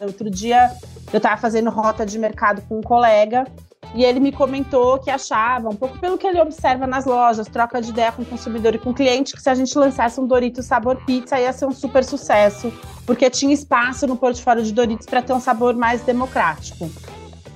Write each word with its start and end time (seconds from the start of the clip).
Outro 0.00 0.30
dia 0.30 0.70
eu 1.12 1.18
estava 1.18 1.36
fazendo 1.36 1.70
rota 1.70 2.04
de 2.04 2.18
mercado 2.18 2.62
com 2.68 2.78
um 2.78 2.82
colega 2.82 3.46
e 3.94 4.04
ele 4.04 4.20
me 4.20 4.32
comentou 4.32 4.98
que 4.98 5.10
achava, 5.10 5.68
um 5.68 5.74
pouco 5.74 5.98
pelo 5.98 6.18
que 6.18 6.26
ele 6.26 6.40
observa 6.40 6.86
nas 6.86 7.04
lojas, 7.04 7.46
troca 7.46 7.80
de 7.80 7.90
ideia 7.90 8.12
com 8.12 8.22
o 8.22 8.26
consumidor 8.26 8.74
e 8.74 8.78
com 8.78 8.90
o 8.90 8.94
cliente, 8.94 9.34
que 9.34 9.40
se 9.40 9.48
a 9.48 9.54
gente 9.54 9.76
lançasse 9.78 10.20
um 10.20 10.26
Doritos 10.26 10.66
sabor 10.66 10.96
pizza 11.06 11.40
ia 11.40 11.52
ser 11.52 11.66
um 11.66 11.72
super 11.72 12.04
sucesso, 12.04 12.72
porque 13.06 13.30
tinha 13.30 13.54
espaço 13.54 14.06
no 14.06 14.16
portfólio 14.16 14.62
de 14.62 14.72
Doritos 14.72 15.06
para 15.06 15.22
ter 15.22 15.32
um 15.32 15.40
sabor 15.40 15.74
mais 15.74 16.02
democrático. 16.02 16.90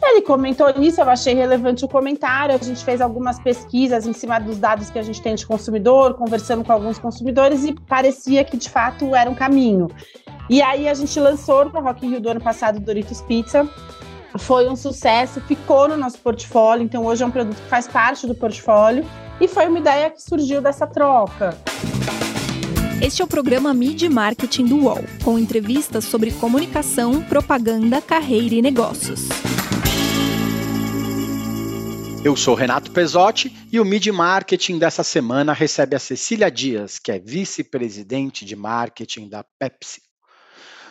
Ele 0.03 0.23
comentou 0.23 0.73
nisso, 0.79 1.01
eu 1.01 1.11
achei 1.11 1.35
relevante 1.35 1.85
o 1.85 1.89
comentário. 1.89 2.55
A 2.55 2.59
gente 2.59 2.83
fez 2.83 3.03
algumas 3.03 3.39
pesquisas 3.39 4.07
em 4.07 4.15
cima 4.15 4.41
dos 4.41 4.59
dados 4.59 4.89
que 4.89 4.99
a 4.99 5.03
gente 5.03 5.21
tem 5.21 5.35
de 5.35 5.47
consumidor, 5.47 6.15
conversando 6.15 6.65
com 6.65 6.73
alguns 6.73 6.99
consumidores 6.99 7.65
e 7.65 7.75
parecia 7.75 8.43
que 8.43 8.57
de 8.57 8.71
fato 8.71 9.15
era 9.15 9.29
um 9.29 9.35
caminho. 9.35 9.89
E 10.51 10.61
aí 10.61 10.89
a 10.89 10.95
gente 10.95 11.21
lançou 11.21 11.65
no 11.67 11.81
Rock 11.81 12.05
in 12.05 12.11
Rio 12.11 12.21
do 12.21 12.29
ano 12.29 12.41
passado 12.41 12.79
o 12.79 12.81
Doritos 12.81 13.21
Pizza. 13.21 13.71
Foi 14.37 14.69
um 14.69 14.75
sucesso, 14.75 15.41
ficou 15.43 15.87
no 15.87 15.97
nosso 15.97 16.19
portfólio, 16.19 16.83
então 16.83 17.07
hoje 17.07 17.23
é 17.23 17.27
um 17.27 17.31
produto 17.31 17.57
que 17.57 17.69
faz 17.69 17.87
parte 17.87 18.27
do 18.27 18.35
portfólio 18.35 19.07
e 19.41 19.47
foi 19.47 19.69
uma 19.69 19.79
ideia 19.79 20.11
que 20.11 20.21
surgiu 20.21 20.61
dessa 20.61 20.89
troca. 20.89 21.57
Este 23.01 23.23
é 23.23 23.25
o 23.25 23.29
programa 23.29 23.73
Mid 23.73 24.03
Marketing 24.09 24.65
do 24.65 24.77
UOL, 24.79 25.05
com 25.23 25.39
entrevistas 25.39 26.05
sobre 26.05 26.33
comunicação, 26.33 27.23
propaganda, 27.23 28.03
carreira 28.03 28.57
e 28.57 28.61
negócios. 28.61 29.29
Eu 32.25 32.35
sou 32.35 32.57
Renato 32.57 32.91
Pesotti 32.91 33.57
e 33.71 33.79
o 33.79 33.85
Mid 33.85 34.09
Marketing 34.09 34.79
dessa 34.79 35.05
semana 35.05 35.53
recebe 35.53 35.95
a 35.95 36.01
Cecília 36.01 36.51
Dias, 36.51 36.99
que 36.99 37.13
é 37.13 37.21
vice-presidente 37.21 38.45
de 38.45 38.57
marketing 38.57 39.29
da 39.29 39.45
Pepsi. 39.45 40.10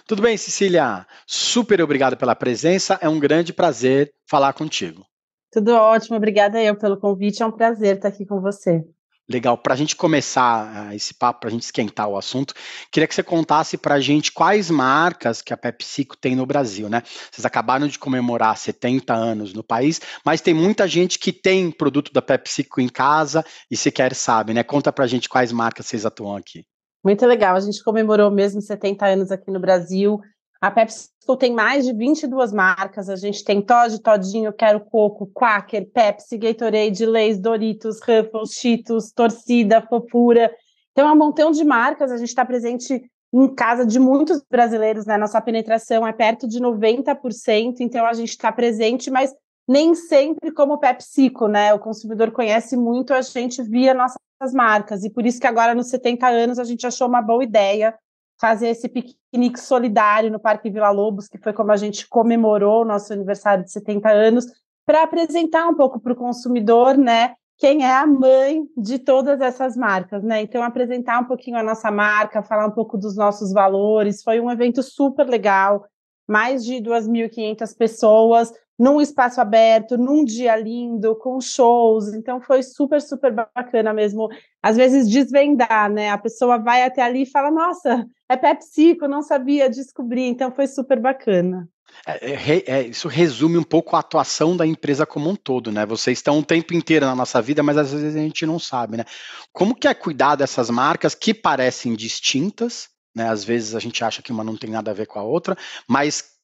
Tudo 0.09 0.23
bem, 0.23 0.35
Cecília? 0.35 1.05
Super 1.27 1.83
obrigado 1.83 2.17
pela 2.17 2.33
presença. 2.33 2.97
É 2.99 3.07
um 3.07 3.19
grande 3.19 3.53
prazer 3.53 4.11
falar 4.27 4.53
contigo. 4.53 5.05
Tudo 5.51 5.71
ótimo, 5.73 6.17
obrigada 6.17 6.59
eu 6.59 6.75
pelo 6.75 6.99
convite. 6.99 7.43
É 7.43 7.45
um 7.45 7.51
prazer 7.51 7.97
estar 7.97 8.07
aqui 8.07 8.25
com 8.25 8.41
você. 8.41 8.83
Legal. 9.29 9.55
Para 9.55 9.75
a 9.75 9.77
gente 9.77 9.95
começar 9.95 10.89
uh, 10.89 10.95
esse 10.95 11.13
papo, 11.13 11.41
para 11.41 11.49
a 11.49 11.51
gente 11.51 11.61
esquentar 11.61 12.07
o 12.07 12.17
assunto, 12.17 12.55
queria 12.91 13.07
que 13.07 13.13
você 13.13 13.21
contasse 13.21 13.77
para 13.77 13.93
a 13.93 13.99
gente 13.99 14.31
quais 14.31 14.71
marcas 14.71 15.43
que 15.43 15.53
a 15.53 15.57
PepsiCo 15.57 16.17
tem 16.17 16.35
no 16.35 16.47
Brasil, 16.47 16.89
né? 16.89 17.03
Vocês 17.31 17.45
acabaram 17.45 17.87
de 17.87 17.99
comemorar 17.99 18.57
70 18.57 19.13
anos 19.13 19.53
no 19.53 19.63
país, 19.63 20.01
mas 20.25 20.41
tem 20.41 20.55
muita 20.55 20.87
gente 20.87 21.19
que 21.19 21.31
tem 21.31 21.69
produto 21.69 22.11
da 22.11 22.21
PepsiCo 22.23 22.81
em 22.81 22.89
casa 22.89 23.45
e 23.69 23.77
sequer 23.77 24.15
sabe, 24.15 24.55
né? 24.55 24.63
Conta 24.63 24.91
para 24.91 25.05
a 25.05 25.07
gente 25.07 25.29
quais 25.29 25.51
marcas 25.51 25.85
vocês 25.85 26.03
atuam 26.03 26.35
aqui. 26.35 26.65
Muito 27.03 27.25
legal. 27.25 27.55
A 27.55 27.59
gente 27.59 27.83
comemorou 27.83 28.29
mesmo 28.29 28.61
70 28.61 29.05
anos 29.05 29.31
aqui 29.31 29.49
no 29.51 29.59
Brasil. 29.59 30.19
A 30.61 30.69
PepsiCo 30.69 31.37
tem 31.37 31.53
mais 31.53 31.85
de 31.85 31.93
22 31.93 32.51
marcas. 32.51 33.09
A 33.09 33.15
gente 33.15 33.43
tem 33.43 33.61
Todd, 33.61 34.01
Todinho, 34.01 34.51
Quero 34.51 34.81
Coco, 34.81 35.27
Quaker, 35.33 35.89
Pepsi, 35.91 36.37
Gatorade, 36.37 37.05
Lay's, 37.05 37.39
Doritos, 37.39 37.99
Ruffles, 38.01 38.51
Cheetos, 38.51 39.11
Torcida, 39.11 39.81
Fofura. 39.81 40.53
Então, 40.91 41.07
é 41.07 41.13
um 41.13 41.17
montão 41.17 41.51
de 41.51 41.63
marcas. 41.63 42.11
A 42.11 42.17
gente 42.17 42.29
está 42.29 42.43
presente 42.43 43.01
em 43.31 43.47
casa 43.53 43.85
de 43.85 43.99
muitos 43.99 44.43
brasileiros, 44.49 45.05
né? 45.05 45.17
Nossa 45.17 45.39
penetração 45.39 46.05
é 46.05 46.11
perto 46.11 46.47
de 46.47 46.59
90%, 46.59 47.75
então 47.79 48.05
a 48.05 48.13
gente 48.13 48.29
está 48.29 48.51
presente, 48.51 49.11
mas 49.11 49.33
nem 49.69 49.93
sempre 49.93 50.51
como 50.51 50.79
PepsiCo, 50.79 51.47
né? 51.47 51.71
O 51.75 51.79
consumidor 51.79 52.31
conhece 52.31 52.75
muito 52.75 53.13
a 53.13 53.21
gente 53.21 53.61
via 53.61 53.93
nossas 53.93 54.17
marcas, 54.51 55.03
e 55.03 55.11
por 55.11 55.27
isso 55.27 55.39
que 55.39 55.45
agora, 55.45 55.75
nos 55.75 55.89
70 55.89 56.27
anos, 56.27 56.57
a 56.57 56.63
gente 56.63 56.87
achou 56.87 57.07
uma 57.07 57.21
boa 57.21 57.43
ideia 57.43 57.93
fazer 58.41 58.69
esse 58.69 58.89
piquenique 58.89 59.59
solidário 59.59 60.31
no 60.31 60.39
Parque 60.39 60.71
Vila 60.71 60.89
Lobos, 60.89 61.27
que 61.27 61.37
foi 61.37 61.53
como 61.53 61.71
a 61.71 61.77
gente 61.77 62.07
comemorou 62.07 62.81
o 62.81 62.85
nosso 62.85 63.13
aniversário 63.13 63.63
de 63.63 63.71
70 63.71 64.09
anos, 64.09 64.47
para 64.87 65.03
apresentar 65.03 65.67
um 65.67 65.75
pouco 65.75 65.99
para 65.99 66.13
o 66.13 66.15
consumidor, 66.15 66.97
né, 66.97 67.35
quem 67.59 67.85
é 67.85 67.91
a 67.91 68.07
mãe 68.07 68.63
de 68.75 68.97
todas 68.97 69.39
essas 69.39 69.75
marcas, 69.75 70.23
né? 70.23 70.41
Então, 70.41 70.63
apresentar 70.63 71.19
um 71.19 71.25
pouquinho 71.25 71.57
a 71.57 71.63
nossa 71.63 71.91
marca, 71.91 72.41
falar 72.41 72.65
um 72.65 72.71
pouco 72.71 72.97
dos 72.97 73.15
nossos 73.17 73.51
valores. 73.51 74.23
Foi 74.23 74.39
um 74.39 74.49
evento 74.49 74.81
super 74.81 75.27
legal, 75.27 75.85
mais 76.25 76.63
de 76.63 76.75
2.500 76.75 77.77
pessoas, 77.77 78.53
num 78.79 79.01
espaço 79.01 79.41
aberto, 79.41 79.97
num 79.97 80.23
dia 80.23 80.55
lindo, 80.55 81.13
com 81.17 81.41
shows. 81.41 82.13
Então 82.13 82.39
foi 82.39 82.63
super, 82.63 83.01
super 83.01 83.33
bacana 83.33 83.93
mesmo. 83.93 84.29
Às 84.63 84.77
vezes 84.77 85.09
desvendar, 85.09 85.91
né? 85.91 86.09
A 86.09 86.17
pessoa 86.17 86.57
vai 86.57 86.83
até 86.83 87.01
ali 87.01 87.23
e 87.23 87.29
fala: 87.29 87.51
Nossa, 87.51 88.07
é 88.29 88.37
PepsiCo, 88.37 89.07
não 89.07 89.21
sabia 89.21 89.69
descobrir. 89.69 90.27
Então 90.27 90.49
foi 90.51 90.65
super 90.65 90.97
bacana. 90.99 91.67
É, 92.05 92.31
é, 92.31 92.63
é, 92.67 92.87
isso 92.87 93.07
resume 93.07 93.57
um 93.57 93.63
pouco 93.63 93.95
a 93.95 93.99
atuação 93.99 94.55
da 94.55 94.65
empresa 94.65 95.05
como 95.05 95.29
um 95.29 95.35
todo, 95.35 95.71
né? 95.71 95.85
Vocês 95.85 96.19
estão 96.19 96.39
o 96.39 96.45
tempo 96.45 96.73
inteiro 96.73 97.05
na 97.05 97.15
nossa 97.15 97.41
vida, 97.41 97.61
mas 97.61 97.77
às 97.77 97.91
vezes 97.91 98.15
a 98.15 98.19
gente 98.19 98.45
não 98.45 98.59
sabe, 98.59 98.95
né? 98.95 99.05
Como 99.51 99.75
que 99.75 99.87
é 99.87 99.93
cuidar 99.93 100.35
dessas 100.35 100.69
marcas 100.69 101.13
que 101.13 101.33
parecem 101.33 101.95
distintas, 101.95 102.89
né? 103.13 103.27
Às 103.27 103.43
vezes 103.43 103.75
a 103.75 103.79
gente 103.79 104.03
acha 104.03 104.21
que 104.21 104.31
uma 104.31 104.43
não 104.43 104.55
tem 104.55 104.69
nada 104.69 104.91
a 104.91 104.93
ver 104.93 105.07
com 105.07 105.19
a 105.19 105.23
outra, 105.23 105.57
mas 105.87 106.38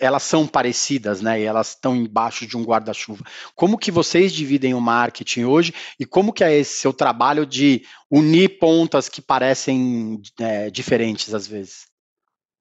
elas 0.00 0.22
são 0.22 0.46
parecidas, 0.46 1.20
né? 1.20 1.40
E 1.40 1.44
elas 1.44 1.70
estão 1.70 1.94
embaixo 1.94 2.46
de 2.46 2.56
um 2.56 2.64
guarda-chuva. 2.64 3.24
Como 3.54 3.78
que 3.78 3.90
vocês 3.90 4.32
dividem 4.32 4.74
o 4.74 4.80
marketing 4.80 5.44
hoje 5.44 5.74
e 5.98 6.04
como 6.04 6.32
que 6.32 6.42
é 6.42 6.56
esse 6.56 6.80
seu 6.80 6.92
trabalho 6.92 7.46
de 7.46 7.82
unir 8.10 8.58
pontas 8.58 9.08
que 9.08 9.22
parecem 9.22 10.20
é, 10.40 10.70
diferentes 10.70 11.34
às 11.34 11.46
vezes? 11.46 11.86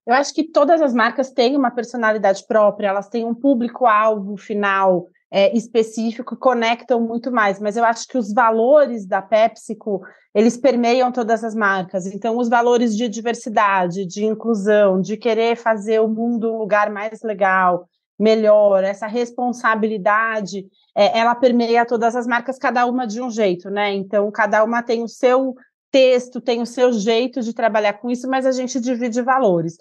Eu 0.06 0.14
acho 0.14 0.34
que 0.34 0.44
todas 0.44 0.82
as 0.82 0.94
marcas 0.94 1.32
têm 1.32 1.58
uma 1.58 1.72
personalidade 1.72 2.46
própria, 2.48 2.88
elas 2.88 3.10
têm 3.10 3.26
um 3.26 3.36
público-alvo 3.36 4.38
final 4.38 5.08
é, 5.32 5.56
específico 5.56 6.36
conectam 6.36 7.00
muito 7.02 7.32
mais. 7.32 7.60
Mas 7.60 7.78
eu 7.78 7.84
acho 7.84 8.08
que 8.08 8.18
os 8.18 8.34
valores 8.34 9.06
da 9.06 9.22
PepsiCo, 9.22 10.02
eles 10.34 10.58
permeiam 10.58 11.12
todas 11.12 11.44
as 11.44 11.56
marcas. 11.56 12.06
Então, 12.06 12.38
os 12.38 12.50
valores 12.50 12.96
de 12.96 13.08
diversidade, 13.08 14.06
de 14.06 14.26
inclusão, 14.26 15.02
de 15.02 15.18
querer 15.18 15.56
fazer 15.56 16.00
o 16.02 16.08
mundo 16.08 16.54
um 16.54 16.58
lugar 16.58 16.90
mais 16.92 17.22
legal, 17.22 17.88
melhor, 18.20 18.84
essa 18.84 19.06
responsabilidade, 19.06 20.66
é, 20.96 21.20
ela 21.20 21.36
permeia 21.36 21.86
todas 21.86 22.16
as 22.16 22.26
marcas, 22.26 22.58
cada 22.58 22.86
uma 22.86 23.06
de 23.06 23.22
um 23.22 23.30
jeito, 23.30 23.70
né? 23.70 23.94
Então, 23.94 24.32
cada 24.32 24.64
uma 24.64 24.82
tem 24.82 25.04
o 25.04 25.08
seu 25.08 25.56
texto, 25.92 26.42
tem 26.42 26.62
o 26.62 26.66
seu 26.66 26.92
jeito 26.92 27.42
de 27.42 27.54
trabalhar 27.54 27.94
com 27.94 28.10
isso, 28.10 28.28
mas 28.28 28.46
a 28.46 28.52
gente 28.52 28.80
divide 28.80 29.22
valores. 29.22 29.78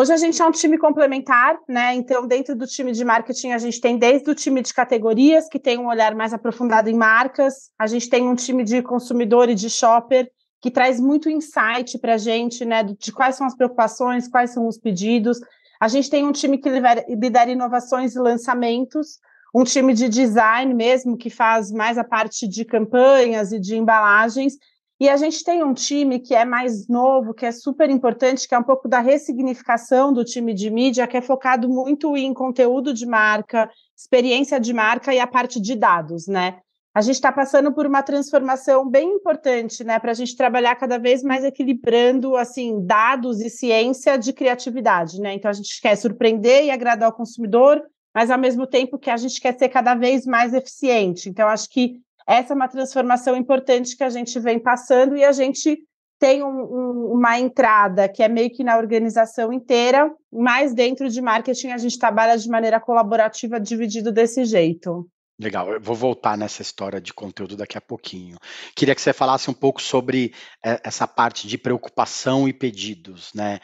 Hoje 0.00 0.14
a 0.14 0.16
gente 0.16 0.40
é 0.40 0.46
um 0.46 0.50
time 0.50 0.78
complementar, 0.78 1.58
né? 1.68 1.94
Então, 1.94 2.26
dentro 2.26 2.56
do 2.56 2.66
time 2.66 2.90
de 2.90 3.04
marketing, 3.04 3.50
a 3.50 3.58
gente 3.58 3.78
tem 3.82 3.98
desde 3.98 4.30
o 4.30 4.34
time 4.34 4.62
de 4.62 4.72
categorias, 4.72 5.46
que 5.46 5.58
tem 5.58 5.76
um 5.76 5.88
olhar 5.88 6.14
mais 6.14 6.32
aprofundado 6.32 6.88
em 6.88 6.94
marcas, 6.94 7.70
a 7.78 7.86
gente 7.86 8.08
tem 8.08 8.26
um 8.26 8.34
time 8.34 8.64
de 8.64 8.80
consumidor 8.80 9.50
e 9.50 9.54
de 9.54 9.68
shopper, 9.68 10.26
que 10.58 10.70
traz 10.70 10.98
muito 10.98 11.28
insight 11.28 11.98
para 11.98 12.14
a 12.14 12.16
gente, 12.16 12.64
né? 12.64 12.82
De 12.82 13.12
quais 13.12 13.36
são 13.36 13.46
as 13.46 13.54
preocupações, 13.54 14.26
quais 14.26 14.54
são 14.54 14.66
os 14.66 14.78
pedidos. 14.78 15.38
A 15.78 15.86
gente 15.86 16.08
tem 16.08 16.26
um 16.26 16.32
time 16.32 16.56
que 16.56 16.70
lidera 16.70 17.50
inovações 17.50 18.14
e 18.14 18.18
lançamentos, 18.18 19.18
um 19.54 19.64
time 19.64 19.92
de 19.92 20.08
design 20.08 20.72
mesmo, 20.72 21.14
que 21.14 21.28
faz 21.28 21.70
mais 21.70 21.98
a 21.98 22.04
parte 22.04 22.48
de 22.48 22.64
campanhas 22.64 23.52
e 23.52 23.60
de 23.60 23.76
embalagens, 23.76 24.54
e 25.00 25.08
a 25.08 25.16
gente 25.16 25.42
tem 25.42 25.64
um 25.64 25.72
time 25.72 26.20
que 26.20 26.34
é 26.34 26.44
mais 26.44 26.86
novo, 26.86 27.32
que 27.32 27.46
é 27.46 27.50
super 27.50 27.88
importante, 27.88 28.46
que 28.46 28.54
é 28.54 28.58
um 28.58 28.62
pouco 28.62 28.86
da 28.86 29.00
ressignificação 29.00 30.12
do 30.12 30.22
time 30.22 30.52
de 30.52 30.68
mídia, 30.70 31.06
que 31.06 31.16
é 31.16 31.22
focado 31.22 31.66
muito 31.70 32.14
em 32.18 32.34
conteúdo 32.34 32.92
de 32.92 33.06
marca, 33.06 33.70
experiência 33.96 34.60
de 34.60 34.74
marca 34.74 35.14
e 35.14 35.18
a 35.18 35.26
parte 35.26 35.58
de 35.58 35.74
dados, 35.74 36.26
né? 36.26 36.58
A 36.92 37.00
gente 37.00 37.14
está 37.14 37.32
passando 37.32 37.72
por 37.72 37.86
uma 37.86 38.02
transformação 38.02 38.86
bem 38.86 39.14
importante, 39.14 39.82
né, 39.84 39.98
para 39.98 40.10
a 40.10 40.14
gente 40.14 40.36
trabalhar 40.36 40.74
cada 40.74 40.98
vez 40.98 41.22
mais 41.22 41.44
equilibrando 41.44 42.36
assim 42.36 42.84
dados 42.84 43.40
e 43.40 43.48
ciência 43.48 44.18
de 44.18 44.34
criatividade, 44.34 45.18
né? 45.18 45.32
Então 45.32 45.48
a 45.48 45.54
gente 45.54 45.80
quer 45.80 45.96
surpreender 45.96 46.64
e 46.64 46.70
agradar 46.70 47.08
o 47.08 47.14
consumidor, 47.14 47.82
mas 48.14 48.30
ao 48.30 48.38
mesmo 48.38 48.66
tempo 48.66 48.98
que 48.98 49.08
a 49.08 49.16
gente 49.16 49.40
quer 49.40 49.56
ser 49.56 49.70
cada 49.70 49.94
vez 49.94 50.26
mais 50.26 50.52
eficiente. 50.52 51.30
Então 51.30 51.48
acho 51.48 51.70
que 51.70 52.00
essa 52.30 52.52
é 52.52 52.56
uma 52.56 52.68
transformação 52.68 53.36
importante 53.36 53.96
que 53.96 54.04
a 54.04 54.08
gente 54.08 54.38
vem 54.38 54.56
passando 54.56 55.16
e 55.16 55.24
a 55.24 55.32
gente 55.32 55.76
tem 56.16 56.44
um, 56.44 56.48
um, 56.48 57.12
uma 57.14 57.40
entrada 57.40 58.08
que 58.08 58.22
é 58.22 58.28
meio 58.28 58.50
que 58.50 58.62
na 58.62 58.76
organização 58.76 59.52
inteira, 59.52 60.08
mas 60.32 60.72
dentro 60.72 61.08
de 61.08 61.20
marketing 61.20 61.70
a 61.70 61.78
gente 61.78 61.98
trabalha 61.98 62.38
de 62.38 62.48
maneira 62.48 62.78
colaborativa, 62.78 63.58
dividido 63.58 64.12
desse 64.12 64.44
jeito. 64.44 65.08
Legal, 65.40 65.72
eu 65.72 65.80
vou 65.80 65.96
voltar 65.96 66.36
nessa 66.36 66.60
história 66.60 67.00
de 67.00 67.14
conteúdo 67.14 67.56
daqui 67.56 67.78
a 67.78 67.80
pouquinho. 67.80 68.36
Queria 68.76 68.94
que 68.94 69.00
você 69.00 69.10
falasse 69.10 69.48
um 69.48 69.54
pouco 69.54 69.80
sobre 69.80 70.34
eh, 70.62 70.78
essa 70.84 71.08
parte 71.08 71.48
de 71.48 71.56
preocupação 71.56 72.46
e 72.46 72.52
pedidos, 72.52 73.32
né? 73.34 73.58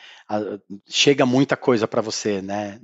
Chega 0.88 1.26
muita 1.26 1.54
coisa 1.54 1.86
para 1.86 2.00
você, 2.00 2.40
né? 2.40 2.80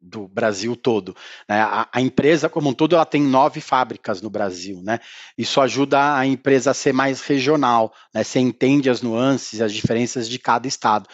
Do 0.00 0.26
Brasil 0.26 0.74
todo. 0.74 1.14
Né? 1.46 1.60
A, 1.60 1.86
a, 1.92 2.00
empresa 2.00 2.48
como 2.48 2.70
um 2.70 2.72
todo, 2.72 2.94
ela 2.94 3.04
tem 3.04 3.20
nove 3.20 3.60
fábricas 3.60 4.22
no 4.22 4.30
Brasil, 4.30 4.80
né? 4.82 5.00
Isso 5.36 5.60
ajuda 5.60 6.16
a 6.16 6.24
empresa 6.24 6.70
a 6.70 6.74
ser 6.74 6.94
mais 6.94 7.20
regional, 7.20 7.92
né? 8.14 8.24
Você 8.24 8.38
entende 8.38 8.88
as 8.88 9.02
nuances, 9.02 9.60
as 9.60 9.70
diferenças 9.70 10.26
de 10.26 10.38
cada 10.38 10.66
estado. 10.66 11.06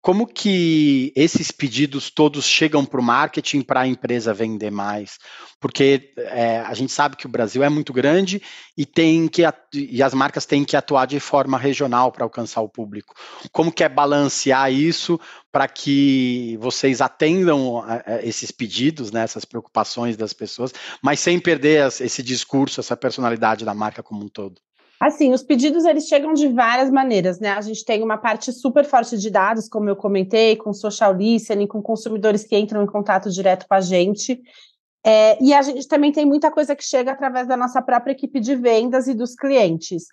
Como 0.00 0.26
que 0.26 1.12
esses 1.16 1.50
pedidos 1.50 2.10
todos 2.10 2.44
chegam 2.44 2.84
para 2.84 3.00
o 3.00 3.02
marketing 3.02 3.62
para 3.62 3.80
a 3.80 3.86
empresa 3.86 4.32
vender 4.32 4.70
mais? 4.70 5.18
Porque 5.60 6.14
é, 6.16 6.60
a 6.60 6.72
gente 6.74 6.92
sabe 6.92 7.16
que 7.16 7.26
o 7.26 7.28
Brasil 7.28 7.64
é 7.64 7.68
muito 7.68 7.92
grande 7.92 8.40
e 8.76 8.86
tem 8.86 9.26
que 9.26 9.42
e 9.74 10.02
as 10.02 10.14
marcas 10.14 10.46
têm 10.46 10.64
que 10.64 10.76
atuar 10.76 11.06
de 11.06 11.18
forma 11.18 11.58
regional 11.58 12.12
para 12.12 12.24
alcançar 12.24 12.60
o 12.60 12.68
público. 12.68 13.14
Como 13.50 13.72
que 13.72 13.82
é 13.82 13.88
balancear 13.88 14.72
isso 14.72 15.18
para 15.50 15.66
que 15.66 16.56
vocês 16.60 17.00
atendam 17.00 17.78
a, 17.78 18.02
a 18.06 18.22
esses 18.22 18.52
pedidos, 18.52 19.10
né, 19.10 19.22
essas 19.22 19.44
preocupações 19.44 20.16
das 20.16 20.32
pessoas, 20.32 20.72
mas 21.02 21.18
sem 21.18 21.40
perder 21.40 21.88
esse 22.00 22.22
discurso, 22.22 22.80
essa 22.80 22.96
personalidade 22.96 23.64
da 23.64 23.74
marca 23.74 24.02
como 24.02 24.24
um 24.24 24.28
todo? 24.28 24.60
Assim, 25.00 25.32
os 25.32 25.44
pedidos 25.44 25.84
eles 25.84 26.08
chegam 26.08 26.32
de 26.32 26.48
várias 26.48 26.90
maneiras, 26.90 27.38
né? 27.38 27.50
A 27.52 27.60
gente 27.60 27.84
tem 27.84 28.02
uma 28.02 28.18
parte 28.18 28.52
super 28.52 28.84
forte 28.84 29.16
de 29.16 29.30
dados, 29.30 29.68
como 29.68 29.88
eu 29.88 29.94
comentei, 29.94 30.56
com 30.56 30.72
social 30.72 31.14
listening, 31.14 31.68
com 31.68 31.80
consumidores 31.80 32.44
que 32.44 32.58
entram 32.58 32.82
em 32.82 32.86
contato 32.86 33.30
direto 33.30 33.66
com 33.68 33.74
a 33.74 33.80
gente. 33.80 34.40
É, 35.06 35.42
e 35.42 35.54
a 35.54 35.62
gente 35.62 35.86
também 35.86 36.10
tem 36.10 36.26
muita 36.26 36.50
coisa 36.50 36.74
que 36.74 36.84
chega 36.84 37.12
através 37.12 37.46
da 37.46 37.56
nossa 37.56 37.80
própria 37.80 38.12
equipe 38.12 38.40
de 38.40 38.56
vendas 38.56 39.06
e 39.06 39.14
dos 39.14 39.36
clientes. 39.36 40.04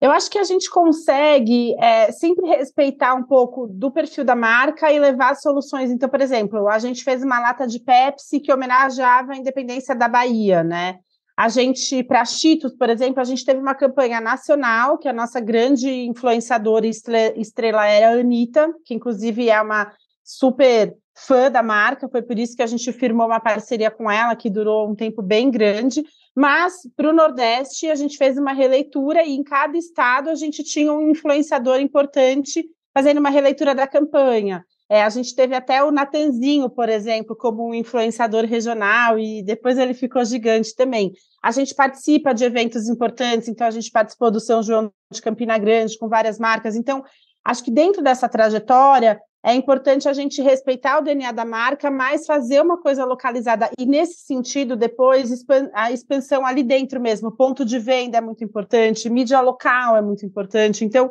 Eu 0.00 0.10
acho 0.10 0.30
que 0.30 0.38
a 0.38 0.44
gente 0.44 0.68
consegue 0.70 1.74
é, 1.78 2.10
sempre 2.10 2.46
respeitar 2.46 3.14
um 3.14 3.22
pouco 3.22 3.66
do 3.66 3.90
perfil 3.90 4.24
da 4.24 4.34
marca 4.34 4.90
e 4.90 4.98
levar 4.98 5.36
soluções. 5.36 5.90
Então, 5.90 6.08
por 6.08 6.20
exemplo, 6.20 6.68
a 6.68 6.78
gente 6.78 7.04
fez 7.04 7.22
uma 7.22 7.38
lata 7.38 7.66
de 7.66 7.78
Pepsi 7.78 8.40
que 8.40 8.52
homenageava 8.52 9.32
a 9.32 9.36
independência 9.36 9.94
da 9.94 10.08
Bahia, 10.08 10.64
né? 10.64 10.98
A 11.36 11.48
gente, 11.48 12.02
para 12.04 12.24
Cheetos, 12.24 12.74
por 12.76 12.88
exemplo, 12.88 13.20
a 13.20 13.24
gente 13.24 13.44
teve 13.44 13.58
uma 13.58 13.74
campanha 13.74 14.20
nacional, 14.20 14.98
que 14.98 15.08
a 15.08 15.12
nossa 15.12 15.40
grande 15.40 15.90
influenciadora 15.90 16.86
estrela 16.86 17.86
era 17.86 18.10
a 18.10 18.20
Anitta, 18.20 18.72
que 18.84 18.94
inclusive 18.94 19.50
é 19.50 19.60
uma 19.60 19.92
super 20.22 20.96
fã 21.16 21.50
da 21.50 21.62
marca, 21.62 22.08
foi 22.08 22.22
por 22.22 22.38
isso 22.38 22.56
que 22.56 22.62
a 22.62 22.66
gente 22.66 22.92
firmou 22.92 23.26
uma 23.26 23.40
parceria 23.40 23.90
com 23.90 24.10
ela, 24.10 24.34
que 24.34 24.50
durou 24.50 24.88
um 24.88 24.94
tempo 24.94 25.22
bem 25.22 25.50
grande. 25.50 26.04
Mas 26.34 26.74
para 26.96 27.10
o 27.10 27.12
Nordeste, 27.12 27.88
a 27.88 27.94
gente 27.94 28.16
fez 28.16 28.36
uma 28.36 28.52
releitura 28.52 29.24
e 29.24 29.32
em 29.32 29.42
cada 29.44 29.76
estado 29.76 30.30
a 30.30 30.34
gente 30.34 30.64
tinha 30.64 30.92
um 30.92 31.10
influenciador 31.10 31.80
importante 31.80 32.64
fazendo 32.92 33.18
uma 33.18 33.30
releitura 33.30 33.74
da 33.74 33.86
campanha. 33.86 34.64
É, 34.94 35.02
a 35.02 35.08
gente 35.08 35.34
teve 35.34 35.56
até 35.56 35.82
o 35.82 35.90
Natanzinho, 35.90 36.70
por 36.70 36.88
exemplo, 36.88 37.34
como 37.34 37.68
um 37.68 37.74
influenciador 37.74 38.44
regional, 38.44 39.18
e 39.18 39.42
depois 39.42 39.76
ele 39.76 39.92
ficou 39.92 40.24
gigante 40.24 40.72
também. 40.72 41.12
A 41.42 41.50
gente 41.50 41.74
participa 41.74 42.32
de 42.32 42.44
eventos 42.44 42.88
importantes, 42.88 43.48
então 43.48 43.66
a 43.66 43.72
gente 43.72 43.90
participou 43.90 44.30
do 44.30 44.38
São 44.38 44.62
João 44.62 44.92
de 45.10 45.20
Campina 45.20 45.58
Grande 45.58 45.98
com 45.98 46.08
várias 46.08 46.38
marcas. 46.38 46.76
Então, 46.76 47.02
acho 47.44 47.64
que 47.64 47.72
dentro 47.72 48.04
dessa 48.04 48.28
trajetória 48.28 49.20
é 49.44 49.52
importante 49.52 50.08
a 50.08 50.12
gente 50.12 50.40
respeitar 50.40 51.00
o 51.00 51.02
DNA 51.02 51.32
da 51.32 51.44
marca, 51.44 51.90
mas 51.90 52.24
fazer 52.24 52.62
uma 52.62 52.80
coisa 52.80 53.04
localizada. 53.04 53.68
E 53.76 53.84
nesse 53.84 54.24
sentido, 54.24 54.76
depois, 54.76 55.44
a 55.74 55.90
expansão 55.90 56.46
ali 56.46 56.62
dentro 56.62 57.00
mesmo, 57.00 57.32
ponto 57.32 57.64
de 57.64 57.80
venda 57.80 58.18
é 58.18 58.20
muito 58.20 58.44
importante, 58.44 59.10
mídia 59.10 59.40
local 59.40 59.96
é 59.96 60.02
muito 60.02 60.24
importante. 60.24 60.84
Então, 60.84 61.10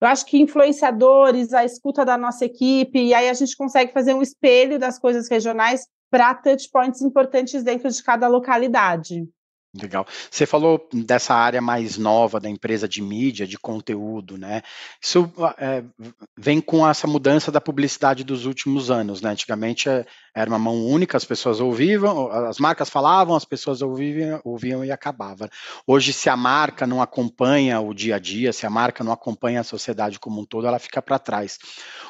eu 0.00 0.08
acho 0.08 0.26
que 0.26 0.38
influenciadores, 0.38 1.52
a 1.52 1.64
escuta 1.64 2.04
da 2.04 2.18
nossa 2.18 2.44
equipe, 2.44 2.98
e 2.98 3.14
aí 3.14 3.28
a 3.28 3.34
gente 3.34 3.56
consegue 3.56 3.92
fazer 3.92 4.14
um 4.14 4.22
espelho 4.22 4.78
das 4.78 4.98
coisas 4.98 5.28
regionais 5.28 5.86
para 6.10 6.34
touchpoints 6.34 7.00
importantes 7.00 7.62
dentro 7.62 7.90
de 7.90 8.02
cada 8.02 8.28
localidade. 8.28 9.26
Legal. 9.76 10.06
Você 10.30 10.46
falou 10.46 10.88
dessa 10.92 11.34
área 11.34 11.60
mais 11.60 11.98
nova 11.98 12.38
da 12.38 12.48
empresa 12.48 12.86
de 12.86 13.02
mídia, 13.02 13.44
de 13.44 13.58
conteúdo, 13.58 14.38
né? 14.38 14.62
Isso 15.02 15.28
é, 15.58 15.82
vem 16.38 16.60
com 16.60 16.88
essa 16.88 17.08
mudança 17.08 17.50
da 17.50 17.60
publicidade 17.60 18.22
dos 18.22 18.46
últimos 18.46 18.88
anos, 18.88 19.20
né? 19.20 19.30
Antigamente 19.30 19.88
é, 19.88 20.06
era 20.32 20.48
uma 20.48 20.60
mão 20.60 20.86
única, 20.86 21.16
as 21.16 21.24
pessoas 21.24 21.58
ouviam, 21.58 22.30
as 22.30 22.58
marcas 22.60 22.88
falavam, 22.88 23.34
as 23.34 23.44
pessoas 23.44 23.82
ouviam, 23.82 24.40
ouviam 24.44 24.84
e 24.84 24.92
acabava. 24.92 25.50
Hoje, 25.84 26.12
se 26.12 26.30
a 26.30 26.36
marca 26.36 26.86
não 26.86 27.02
acompanha 27.02 27.80
o 27.80 27.92
dia 27.92 28.14
a 28.14 28.18
dia, 28.20 28.52
se 28.52 28.64
a 28.64 28.70
marca 28.70 29.02
não 29.02 29.10
acompanha 29.10 29.60
a 29.60 29.64
sociedade 29.64 30.20
como 30.20 30.40
um 30.40 30.44
todo, 30.44 30.68
ela 30.68 30.78
fica 30.78 31.02
para 31.02 31.18
trás. 31.18 31.58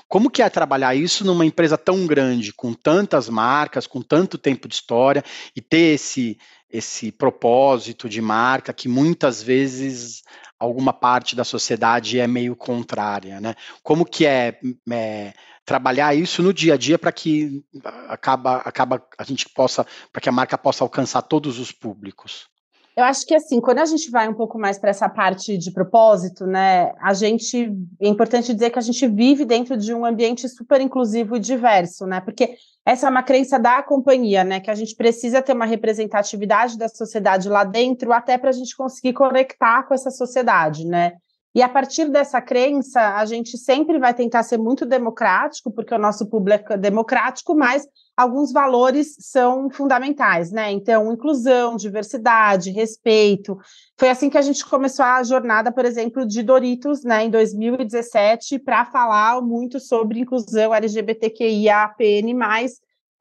Como 0.07 0.29
que 0.29 0.43
é 0.43 0.51
trabalhar 0.51 0.95
isso 0.95 1.25
numa 1.25 1.47
empresa 1.47 1.79
tão 1.79 2.07
grande, 2.07 2.53
com 2.53 2.75
tantas 2.75 3.27
marcas, 3.31 3.87
com 3.87 4.03
tanto 4.03 4.37
tempo 4.37 4.69
de 4.69 4.75
história 4.75 5.25
e 5.57 5.63
ter 5.63 5.95
esse 5.95 6.39
esse 6.75 7.13
propósito 7.13 8.09
de 8.09 8.21
marca 8.21 8.73
que 8.73 8.89
muitas 8.89 9.41
vezes 9.41 10.25
alguma 10.59 10.93
parte 10.93 11.37
da 11.37 11.45
sociedade 11.45 12.19
é 12.19 12.27
meio 12.27 12.57
contrária, 12.57 13.41
né? 13.41 13.55
Como 13.81 14.05
que 14.05 14.27
é, 14.27 14.59
é 14.91 15.33
trabalhar 15.65 16.17
isso 16.17 16.43
no 16.43 16.53
dia 16.53 16.75
a 16.75 16.77
dia 16.77 16.99
para 16.99 17.13
que 17.13 17.65
acaba, 18.09 18.57
acaba 18.57 19.07
a 19.17 19.23
gente 19.23 19.49
possa, 19.49 19.87
para 20.13 20.21
que 20.21 20.29
a 20.29 20.33
marca 20.33 20.59
possa 20.59 20.83
alcançar 20.83 21.23
todos 21.23 21.61
os 21.61 21.71
públicos? 21.71 22.49
Eu 22.97 23.05
acho 23.05 23.27
que 23.27 23.35
assim, 23.35 23.61
quando 23.61 23.81
a 23.81 23.85
gente 23.85 24.09
vai 24.09 24.29
um 24.29 24.35
pouco 24.35 24.57
mais 24.57 24.79
para 24.79 24.91
essa 24.91 25.09
parte 25.09 25.59
de 25.59 25.73
propósito, 25.73 26.47
né, 26.47 26.93
a 27.01 27.13
gente 27.13 27.73
é 28.01 28.09
importante 28.09 28.55
dizer 28.55 28.71
que 28.71 28.79
a 28.79 28.83
gente 28.83 29.07
vive 29.09 29.45
dentro 29.45 29.77
de 29.77 29.93
um 29.93 30.07
ambiente 30.07 30.49
super 30.49 30.81
inclusivo 30.81 31.37
e 31.37 31.41
diverso, 31.41 32.07
né? 32.07 32.21
Porque 32.21 32.55
essa 32.87 33.07
é 33.09 33.11
uma 33.11 33.23
crença 33.23 33.59
da 33.59 33.83
companhia, 33.83 34.45
né? 34.45 34.61
Que 34.61 34.71
a 34.71 34.75
gente 34.75 34.95
precisa 34.95 35.43
ter 35.43 35.55
uma 35.55 35.65
representatividade 35.65 36.79
da 36.79 36.89
sociedade 36.89 37.49
lá 37.49 37.65
dentro, 37.65 38.13
até 38.13 38.39
para 38.39 38.51
a 38.51 38.53
gente 38.53 38.77
conseguir 38.77 39.15
conectar 39.15 39.83
com 39.85 39.95
essa 39.95 40.11
sociedade, 40.11 40.87
né? 40.87 41.15
E 41.55 41.63
a 41.63 41.69
partir 41.69 42.09
dessa 42.09 42.43
crença, 42.43 43.17
a 43.17 43.25
gente 43.25 43.57
sempre 43.57 43.99
vai 43.99 44.13
tentar 44.13 44.43
ser 44.43 44.59
muito 44.59 44.85
democrático, 44.85 45.71
porque 45.71 45.95
o 45.95 45.99
nosso 45.99 46.27
público 46.27 46.73
é 46.73 46.77
democrático, 46.77 47.55
mas 47.55 47.87
alguns 48.17 48.53
valores 48.53 49.15
são 49.21 49.71
fundamentais, 49.71 50.51
né? 50.51 50.73
Então, 50.73 51.13
inclusão, 51.13 51.77
diversidade, 51.77 52.73
respeito. 52.73 53.57
Foi 53.97 54.09
assim 54.09 54.29
que 54.29 54.39
a 54.39 54.43
gente 54.43 54.67
começou 54.67 55.05
a 55.05 55.23
jornada, 55.23 55.71
por 55.71 55.85
exemplo, 55.85 56.27
de 56.27 56.43
Doritos, 56.43 57.05
né, 57.05 57.25
em 57.25 57.31
2017, 57.31 58.59
para 58.59 58.85
falar 58.87 59.41
muito 59.41 59.79
sobre 59.79 60.21
inclusão 60.21 60.75
LGBTQIAPN+, 60.75 62.35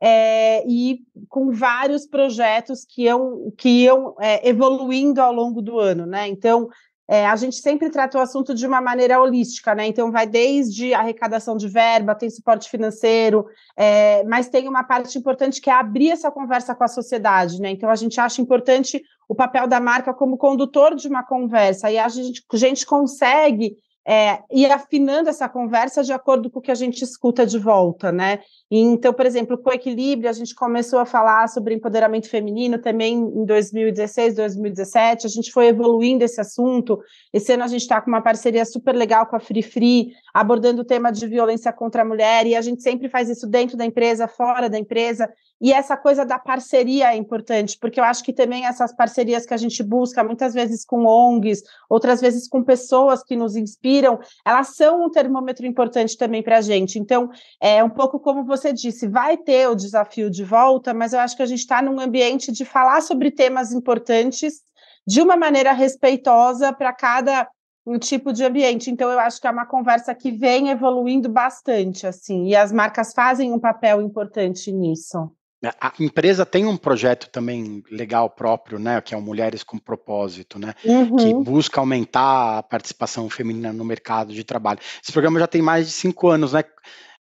é, 0.01 0.67
e 0.67 0.99
com 1.29 1.51
vários 1.51 2.05
projetos 2.05 2.83
que 2.83 3.03
iam, 3.03 3.53
que 3.57 3.69
iam 3.69 4.15
é, 4.19 4.49
evoluindo 4.49 5.21
ao 5.21 5.31
longo 5.31 5.61
do 5.61 5.79
ano, 5.79 6.05
né? 6.05 6.27
Então, 6.27 6.67
é, 7.07 7.25
a 7.25 7.35
gente 7.35 7.57
sempre 7.57 7.89
trata 7.89 8.17
o 8.17 8.21
assunto 8.21 8.55
de 8.55 8.65
uma 8.65 8.79
maneira 8.79 9.19
holística, 9.19 9.75
né? 9.75 9.85
Então, 9.87 10.11
vai 10.11 10.25
desde 10.25 10.93
arrecadação 10.93 11.57
de 11.57 11.67
verba, 11.67 12.15
tem 12.15 12.29
suporte 12.29 12.69
financeiro, 12.69 13.45
é, 13.75 14.23
mas 14.23 14.47
tem 14.47 14.67
uma 14.69 14.83
parte 14.83 15.17
importante 15.17 15.59
que 15.59 15.69
é 15.69 15.73
abrir 15.73 16.11
essa 16.11 16.31
conversa 16.31 16.73
com 16.73 16.83
a 16.83 16.87
sociedade, 16.87 17.59
né? 17.61 17.71
Então, 17.71 17.89
a 17.89 17.95
gente 17.95 18.19
acha 18.19 18.41
importante 18.41 19.03
o 19.27 19.35
papel 19.35 19.67
da 19.67 19.79
marca 19.79 20.13
como 20.13 20.37
condutor 20.37 20.95
de 20.95 21.07
uma 21.07 21.23
conversa, 21.23 21.91
e 21.91 21.97
a 21.97 22.07
gente, 22.07 22.43
a 22.51 22.57
gente 22.57 22.85
consegue 22.85 23.77
é, 24.07 24.39
ir 24.51 24.69
afinando 24.71 25.29
essa 25.29 25.47
conversa 25.47 26.03
de 26.03 26.11
acordo 26.11 26.49
com 26.49 26.59
o 26.59 26.61
que 26.61 26.71
a 26.71 26.75
gente 26.75 27.03
escuta 27.03 27.45
de 27.45 27.57
volta, 27.57 28.11
né? 28.11 28.39
Então, 28.69 29.13
por 29.13 29.25
exemplo, 29.25 29.57
com 29.57 29.69
o 29.69 29.73
Equilíbrio, 29.73 30.29
a 30.29 30.33
gente 30.33 30.53
começou 30.53 30.99
a 30.99 31.05
falar 31.05 31.47
sobre 31.47 31.73
empoderamento 31.73 32.29
feminino 32.29 32.77
também 32.79 33.15
em 33.15 33.45
2016, 33.45 34.35
2017, 34.35 35.25
a 35.25 35.29
gente 35.29 35.51
foi 35.51 35.67
evoluindo 35.67 36.23
esse 36.23 36.41
assunto. 36.41 36.99
Esse 37.31 37.53
ano 37.53 37.63
a 37.63 37.67
gente 37.67 37.81
está 37.81 38.01
com 38.01 38.09
uma 38.09 38.21
parceria 38.21 38.65
super 38.65 38.95
legal 38.95 39.25
com 39.25 39.35
a 39.35 39.39
Free 39.39 39.63
Free, 39.63 40.11
abordando 40.33 40.81
o 40.81 40.85
tema 40.85 41.11
de 41.11 41.25
violência 41.27 41.71
contra 41.71 42.01
a 42.01 42.05
mulher, 42.05 42.45
e 42.45 42.55
a 42.55 42.61
gente 42.61 42.81
sempre 42.81 43.07
faz 43.07 43.29
isso 43.29 43.47
dentro 43.47 43.77
da 43.77 43.85
empresa, 43.85 44.27
fora 44.27 44.69
da 44.69 44.77
empresa, 44.77 45.31
e 45.63 45.71
essa 45.71 45.95
coisa 45.95 46.25
da 46.25 46.37
parceria 46.37 47.13
é 47.13 47.15
importante, 47.15 47.77
porque 47.79 47.97
eu 47.97 48.03
acho 48.03 48.21
que 48.21 48.33
também 48.33 48.65
essas 48.65 48.93
parcerias 48.93 49.45
que 49.45 49.53
a 49.53 49.57
gente 49.57 49.81
busca, 49.81 50.21
muitas 50.21 50.53
vezes 50.53 50.83
com 50.83 51.05
ONGs, 51.05 51.63
outras 51.89 52.19
vezes 52.19 52.49
com 52.49 52.61
pessoas 52.61 53.23
que 53.23 53.33
nos 53.33 53.55
inspiram, 53.55 54.19
elas 54.45 54.75
são 54.75 55.05
um 55.05 55.09
termômetro 55.09 55.65
importante 55.65 56.17
também 56.17 56.43
para 56.43 56.57
a 56.57 56.61
gente. 56.61 56.99
Então, 56.99 57.29
é 57.61 57.81
um 57.81 57.89
pouco 57.89 58.19
como 58.19 58.43
você 58.43 58.73
disse, 58.73 59.07
vai 59.07 59.37
ter 59.37 59.69
o 59.69 59.75
desafio 59.75 60.29
de 60.29 60.43
volta, 60.43 60.93
mas 60.93 61.13
eu 61.13 61.21
acho 61.21 61.37
que 61.37 61.43
a 61.43 61.45
gente 61.45 61.59
está 61.59 61.81
num 61.81 61.97
ambiente 61.97 62.51
de 62.51 62.65
falar 62.65 62.99
sobre 62.99 63.31
temas 63.31 63.71
importantes 63.71 64.63
de 65.07 65.21
uma 65.21 65.37
maneira 65.37 65.71
respeitosa 65.71 66.73
para 66.73 66.91
cada 66.91 67.47
um 67.85 67.97
tipo 67.97 68.33
de 68.33 68.43
ambiente. 68.43 68.91
Então, 68.91 69.09
eu 69.09 69.19
acho 69.19 69.39
que 69.39 69.47
é 69.47 69.51
uma 69.51 69.65
conversa 69.65 70.13
que 70.13 70.29
vem 70.29 70.71
evoluindo 70.71 71.29
bastante, 71.29 72.05
assim, 72.05 72.47
e 72.47 72.55
as 72.55 72.73
marcas 72.73 73.13
fazem 73.13 73.53
um 73.53 73.59
papel 73.59 74.01
importante 74.01 74.69
nisso. 74.69 75.31
Né, 75.63 75.71
a 75.79 75.93
empresa 75.97 76.45
tem 76.45 76.65
um 76.65 76.75
projeto 76.75 77.29
também 77.29 77.81
legal 77.89 78.29
próprio, 78.29 78.77
né, 78.77 78.99
que 78.99 79.15
é 79.15 79.17
o 79.17 79.21
Mulheres 79.21 79.63
com 79.63 79.77
Propósito, 79.77 80.59
né, 80.59 80.73
uhum. 80.83 81.15
que 81.15 81.33
busca 81.35 81.79
aumentar 81.79 82.57
a 82.57 82.63
participação 82.63 83.29
feminina 83.29 83.71
no 83.71 83.85
mercado 83.85 84.33
de 84.33 84.43
trabalho. 84.43 84.81
Esse 85.01 85.13
programa 85.13 85.39
já 85.39 85.47
tem 85.47 85.61
mais 85.61 85.87
de 85.87 85.93
cinco 85.93 86.27
anos, 86.27 86.51
né? 86.51 86.65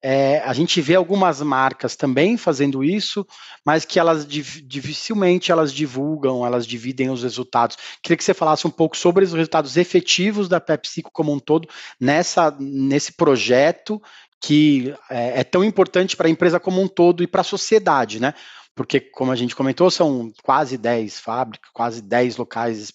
É, 0.01 0.39
a 0.45 0.53
gente 0.53 0.81
vê 0.81 0.95
algumas 0.95 1.43
marcas 1.43 1.97
também 1.97 2.37
fazendo 2.37 2.85
isso, 2.85 3.27
mas 3.65 3.85
que 3.85 3.99
elas 3.99 4.25
dificilmente 4.25 5.51
elas 5.51 5.73
divulgam, 5.73 6.47
elas 6.47 6.65
dividem 6.65 7.11
os 7.11 7.25
resultados. 7.25 7.77
Queria 8.01 8.17
que 8.17 8.23
você 8.23 8.33
falasse 8.33 8.65
um 8.65 8.71
pouco 8.71 8.97
sobre 8.97 9.25
os 9.25 9.33
resultados 9.33 9.77
efetivos 9.77 10.49
da 10.49 10.61
PepsiCo 10.61 11.11
como 11.13 11.33
um 11.33 11.41
todo 11.41 11.69
nessa 11.99 12.57
nesse 12.61 13.13
projeto 13.15 14.01
que 14.41 14.95
é, 15.11 15.41
é 15.41 15.45
tão 15.45 15.65
importante 15.65 16.17
para 16.17 16.29
a 16.29 16.31
empresa 16.31 16.61
como 16.61 16.81
um 16.81 16.89
todo 16.89 17.23
e 17.23 17.27
para 17.27 17.41
a 17.41 17.45
sociedade, 17.45 18.21
né? 18.21 18.35
Porque, 18.75 19.01
como 19.01 19.33
a 19.33 19.37
gente 19.37 19.57
comentou, 19.57 19.91
são 19.91 20.33
quase 20.43 20.79
10 20.79 21.19
fábricas, 21.19 21.71
quase 21.73 22.01
10 22.01 22.37
locais 22.37 22.93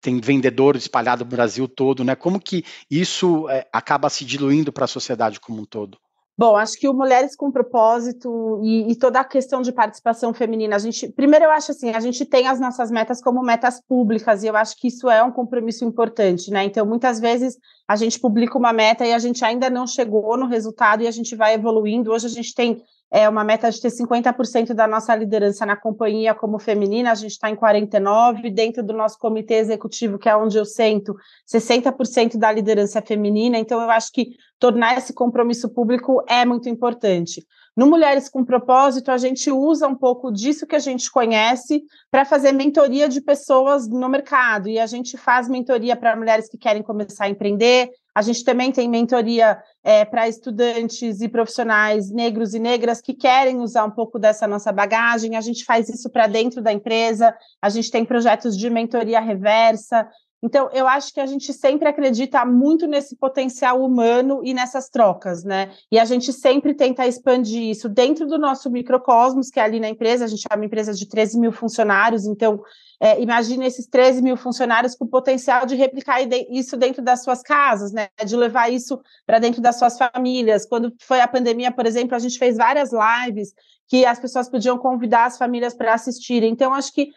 tem 0.00 0.20
vendedor 0.20 0.76
espalhado 0.76 1.24
no 1.24 1.30
Brasil 1.30 1.66
todo, 1.66 2.04
né? 2.04 2.14
Como 2.14 2.38
que 2.38 2.64
isso 2.90 3.48
é, 3.48 3.66
acaba 3.72 4.08
se 4.08 4.24
diluindo 4.24 4.72
para 4.72 4.84
a 4.84 4.88
sociedade 4.88 5.40
como 5.40 5.60
um 5.60 5.64
todo? 5.64 5.98
Bom, 6.38 6.54
acho 6.54 6.78
que 6.78 6.86
o 6.86 6.92
Mulheres 6.92 7.34
com 7.34 7.50
Propósito 7.50 8.60
e, 8.62 8.92
e, 8.92 8.96
toda 8.96 9.20
a 9.20 9.24
questão 9.24 9.62
de 9.62 9.72
participação 9.72 10.34
feminina, 10.34 10.76
a 10.76 10.78
gente, 10.78 11.08
primeiro 11.08 11.46
eu 11.46 11.50
acho 11.50 11.70
assim, 11.70 11.90
a 11.90 12.00
gente 12.00 12.26
tem 12.26 12.46
as 12.46 12.60
nossas 12.60 12.90
metas 12.90 13.22
como 13.22 13.42
metas 13.42 13.80
públicas 13.80 14.42
e 14.42 14.46
eu 14.46 14.54
acho 14.54 14.76
que 14.76 14.88
isso 14.88 15.08
é 15.08 15.22
um 15.22 15.32
compromisso 15.32 15.82
importante, 15.82 16.50
né? 16.50 16.62
Então, 16.62 16.84
muitas 16.84 17.18
vezes 17.18 17.56
a 17.88 17.96
gente 17.96 18.18
publica 18.18 18.58
uma 18.58 18.72
meta 18.72 19.06
e 19.06 19.12
a 19.12 19.18
gente 19.18 19.44
ainda 19.44 19.70
não 19.70 19.86
chegou 19.86 20.36
no 20.36 20.46
resultado 20.46 21.02
e 21.02 21.06
a 21.06 21.10
gente 21.10 21.36
vai 21.36 21.54
evoluindo. 21.54 22.12
Hoje 22.12 22.26
a 22.26 22.30
gente 22.30 22.54
tem 22.54 22.82
é 23.10 23.28
uma 23.28 23.44
meta 23.44 23.70
de 23.70 23.80
ter 23.80 23.88
50% 23.88 24.74
da 24.74 24.86
nossa 24.86 25.14
liderança 25.14 25.64
na 25.64 25.76
companhia 25.76 26.34
como 26.34 26.58
feminina, 26.58 27.12
a 27.12 27.14
gente 27.14 27.32
está 27.32 27.48
em 27.48 27.56
49%, 27.56 28.52
dentro 28.52 28.82
do 28.82 28.92
nosso 28.92 29.18
comitê 29.18 29.54
executivo, 29.54 30.18
que 30.18 30.28
é 30.28 30.36
onde 30.36 30.58
eu 30.58 30.64
sento, 30.64 31.14
60% 31.48 32.36
da 32.36 32.50
liderança 32.50 32.98
é 32.98 33.02
feminina, 33.02 33.58
então 33.58 33.80
eu 33.80 33.90
acho 33.90 34.10
que 34.12 34.30
tornar 34.58 34.98
esse 34.98 35.12
compromisso 35.14 35.68
público 35.68 36.22
é 36.28 36.44
muito 36.44 36.68
importante. 36.68 37.46
No 37.76 37.86
Mulheres 37.86 38.28
com 38.30 38.42
Propósito, 38.42 39.10
a 39.10 39.18
gente 39.18 39.50
usa 39.50 39.86
um 39.86 39.94
pouco 39.94 40.32
disso 40.32 40.66
que 40.66 40.74
a 40.74 40.80
gente 40.80 41.10
conhece 41.10 41.84
para 42.10 42.24
fazer 42.24 42.52
mentoria 42.52 43.06
de 43.06 43.20
pessoas 43.20 43.86
no 43.86 44.08
mercado, 44.08 44.66
e 44.66 44.78
a 44.78 44.86
gente 44.86 45.18
faz 45.18 45.46
mentoria 45.46 45.94
para 45.94 46.16
mulheres 46.16 46.48
que 46.48 46.56
querem 46.56 46.82
começar 46.82 47.26
a 47.26 47.28
empreender, 47.28 47.90
a 48.16 48.22
gente 48.22 48.42
também 48.44 48.72
tem 48.72 48.88
mentoria 48.88 49.62
é, 49.84 50.02
para 50.06 50.26
estudantes 50.26 51.20
e 51.20 51.28
profissionais 51.28 52.10
negros 52.10 52.54
e 52.54 52.58
negras 52.58 53.02
que 53.02 53.12
querem 53.12 53.60
usar 53.60 53.84
um 53.84 53.90
pouco 53.90 54.18
dessa 54.18 54.48
nossa 54.48 54.72
bagagem. 54.72 55.36
A 55.36 55.42
gente 55.42 55.66
faz 55.66 55.90
isso 55.90 56.08
para 56.08 56.26
dentro 56.26 56.62
da 56.62 56.72
empresa, 56.72 57.36
a 57.60 57.68
gente 57.68 57.90
tem 57.90 58.06
projetos 58.06 58.56
de 58.56 58.70
mentoria 58.70 59.20
reversa. 59.20 60.08
Então, 60.42 60.68
eu 60.72 60.86
acho 60.86 61.12
que 61.12 61.20
a 61.20 61.26
gente 61.26 61.52
sempre 61.52 61.88
acredita 61.88 62.44
muito 62.44 62.86
nesse 62.86 63.16
potencial 63.16 63.82
humano 63.82 64.42
e 64.44 64.52
nessas 64.52 64.88
trocas, 64.88 65.42
né? 65.42 65.72
E 65.90 65.98
a 65.98 66.04
gente 66.04 66.32
sempre 66.32 66.74
tenta 66.74 67.06
expandir 67.06 67.62
isso 67.62 67.88
dentro 67.88 68.26
do 68.26 68.38
nosso 68.38 68.70
microcosmos, 68.70 69.48
que 69.48 69.58
é 69.58 69.62
ali 69.62 69.80
na 69.80 69.88
empresa, 69.88 70.24
a 70.24 70.28
gente 70.28 70.44
é 70.48 70.54
uma 70.54 70.64
empresa 70.64 70.92
de 70.92 71.08
13 71.08 71.40
mil 71.40 71.52
funcionários, 71.52 72.26
então 72.26 72.62
é, 73.00 73.20
imagine 73.20 73.66
esses 73.66 73.86
13 73.86 74.22
mil 74.22 74.36
funcionários 74.36 74.94
com 74.94 75.04
o 75.04 75.08
potencial 75.08 75.66
de 75.66 75.74
replicar 75.74 76.20
isso 76.50 76.76
dentro 76.76 77.02
das 77.02 77.22
suas 77.22 77.42
casas, 77.42 77.92
né? 77.92 78.08
De 78.24 78.36
levar 78.36 78.70
isso 78.70 79.00
para 79.26 79.38
dentro 79.38 79.62
das 79.62 79.78
suas 79.78 79.98
famílias. 79.98 80.66
Quando 80.66 80.92
foi 81.00 81.20
a 81.20 81.28
pandemia, 81.28 81.72
por 81.72 81.86
exemplo, 81.86 82.14
a 82.14 82.18
gente 82.18 82.38
fez 82.38 82.56
várias 82.56 82.90
lives 82.92 83.52
que 83.88 84.04
as 84.04 84.18
pessoas 84.18 84.48
podiam 84.48 84.78
convidar 84.78 85.26
as 85.26 85.38
famílias 85.38 85.74
para 85.74 85.94
assistirem. 85.94 86.50
Então, 86.50 86.74
acho 86.74 86.92
que 86.92 87.10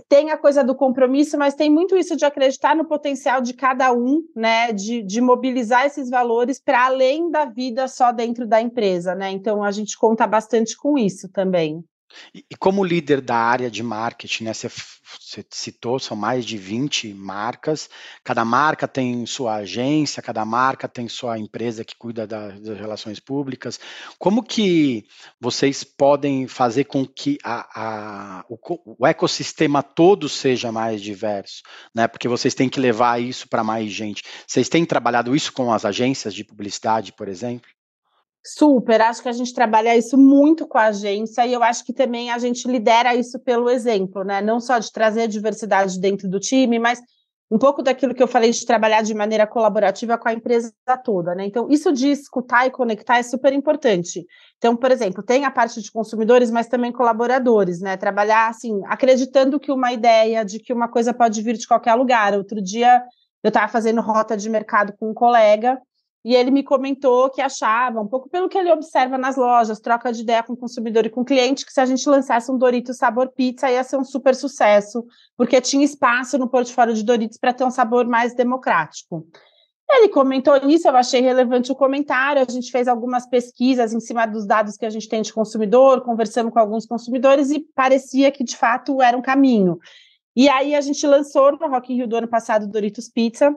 tem 0.00 0.30
a 0.30 0.36
coisa 0.36 0.62
do 0.62 0.74
compromisso, 0.74 1.38
mas 1.38 1.54
tem 1.54 1.70
muito 1.70 1.96
isso 1.96 2.16
de 2.16 2.24
acreditar 2.24 2.76
no 2.76 2.86
potencial 2.86 3.40
de 3.40 3.54
cada 3.54 3.92
um, 3.92 4.22
né? 4.34 4.72
De, 4.72 5.02
de 5.02 5.20
mobilizar 5.20 5.86
esses 5.86 6.10
valores 6.10 6.60
para 6.60 6.86
além 6.86 7.30
da 7.30 7.44
vida 7.44 7.88
só 7.88 8.12
dentro 8.12 8.46
da 8.46 8.60
empresa, 8.60 9.14
né? 9.14 9.30
Então 9.30 9.62
a 9.62 9.70
gente 9.70 9.96
conta 9.96 10.26
bastante 10.26 10.76
com 10.76 10.98
isso 10.98 11.28
também. 11.30 11.84
E, 12.34 12.44
como 12.58 12.84
líder 12.84 13.20
da 13.20 13.36
área 13.36 13.70
de 13.70 13.82
marketing, 13.82 14.44
né, 14.44 14.54
você, 14.54 14.68
você, 14.68 15.44
citou, 15.50 15.98
são 15.98 16.16
mais 16.16 16.44
de 16.44 16.56
20 16.56 17.12
marcas, 17.14 17.88
cada 18.24 18.44
marca 18.44 18.88
tem 18.88 19.24
sua 19.26 19.56
agência, 19.56 20.22
cada 20.22 20.44
marca 20.44 20.88
tem 20.88 21.08
sua 21.08 21.38
empresa 21.38 21.84
que 21.84 21.96
cuida 21.96 22.26
da, 22.26 22.48
das 22.50 22.78
relações 22.78 23.20
públicas. 23.20 23.78
Como 24.18 24.42
que 24.42 25.06
vocês 25.40 25.84
podem 25.84 26.46
fazer 26.46 26.84
com 26.84 27.06
que 27.06 27.38
a, 27.44 28.40
a, 28.40 28.44
o, 28.48 28.58
o, 28.98 29.06
ecossistema 29.06 29.82
todo 29.82 30.28
seja 30.28 30.72
mais 30.72 31.00
diverso? 31.02 31.62
Né? 31.94 32.08
Porque 32.08 32.28
vocês 32.28 32.54
têm 32.54 32.68
que 32.68 32.80
levar 32.80 33.20
isso 33.20 33.48
para 33.48 33.64
mais 33.64 33.90
gente. 33.90 34.22
Vocês 34.46 34.68
têm 34.68 34.84
trabalhado 34.84 35.34
isso 35.34 35.52
com 35.52 35.72
as 35.72 35.84
agências 35.84 36.34
de 36.34 36.44
publicidade, 36.44 37.12
por 37.12 37.28
exemplo? 37.28 37.77
Super, 38.50 39.02
acho 39.02 39.22
que 39.22 39.28
a 39.28 39.32
gente 39.32 39.52
trabalha 39.52 39.94
isso 39.94 40.16
muito 40.16 40.66
com 40.66 40.78
a 40.78 40.86
agência 40.86 41.46
e 41.46 41.52
eu 41.52 41.62
acho 41.62 41.84
que 41.84 41.92
também 41.92 42.30
a 42.30 42.38
gente 42.38 42.66
lidera 42.66 43.14
isso 43.14 43.38
pelo 43.40 43.68
exemplo, 43.68 44.24
né? 44.24 44.40
Não 44.40 44.58
só 44.58 44.78
de 44.78 44.90
trazer 44.90 45.28
diversidade 45.28 46.00
dentro 46.00 46.26
do 46.26 46.40
time, 46.40 46.78
mas 46.78 46.98
um 47.50 47.58
pouco 47.58 47.82
daquilo 47.82 48.14
que 48.14 48.22
eu 48.22 48.26
falei 48.26 48.50
de 48.50 48.64
trabalhar 48.64 49.02
de 49.02 49.12
maneira 49.12 49.46
colaborativa 49.46 50.16
com 50.16 50.30
a 50.30 50.32
empresa 50.32 50.72
toda, 51.04 51.34
né? 51.34 51.44
Então, 51.44 51.68
isso 51.68 51.92
de 51.92 52.10
escutar 52.10 52.66
e 52.66 52.70
conectar 52.70 53.18
é 53.18 53.22
super 53.22 53.52
importante. 53.52 54.24
Então, 54.56 54.74
por 54.74 54.90
exemplo, 54.90 55.22
tem 55.22 55.44
a 55.44 55.50
parte 55.50 55.82
de 55.82 55.92
consumidores, 55.92 56.50
mas 56.50 56.68
também 56.68 56.90
colaboradores, 56.90 57.82
né? 57.82 57.98
Trabalhar 57.98 58.48
assim, 58.48 58.80
acreditando 58.86 59.60
que 59.60 59.70
uma 59.70 59.92
ideia 59.92 60.42
de 60.42 60.58
que 60.58 60.72
uma 60.72 60.88
coisa 60.88 61.12
pode 61.12 61.42
vir 61.42 61.58
de 61.58 61.68
qualquer 61.68 61.94
lugar. 61.96 62.32
Outro 62.32 62.62
dia 62.62 63.02
eu 63.42 63.48
estava 63.48 63.68
fazendo 63.68 64.00
rota 64.00 64.38
de 64.38 64.48
mercado 64.48 64.94
com 64.98 65.10
um 65.10 65.14
colega 65.14 65.78
e 66.24 66.34
ele 66.34 66.50
me 66.50 66.62
comentou 66.62 67.30
que 67.30 67.40
achava, 67.40 68.00
um 68.00 68.06
pouco 68.06 68.28
pelo 68.28 68.48
que 68.48 68.58
ele 68.58 68.72
observa 68.72 69.16
nas 69.16 69.36
lojas, 69.36 69.80
troca 69.80 70.12
de 70.12 70.22
ideia 70.22 70.42
com 70.42 70.52
o 70.52 70.56
consumidor 70.56 71.06
e 71.06 71.10
com 71.10 71.20
o 71.20 71.24
cliente, 71.24 71.64
que 71.64 71.72
se 71.72 71.80
a 71.80 71.86
gente 71.86 72.08
lançasse 72.08 72.50
um 72.50 72.58
Doritos 72.58 72.96
sabor 72.96 73.28
pizza 73.28 73.70
ia 73.70 73.84
ser 73.84 73.96
um 73.96 74.04
super 74.04 74.34
sucesso, 74.34 75.06
porque 75.36 75.60
tinha 75.60 75.84
espaço 75.84 76.36
no 76.36 76.48
portfólio 76.48 76.94
de 76.94 77.04
Doritos 77.04 77.38
para 77.38 77.52
ter 77.52 77.64
um 77.64 77.70
sabor 77.70 78.06
mais 78.06 78.34
democrático. 78.34 79.26
Ele 79.90 80.08
comentou 80.08 80.54
isso, 80.68 80.86
eu 80.86 80.96
achei 80.96 81.22
relevante 81.22 81.72
o 81.72 81.74
comentário. 81.74 82.44
A 82.46 82.52
gente 82.52 82.70
fez 82.70 82.86
algumas 82.86 83.26
pesquisas 83.26 83.94
em 83.94 84.00
cima 84.00 84.26
dos 84.26 84.46
dados 84.46 84.76
que 84.76 84.84
a 84.84 84.90
gente 84.90 85.08
tem 85.08 85.22
de 85.22 85.32
consumidor, 85.32 86.02
conversamos 86.02 86.52
com 86.52 86.58
alguns 86.58 86.84
consumidores 86.84 87.50
e 87.50 87.60
parecia 87.74 88.30
que 88.30 88.44
de 88.44 88.54
fato 88.54 89.00
era 89.00 89.16
um 89.16 89.22
caminho. 89.22 89.78
E 90.36 90.48
aí 90.48 90.74
a 90.74 90.80
gente 90.80 91.06
lançou 91.06 91.52
no 91.52 91.68
Rock 91.68 91.92
in 91.92 91.96
Rio 91.96 92.06
do 92.06 92.16
ano 92.16 92.28
passado 92.28 92.68
Doritos 92.68 93.08
Pizza, 93.08 93.56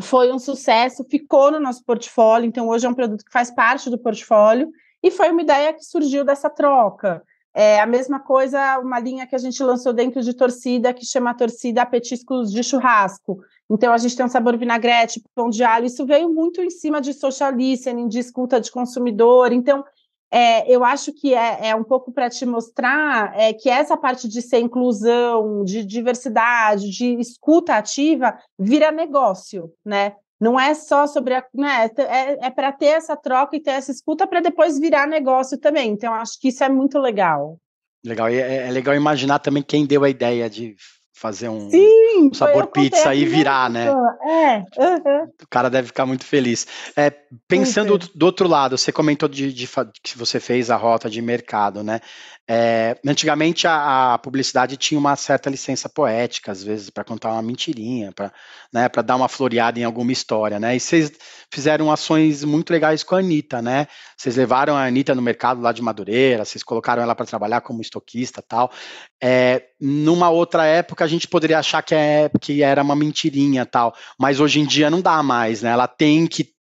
foi 0.00 0.32
um 0.32 0.38
sucesso, 0.38 1.04
ficou 1.04 1.50
no 1.50 1.60
nosso 1.60 1.84
portfólio, 1.84 2.46
então 2.46 2.68
hoje 2.68 2.86
é 2.86 2.88
um 2.88 2.94
produto 2.94 3.24
que 3.24 3.32
faz 3.32 3.50
parte 3.50 3.88
do 3.88 3.98
portfólio, 3.98 4.70
e 5.02 5.10
foi 5.10 5.30
uma 5.30 5.42
ideia 5.42 5.72
que 5.72 5.84
surgiu 5.84 6.24
dessa 6.24 6.48
troca. 6.48 7.22
É 7.56 7.78
a 7.78 7.86
mesma 7.86 8.18
coisa, 8.18 8.80
uma 8.80 8.98
linha 8.98 9.26
que 9.28 9.34
a 9.36 9.38
gente 9.38 9.62
lançou 9.62 9.92
dentro 9.92 10.20
de 10.22 10.34
torcida, 10.34 10.92
que 10.92 11.06
chama 11.06 11.34
Torcida 11.34 11.86
Petiscos 11.86 12.50
de 12.50 12.64
Churrasco. 12.64 13.38
Então, 13.70 13.92
a 13.92 13.98
gente 13.98 14.16
tem 14.16 14.26
um 14.26 14.28
sabor 14.28 14.56
vinagrete, 14.56 15.22
pão 15.34 15.48
de 15.48 15.62
alho. 15.62 15.86
Isso 15.86 16.04
veio 16.04 16.28
muito 16.34 16.60
em 16.60 16.70
cima 16.70 17.00
de 17.00 17.14
social 17.14 17.52
listening, 17.52 18.08
de 18.08 18.18
escuta 18.18 18.60
de 18.60 18.72
consumidor. 18.72 19.52
Então, 19.52 19.84
é, 20.36 20.68
eu 20.68 20.82
acho 20.82 21.12
que 21.12 21.32
é, 21.32 21.68
é 21.68 21.76
um 21.76 21.84
pouco 21.84 22.10
para 22.10 22.28
te 22.28 22.44
mostrar 22.44 23.32
é, 23.38 23.52
que 23.52 23.70
essa 23.70 23.96
parte 23.96 24.26
de 24.26 24.42
ser 24.42 24.58
inclusão, 24.58 25.62
de 25.62 25.84
diversidade, 25.84 26.90
de 26.90 27.14
escuta 27.20 27.76
ativa, 27.76 28.36
vira 28.58 28.90
negócio, 28.90 29.72
né? 29.84 30.16
Não 30.40 30.58
é 30.58 30.74
só 30.74 31.06
sobre 31.06 31.34
a. 31.34 31.44
Né, 31.54 31.88
é, 31.98 32.46
é 32.46 32.50
para 32.50 32.72
ter 32.72 32.86
essa 32.86 33.16
troca 33.16 33.54
e 33.54 33.60
ter 33.60 33.70
essa 33.70 33.92
escuta 33.92 34.26
para 34.26 34.40
depois 34.40 34.76
virar 34.76 35.06
negócio 35.06 35.56
também. 35.56 35.90
Então, 35.90 36.12
acho 36.12 36.40
que 36.40 36.48
isso 36.48 36.64
é 36.64 36.68
muito 36.68 36.98
legal. 36.98 37.56
Legal. 38.04 38.28
E 38.28 38.40
é, 38.40 38.66
é 38.66 38.70
legal 38.72 38.96
imaginar 38.96 39.38
também 39.38 39.62
quem 39.62 39.86
deu 39.86 40.02
a 40.02 40.10
ideia 40.10 40.50
de 40.50 40.74
fazer 41.14 41.48
um, 41.48 41.70
Sim, 41.70 42.28
um 42.28 42.34
sabor 42.34 42.66
pizza 42.66 43.14
e 43.14 43.24
virar, 43.24 43.70
né? 43.70 43.86
É, 43.86 44.56
uhum. 44.58 45.24
O 45.42 45.48
cara 45.48 45.70
deve 45.70 45.86
ficar 45.86 46.04
muito 46.04 46.24
feliz. 46.24 46.66
É, 46.96 47.12
pensando 47.46 47.96
do, 47.96 48.08
do, 48.12 48.26
outro 48.26 48.48
lado, 48.48 48.76
você 48.76 48.90
comentou 48.90 49.28
de, 49.28 49.52
de, 49.52 49.68
que 50.02 50.18
você 50.18 50.40
fez 50.40 50.70
a 50.70 50.76
rota 50.76 51.08
de 51.08 51.22
mercado, 51.22 51.84
né? 51.84 52.00
É, 52.50 52.98
antigamente 53.06 53.66
a, 53.66 54.14
a, 54.14 54.18
publicidade 54.18 54.76
tinha 54.76 54.98
uma 54.98 55.16
certa 55.16 55.48
licença 55.48 55.88
poética, 55.88 56.52
às 56.52 56.62
vezes, 56.62 56.90
para 56.90 57.04
contar 57.04 57.32
uma 57.32 57.40
mentirinha, 57.40 58.12
para 58.12 58.30
né, 58.72 58.86
dar 59.02 59.16
uma 59.16 59.28
floreada 59.28 59.78
em 59.78 59.84
alguma 59.84 60.12
história, 60.12 60.58
né? 60.58 60.76
E 60.76 60.80
vocês 60.80 61.12
fizeram 61.50 61.90
ações 61.92 62.42
muito 62.42 62.70
legais 62.70 63.04
com 63.04 63.14
a 63.14 63.20
Anitta, 63.20 63.62
né? 63.62 63.86
Vocês 64.16 64.36
levaram 64.36 64.76
a 64.76 64.84
Anitta 64.84 65.14
no 65.14 65.22
mercado 65.22 65.62
lá 65.62 65.72
de 65.72 65.80
Madureira, 65.80 66.44
vocês 66.44 66.62
colocaram 66.62 67.02
ela 67.02 67.14
para 67.14 67.24
trabalhar 67.24 67.60
como 67.60 67.80
estoquista 67.80 68.42
tal. 68.42 68.70
É, 69.22 69.62
numa 69.84 70.30
outra 70.30 70.64
época 70.64 71.04
a 71.04 71.08
gente 71.08 71.28
poderia 71.28 71.58
achar 71.58 71.82
que, 71.82 71.94
é, 71.94 72.30
que 72.40 72.62
era 72.62 72.82
uma 72.82 72.96
mentirinha 72.96 73.66
tal, 73.66 73.94
mas 74.18 74.40
hoje 74.40 74.58
em 74.58 74.66
dia 74.66 74.88
não 74.88 75.02
dá 75.02 75.22
mais, 75.22 75.60
né? 75.60 75.70
Ela 75.70 75.86
tem 75.86 76.26
que 76.26 76.54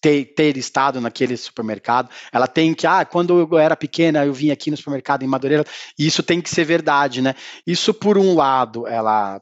ter, 0.00 0.34
ter, 0.34 0.56
estado 0.56 0.98
naquele 0.98 1.36
supermercado, 1.36 2.08
ela 2.32 2.48
tem 2.48 2.72
que, 2.72 2.86
ah, 2.86 3.04
quando 3.04 3.46
eu 3.52 3.58
era 3.58 3.76
pequena, 3.76 4.24
eu 4.24 4.32
vim 4.32 4.50
aqui 4.50 4.70
no 4.70 4.76
supermercado 4.76 5.22
em 5.22 5.26
Madureira, 5.26 5.66
e 5.98 6.06
isso 6.06 6.22
tem 6.22 6.40
que 6.40 6.48
ser 6.48 6.64
verdade, 6.64 7.20
né? 7.20 7.34
Isso, 7.66 7.92
por 7.92 8.16
um 8.16 8.34
lado, 8.34 8.86
ela 8.86 9.38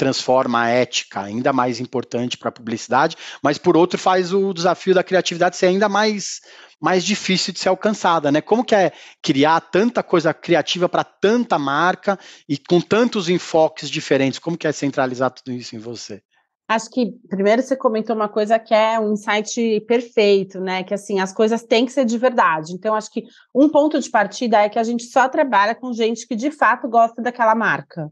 transforma 0.00 0.62
a 0.62 0.68
ética 0.68 1.20
ainda 1.20 1.52
mais 1.52 1.78
importante 1.78 2.38
para 2.38 2.48
a 2.48 2.52
publicidade, 2.52 3.18
mas 3.42 3.58
por 3.58 3.76
outro 3.76 3.98
faz 3.98 4.32
o 4.32 4.54
desafio 4.54 4.94
da 4.94 5.04
criatividade 5.04 5.56
ser 5.56 5.66
ainda 5.66 5.90
mais 5.90 6.40
mais 6.80 7.04
difícil 7.04 7.52
de 7.52 7.60
ser 7.60 7.68
alcançada, 7.68 8.32
né? 8.32 8.40
Como 8.40 8.64
que 8.64 8.74
é 8.74 8.90
criar 9.20 9.60
tanta 9.60 10.02
coisa 10.02 10.32
criativa 10.32 10.88
para 10.88 11.04
tanta 11.04 11.58
marca 11.58 12.18
e 12.48 12.56
com 12.56 12.80
tantos 12.80 13.28
enfoques 13.28 13.90
diferentes? 13.90 14.38
Como 14.38 14.56
que 14.56 14.66
é 14.66 14.72
centralizar 14.72 15.30
tudo 15.30 15.52
isso 15.52 15.76
em 15.76 15.78
você? 15.78 16.22
Acho 16.66 16.88
que 16.88 17.12
primeiro 17.28 17.60
você 17.60 17.76
comentou 17.76 18.16
uma 18.16 18.30
coisa 18.30 18.58
que 18.58 18.72
é 18.72 18.98
um 18.98 19.12
insight 19.12 19.80
perfeito, 19.86 20.58
né? 20.58 20.82
Que 20.82 20.94
assim, 20.94 21.20
as 21.20 21.34
coisas 21.34 21.62
têm 21.62 21.84
que 21.84 21.92
ser 21.92 22.06
de 22.06 22.16
verdade. 22.16 22.72
Então, 22.72 22.94
acho 22.94 23.10
que 23.10 23.24
um 23.54 23.68
ponto 23.68 24.00
de 24.00 24.08
partida 24.08 24.62
é 24.62 24.70
que 24.70 24.78
a 24.78 24.84
gente 24.84 25.02
só 25.02 25.28
trabalha 25.28 25.74
com 25.74 25.92
gente 25.92 26.26
que 26.26 26.34
de 26.34 26.50
fato 26.50 26.88
gosta 26.88 27.20
daquela 27.20 27.54
marca. 27.54 28.10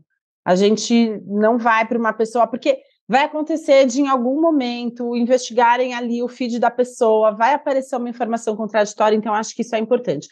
A 0.49 0.57
gente 0.57 1.21
não 1.27 1.59
vai 1.59 1.87
para 1.87 1.99
uma 1.99 2.11
pessoa, 2.11 2.47
porque 2.47 2.79
vai 3.07 3.25
acontecer 3.25 3.85
de 3.85 4.01
em 4.01 4.09
algum 4.09 4.41
momento 4.41 5.15
investigarem 5.15 5.93
ali 5.93 6.23
o 6.23 6.27
feed 6.27 6.59
da 6.59 6.71
pessoa, 6.71 7.37
vai 7.37 7.53
aparecer 7.53 7.97
uma 7.97 8.09
informação 8.09 8.57
contraditória, 8.57 9.15
então 9.15 9.35
acho 9.35 9.55
que 9.55 9.61
isso 9.61 9.77
é 9.77 9.79
importante. 9.79 10.27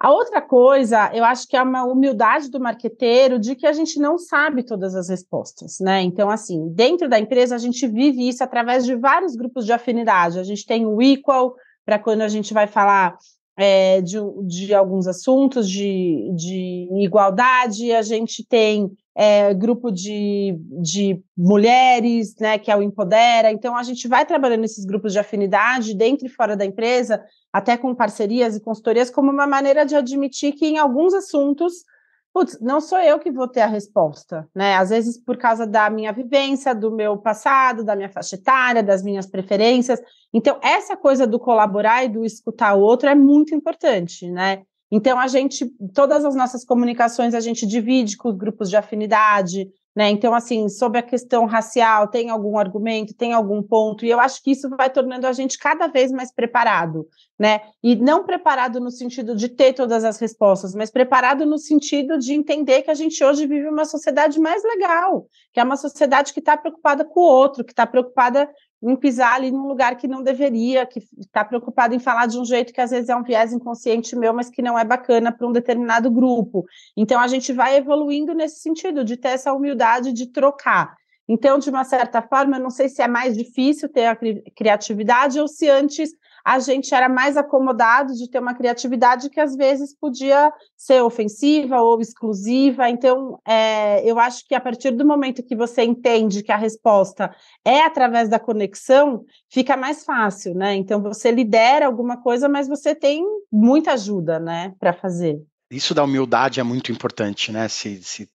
A 0.00 0.10
outra 0.10 0.40
coisa, 0.40 1.10
eu 1.12 1.22
acho 1.22 1.46
que 1.46 1.54
é 1.54 1.62
uma 1.62 1.84
humildade 1.84 2.50
do 2.50 2.58
marqueteiro 2.58 3.38
de 3.38 3.54
que 3.54 3.66
a 3.66 3.74
gente 3.74 4.00
não 4.00 4.16
sabe 4.16 4.62
todas 4.62 4.94
as 4.94 5.10
respostas, 5.10 5.76
né? 5.82 6.00
Então, 6.00 6.30
assim, 6.30 6.72
dentro 6.72 7.06
da 7.06 7.18
empresa, 7.18 7.54
a 7.54 7.58
gente 7.58 7.86
vive 7.86 8.26
isso 8.26 8.42
através 8.42 8.86
de 8.86 8.94
vários 8.94 9.36
grupos 9.36 9.66
de 9.66 9.72
afinidade. 9.74 10.38
A 10.38 10.44
gente 10.44 10.64
tem 10.64 10.86
o 10.86 11.02
Equal, 11.02 11.54
para 11.84 11.98
quando 11.98 12.22
a 12.22 12.28
gente 12.28 12.54
vai 12.54 12.66
falar 12.66 13.18
é, 13.54 14.00
de, 14.00 14.16
de, 14.46 14.72
alguns 14.72 15.06
assuntos 15.06 15.68
de, 15.68 16.32
de 16.34 16.88
igualdade, 17.04 17.92
a 17.92 18.00
gente 18.00 18.46
tem 18.48 18.90
é, 19.14 19.52
grupo 19.52 19.90
de, 19.90 20.56
de 20.80 21.22
mulheres, 21.36 22.34
né, 22.40 22.58
que 22.58 22.70
é 22.70 22.76
o 22.76 22.82
Empodera. 22.82 23.50
Então, 23.50 23.76
a 23.76 23.82
gente 23.82 24.08
vai 24.08 24.24
trabalhando 24.24 24.60
nesses 24.60 24.84
grupos 24.84 25.12
de 25.12 25.18
afinidade, 25.18 25.94
dentro 25.94 26.26
e 26.26 26.30
fora 26.30 26.56
da 26.56 26.64
empresa, 26.64 27.22
até 27.52 27.76
com 27.76 27.94
parcerias 27.94 28.56
e 28.56 28.60
consultorias, 28.60 29.10
como 29.10 29.30
uma 29.30 29.46
maneira 29.46 29.84
de 29.84 29.94
admitir 29.94 30.52
que 30.52 30.66
em 30.66 30.78
alguns 30.78 31.12
assuntos, 31.12 31.84
putz, 32.32 32.58
não 32.60 32.80
sou 32.80 32.98
eu 32.98 33.18
que 33.18 33.30
vou 33.30 33.46
ter 33.46 33.60
a 33.60 33.66
resposta, 33.66 34.48
né? 34.54 34.76
Às 34.76 34.88
vezes 34.88 35.22
por 35.22 35.36
causa 35.36 35.66
da 35.66 35.90
minha 35.90 36.12
vivência, 36.12 36.74
do 36.74 36.90
meu 36.90 37.18
passado, 37.18 37.84
da 37.84 37.94
minha 37.94 38.08
faixa 38.08 38.36
etária, 38.36 38.82
das 38.82 39.02
minhas 39.02 39.26
preferências. 39.26 40.00
Então, 40.32 40.58
essa 40.62 40.96
coisa 40.96 41.26
do 41.26 41.38
colaborar 41.38 42.04
e 42.04 42.08
do 42.08 42.24
escutar 42.24 42.74
o 42.74 42.80
outro 42.80 43.10
é 43.10 43.14
muito 43.14 43.54
importante, 43.54 44.30
né? 44.30 44.62
Então, 44.94 45.18
a 45.18 45.26
gente, 45.26 45.66
todas 45.94 46.22
as 46.22 46.34
nossas 46.34 46.66
comunicações, 46.66 47.32
a 47.32 47.40
gente 47.40 47.66
divide 47.66 48.14
com 48.14 48.28
os 48.28 48.36
grupos 48.36 48.68
de 48.68 48.76
afinidade, 48.76 49.66
né? 49.96 50.10
Então, 50.10 50.34
assim, 50.34 50.68
sobre 50.68 50.98
a 50.98 51.02
questão 51.02 51.46
racial, 51.46 52.08
tem 52.08 52.28
algum 52.28 52.58
argumento, 52.58 53.14
tem 53.14 53.32
algum 53.32 53.62
ponto, 53.62 54.04
e 54.04 54.10
eu 54.10 54.20
acho 54.20 54.42
que 54.42 54.50
isso 54.50 54.68
vai 54.68 54.90
tornando 54.90 55.26
a 55.26 55.32
gente 55.32 55.58
cada 55.58 55.86
vez 55.86 56.12
mais 56.12 56.30
preparado, 56.30 57.06
né? 57.38 57.62
E 57.82 57.96
não 57.96 58.24
preparado 58.24 58.80
no 58.80 58.90
sentido 58.90 59.34
de 59.34 59.48
ter 59.48 59.72
todas 59.72 60.04
as 60.04 60.18
respostas, 60.18 60.74
mas 60.74 60.90
preparado 60.90 61.46
no 61.46 61.56
sentido 61.56 62.18
de 62.18 62.34
entender 62.34 62.82
que 62.82 62.90
a 62.90 62.94
gente 62.94 63.24
hoje 63.24 63.46
vive 63.46 63.68
uma 63.68 63.86
sociedade 63.86 64.38
mais 64.38 64.62
legal, 64.62 65.26
que 65.54 65.60
é 65.60 65.64
uma 65.64 65.76
sociedade 65.76 66.34
que 66.34 66.40
está 66.40 66.54
preocupada 66.54 67.02
com 67.02 67.20
o 67.20 67.24
outro, 67.24 67.64
que 67.64 67.72
está 67.72 67.86
preocupada 67.86 68.46
em 68.82 68.96
pisar 68.96 69.34
ali 69.34 69.50
num 69.50 69.68
lugar 69.68 69.96
que 69.96 70.08
não 70.08 70.22
deveria, 70.22 70.84
que 70.84 71.00
está 71.18 71.44
preocupado 71.44 71.94
em 71.94 71.98
falar 71.98 72.26
de 72.26 72.38
um 72.38 72.44
jeito 72.44 72.72
que 72.72 72.80
às 72.80 72.90
vezes 72.90 73.08
é 73.08 73.16
um 73.16 73.22
viés 73.22 73.52
inconsciente 73.52 74.16
meu, 74.16 74.34
mas 74.34 74.50
que 74.50 74.60
não 74.60 74.78
é 74.78 74.84
bacana 74.84 75.30
para 75.30 75.46
um 75.46 75.52
determinado 75.52 76.10
grupo. 76.10 76.64
Então 76.96 77.20
a 77.20 77.28
gente 77.28 77.52
vai 77.52 77.76
evoluindo 77.76 78.34
nesse 78.34 78.60
sentido, 78.60 79.04
de 79.04 79.16
ter 79.16 79.28
essa 79.28 79.52
humildade 79.52 80.12
de 80.12 80.26
trocar. 80.26 80.96
Então, 81.28 81.58
de 81.58 81.70
uma 81.70 81.84
certa 81.84 82.20
forma, 82.20 82.56
eu 82.56 82.62
não 82.62 82.70
sei 82.70 82.88
se 82.88 83.00
é 83.00 83.08
mais 83.08 83.36
difícil 83.36 83.88
ter 83.88 84.06
a 84.06 84.18
criatividade 84.54 85.38
ou 85.38 85.46
se 85.46 85.68
antes 85.68 86.10
a 86.44 86.58
gente 86.58 86.94
era 86.94 87.08
mais 87.08 87.36
acomodado 87.36 88.14
de 88.14 88.28
ter 88.28 88.38
uma 88.38 88.54
criatividade 88.54 89.30
que 89.30 89.40
às 89.40 89.54
vezes 89.54 89.96
podia 89.98 90.52
ser 90.76 91.02
ofensiva 91.02 91.80
ou 91.80 92.00
exclusiva. 92.00 92.88
Então, 92.88 93.38
é, 93.46 94.08
eu 94.08 94.18
acho 94.18 94.46
que 94.46 94.54
a 94.54 94.60
partir 94.60 94.90
do 94.90 95.06
momento 95.06 95.42
que 95.42 95.56
você 95.56 95.82
entende 95.82 96.42
que 96.42 96.52
a 96.52 96.56
resposta 96.56 97.34
é 97.64 97.82
através 97.82 98.28
da 98.28 98.38
conexão, 98.38 99.24
fica 99.50 99.76
mais 99.76 100.04
fácil, 100.04 100.54
né? 100.54 100.74
Então, 100.74 101.02
você 101.02 101.30
lidera 101.30 101.86
alguma 101.86 102.20
coisa, 102.20 102.48
mas 102.48 102.68
você 102.68 102.94
tem 102.94 103.24
muita 103.50 103.92
ajuda, 103.92 104.38
né, 104.38 104.74
para 104.78 104.92
fazer. 104.92 105.40
Isso 105.70 105.94
da 105.94 106.04
humildade 106.04 106.60
é 106.60 106.62
muito 106.62 106.92
importante, 106.92 107.50
né? 107.50 107.66
Se, 107.68 108.02
se 108.02 108.28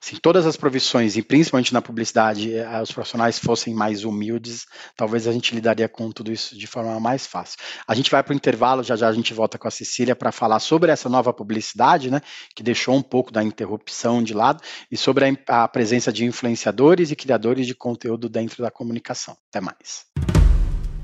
se 0.00 0.18
todas 0.18 0.46
as 0.46 0.56
profissões, 0.56 1.16
e 1.16 1.22
principalmente 1.22 1.72
na 1.72 1.82
publicidade, 1.82 2.54
eh, 2.54 2.82
os 2.82 2.92
profissionais 2.92 3.38
fossem 3.38 3.74
mais 3.74 4.04
humildes, 4.04 4.66
talvez 4.96 5.26
a 5.26 5.32
gente 5.32 5.54
lidaria 5.54 5.88
com 5.88 6.10
tudo 6.10 6.32
isso 6.32 6.56
de 6.56 6.66
forma 6.66 6.98
mais 7.00 7.26
fácil. 7.26 7.58
A 7.86 7.94
gente 7.94 8.10
vai 8.10 8.22
para 8.22 8.32
o 8.32 8.36
intervalo, 8.36 8.82
já 8.82 8.96
já 8.96 9.08
a 9.08 9.12
gente 9.12 9.32
volta 9.34 9.58
com 9.58 9.68
a 9.68 9.70
Cecília 9.70 10.14
para 10.14 10.32
falar 10.32 10.60
sobre 10.60 10.90
essa 10.90 11.08
nova 11.08 11.32
publicidade, 11.32 12.10
né, 12.10 12.20
que 12.54 12.62
deixou 12.62 12.94
um 12.94 13.02
pouco 13.02 13.32
da 13.32 13.42
interrupção 13.42 14.22
de 14.22 14.34
lado, 14.34 14.62
e 14.90 14.96
sobre 14.96 15.24
a, 15.48 15.64
a 15.64 15.68
presença 15.68 16.12
de 16.12 16.24
influenciadores 16.24 17.10
e 17.10 17.16
criadores 17.16 17.66
de 17.66 17.74
conteúdo 17.74 18.28
dentro 18.28 18.62
da 18.62 18.70
comunicação. 18.70 19.36
Até 19.48 19.60
mais. 19.60 20.35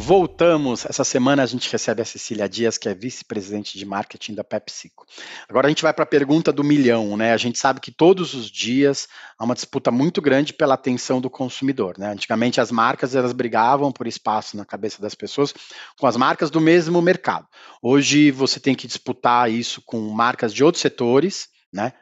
Voltamos. 0.00 0.86
Essa 0.86 1.02
semana 1.02 1.42
a 1.42 1.46
gente 1.46 1.70
recebe 1.72 2.00
a 2.00 2.04
Cecília 2.04 2.48
Dias, 2.48 2.78
que 2.78 2.88
é 2.88 2.94
vice-presidente 2.94 3.76
de 3.76 3.84
marketing 3.84 4.32
da 4.32 4.44
PepsiCo. 4.44 5.04
Agora 5.48 5.66
a 5.66 5.70
gente 5.70 5.82
vai 5.82 5.92
para 5.92 6.04
a 6.04 6.06
pergunta 6.06 6.52
do 6.52 6.62
milhão, 6.62 7.16
né? 7.16 7.32
A 7.32 7.36
gente 7.36 7.58
sabe 7.58 7.80
que 7.80 7.90
todos 7.90 8.32
os 8.32 8.48
dias 8.48 9.08
há 9.36 9.44
uma 9.44 9.56
disputa 9.56 9.90
muito 9.90 10.22
grande 10.22 10.52
pela 10.52 10.74
atenção 10.74 11.20
do 11.20 11.28
consumidor, 11.28 11.98
né? 11.98 12.12
Antigamente 12.12 12.60
as 12.60 12.70
marcas 12.70 13.16
elas 13.16 13.32
brigavam 13.32 13.90
por 13.90 14.06
espaço 14.06 14.56
na 14.56 14.64
cabeça 14.64 15.02
das 15.02 15.16
pessoas 15.16 15.52
com 15.98 16.06
as 16.06 16.16
marcas 16.16 16.48
do 16.48 16.60
mesmo 16.60 17.02
mercado. 17.02 17.48
Hoje 17.82 18.30
você 18.30 18.60
tem 18.60 18.76
que 18.76 18.86
disputar 18.86 19.50
isso 19.50 19.82
com 19.84 19.98
marcas 20.10 20.54
de 20.54 20.62
outros 20.62 20.80
setores, 20.80 21.48
né? 21.72 21.92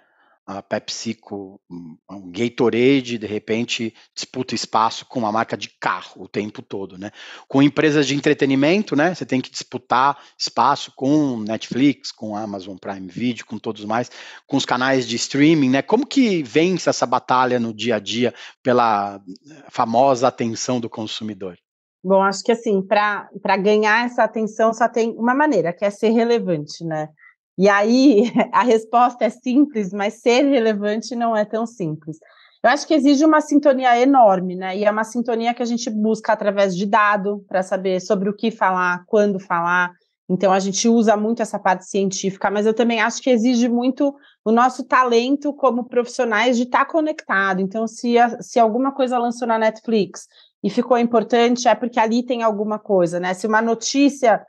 A 0.47 0.63
PepsiCo, 0.63 1.61
um 1.69 2.31
Gatorade, 2.31 3.19
de 3.19 3.27
repente 3.27 3.93
disputa 4.15 4.55
espaço 4.55 5.05
com 5.05 5.19
uma 5.19 5.33
marca 5.33 5.57
de 5.57 5.69
carro 5.81 6.23
o 6.23 6.29
tempo 6.29 6.63
todo, 6.63 6.97
né? 6.97 7.11
Com 7.49 7.61
empresas 7.61 8.07
de 8.07 8.15
entretenimento, 8.15 8.95
né? 8.95 9.13
Você 9.13 9.27
tem 9.27 9.41
que 9.41 9.51
disputar 9.51 10.17
espaço 10.39 10.93
com 10.95 11.39
Netflix, 11.39 12.13
com 12.13 12.37
Amazon 12.37 12.77
Prime 12.77 13.09
Video, 13.09 13.45
com 13.45 13.59
todos 13.59 13.85
mais, 13.85 14.09
com 14.47 14.57
os 14.57 14.65
canais 14.65 15.07
de 15.09 15.17
streaming, 15.17 15.71
né? 15.71 15.83
Como 15.83 16.07
que 16.07 16.45
vence 16.45 16.89
essa 16.89 17.07
batalha 17.07 17.59
no 17.59 17.75
dia 17.75 17.97
a 17.97 17.99
dia 17.99 18.33
pela 18.63 19.21
famosa 19.69 20.29
atenção 20.29 20.79
do 20.79 20.89
consumidor? 20.89 21.59
Bom, 22.05 22.23
acho 22.23 22.45
que 22.45 22.53
assim, 22.53 22.87
para 22.87 23.57
ganhar 23.57 24.07
essa 24.07 24.23
atenção 24.23 24.73
só 24.73 24.89
tem 24.89 25.11
uma 25.19 25.35
maneira, 25.35 25.73
que 25.73 25.85
é 25.85 25.91
ser 25.91 26.11
relevante, 26.11 26.85
né? 26.85 27.09
E 27.59 27.69
aí 27.69 28.33
a 28.53 28.63
resposta 28.63 29.25
é 29.25 29.31
simples, 29.31 29.93
mas 29.93 30.21
ser 30.21 30.43
relevante 30.45 31.15
não 31.15 31.37
é 31.37 31.45
tão 31.45 31.67
simples. 31.67 32.19
Eu 32.63 32.71
acho 32.71 32.87
que 32.87 32.95
exige 32.95 33.25
uma 33.25 33.41
sintonia 33.41 33.99
enorme, 34.01 34.57
né? 34.57 34.77
E 34.77 34.85
é 34.85 34.91
uma 34.91 35.05
sintonia 35.05 35.55
que 35.55 35.63
a 35.63 35.67
gente 35.67 35.89
busca 35.89 36.33
através 36.33 36.77
de 36.77 36.85
dado 36.85 37.45
para 37.49 37.63
saber 37.63 38.01
sobre 38.01 38.29
o 38.29 38.35
que 38.35 38.51
falar, 38.51 39.05
quando 39.07 39.39
falar. 39.39 39.93
Então 40.29 40.53
a 40.53 40.59
gente 40.59 40.89
usa 40.89 41.17
muito 41.17 41.41
essa 41.41 41.59
parte 41.59 41.85
científica, 41.85 42.51
mas 42.51 42.67
eu 42.67 42.75
também 42.75 43.01
acho 43.01 43.23
que 43.23 43.31
exige 43.31 43.69
muito 43.69 44.13
o 44.45 44.51
nosso 44.51 44.85
talento 44.85 45.53
como 45.53 45.85
profissionais 45.85 46.57
de 46.57 46.65
estar 46.65 46.85
tá 46.85 46.91
conectado. 46.91 47.61
Então, 47.61 47.87
se, 47.87 48.19
a, 48.19 48.43
se 48.43 48.59
alguma 48.59 48.93
coisa 48.93 49.19
lançou 49.19 49.47
na 49.47 49.59
Netflix 49.59 50.27
e 50.63 50.69
ficou 50.69 50.99
importante, 50.99 51.69
é 51.69 51.75
porque 51.75 52.01
ali 52.01 52.25
tem 52.25 52.43
alguma 52.43 52.79
coisa, 52.79 53.21
né? 53.21 53.35
Se 53.35 53.47
uma 53.47 53.63
notícia 53.63 54.45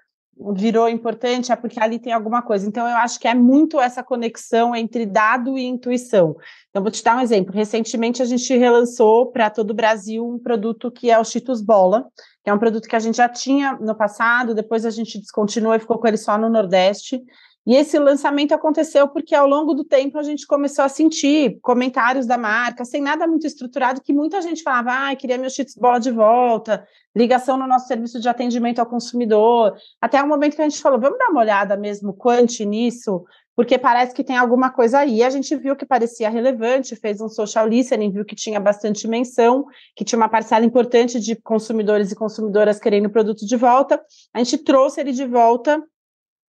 virou 0.54 0.88
importante 0.88 1.52
é 1.52 1.56
porque 1.56 1.80
ali 1.80 2.00
tem 2.00 2.13
alguma 2.13 2.41
coisa. 2.41 2.67
Então, 2.67 2.88
eu 2.88 2.95
acho 2.97 3.19
que 3.19 3.28
é 3.28 3.34
muito 3.34 3.80
essa 3.80 4.04
conexão 4.04 4.76
entre 4.76 5.06
dado 5.06 5.58
e 5.58 5.65
intuição. 5.65 6.36
Então, 6.69 6.82
vou 6.82 6.91
te 6.91 7.04
dar 7.04 7.17
um 7.17 7.21
exemplo. 7.21 7.54
Recentemente, 7.54 8.21
a 8.21 8.26
gente 8.26 8.56
relançou 8.56 9.32
para 9.32 9.50
todo 9.50 9.71
o 9.71 9.73
Brasil 9.73 10.28
um 10.28 10.39
produto 10.39 10.91
que 10.91 11.10
é 11.10 11.19
o 11.19 11.23
Cheetos 11.23 11.62
Bola, 11.62 12.06
que 12.43 12.50
é 12.50 12.54
um 12.54 12.60
produto 12.60 12.88
que 12.88 12.95
a 12.95 13.00
gente 13.00 13.17
já 13.17 13.28
tinha 13.28 13.78
no 13.82 13.95
passado, 13.95 14.54
depois 14.54 14.86
a 14.86 14.89
gente 14.89 15.19
descontinuou 15.19 15.76
e 15.76 15.80
ficou 15.80 15.97
com 15.97 16.08
ele 16.08 16.17
só 16.17 16.38
no 16.38 16.50
Nordeste. 16.50 17.21
E 17.67 17.75
esse 17.75 17.99
lançamento 17.99 18.53
aconteceu 18.53 19.10
porque 19.10 19.36
ao 19.36 19.45
longo 19.45 19.73
do 19.73 19.84
tempo 19.84 20.17
a 20.17 20.23
gente 20.23 20.47
começou 20.47 20.86
a 20.86 20.88
sentir 20.88 21.60
comentários 21.62 22.25
da 22.25 22.38
marca, 22.38 22.86
sem 22.86 23.01
nada 23.01 23.27
muito 23.27 23.45
estruturado, 23.45 23.99
que 23.99 24.13
muita 24.13 24.41
gente 24.41 24.63
falava, 24.63 25.10
ah, 25.10 25.15
queria 25.17 25.38
meu 25.38 25.49
cheats 25.49 25.75
bola 25.75 25.99
de 25.99 26.10
volta, 26.10 26.88
ligação 27.13 27.58
no 27.58 27.67
nosso 27.67 27.86
serviço 27.86 28.21
de 28.21 28.30
atendimento 28.30 28.80
ao 28.80 28.86
consumidor. 28.86 29.75
Até 29.99 30.23
o 30.23 30.27
momento 30.30 30.56
que 30.56 30.62
a 30.62 30.69
gente 30.69 30.82
falou, 30.82 30.97
vamos 30.97 31.19
dar 31.19 31.27
uma 31.27 31.41
olhada 31.41 31.75
mesmo, 31.75 32.13
quanto 32.13 32.63
nisso, 32.63 33.25
porque 33.53 33.77
parece 33.77 34.13
que 34.13 34.23
tem 34.23 34.38
alguma 34.38 34.69
coisa 34.69 34.99
aí. 34.99 35.21
A 35.21 35.30
gente 35.30 35.53
viu 35.58 35.75
que 35.75 35.86
parecia 35.86 36.30
relevante, 36.30 36.95
fez 36.95 37.19
um 37.19 37.27
social 37.27 37.67
listening, 37.67 38.12
viu 38.12 38.23
que 38.23 38.36
tinha 38.36 38.62
bastante 38.62 39.06
menção, 39.10 39.65
que 39.93 40.06
tinha 40.06 40.17
uma 40.17 40.30
parcela 40.30 40.63
importante 40.63 41.19
de 41.19 41.36
consumidores 41.36 42.13
e 42.13 42.15
consumidoras 42.15 42.80
querendo 42.80 43.08
o 43.08 43.12
produto 43.12 43.45
de 43.45 43.58
volta. 43.58 44.01
A 44.34 44.41
gente 44.41 44.58
trouxe 44.60 45.01
ele 45.01 45.12
de 45.12 45.25
volta 45.25 45.84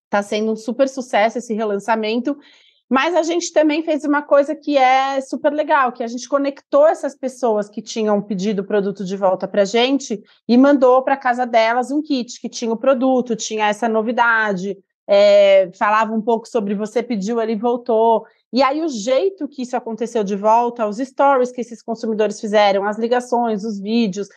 Está 0.08 0.22
sendo 0.22 0.52
um 0.52 0.56
super 0.56 0.88
sucesso 0.88 1.36
esse 1.36 1.52
relançamento. 1.52 2.36
Mas 2.88 3.14
a 3.14 3.22
gente 3.22 3.52
também 3.52 3.82
fez 3.82 4.02
uma 4.04 4.22
coisa 4.22 4.56
que 4.56 4.78
é 4.78 5.20
super 5.20 5.52
legal, 5.52 5.92
que 5.92 6.02
a 6.02 6.06
gente 6.06 6.26
conectou 6.26 6.86
essas 6.86 7.14
pessoas 7.14 7.68
que 7.68 7.82
tinham 7.82 8.22
pedido 8.22 8.62
o 8.62 8.64
produto 8.64 9.04
de 9.04 9.14
volta 9.14 9.46
para 9.46 9.62
a 9.62 9.66
gente 9.66 10.22
e 10.48 10.56
mandou 10.56 11.02
para 11.02 11.14
casa 11.14 11.44
delas 11.44 11.90
um 11.90 12.00
kit 12.00 12.40
que 12.40 12.48
tinha 12.48 12.72
o 12.72 12.78
produto, 12.78 13.36
tinha 13.36 13.68
essa 13.68 13.86
novidade, 13.86 14.78
é, 15.06 15.70
falava 15.78 16.14
um 16.14 16.22
pouco 16.22 16.48
sobre 16.48 16.74
você 16.74 17.02
pediu, 17.02 17.38
ele 17.42 17.56
voltou. 17.56 18.24
E 18.50 18.62
aí 18.62 18.80
o 18.80 18.88
jeito 18.88 19.46
que 19.46 19.60
isso 19.60 19.76
aconteceu 19.76 20.24
de 20.24 20.34
volta, 20.34 20.86
os 20.86 20.96
stories 20.96 21.52
que 21.52 21.60
esses 21.60 21.82
consumidores 21.82 22.40
fizeram, 22.40 22.86
as 22.86 22.98
ligações, 22.98 23.64
os 23.64 23.78
vídeos, 23.78 24.28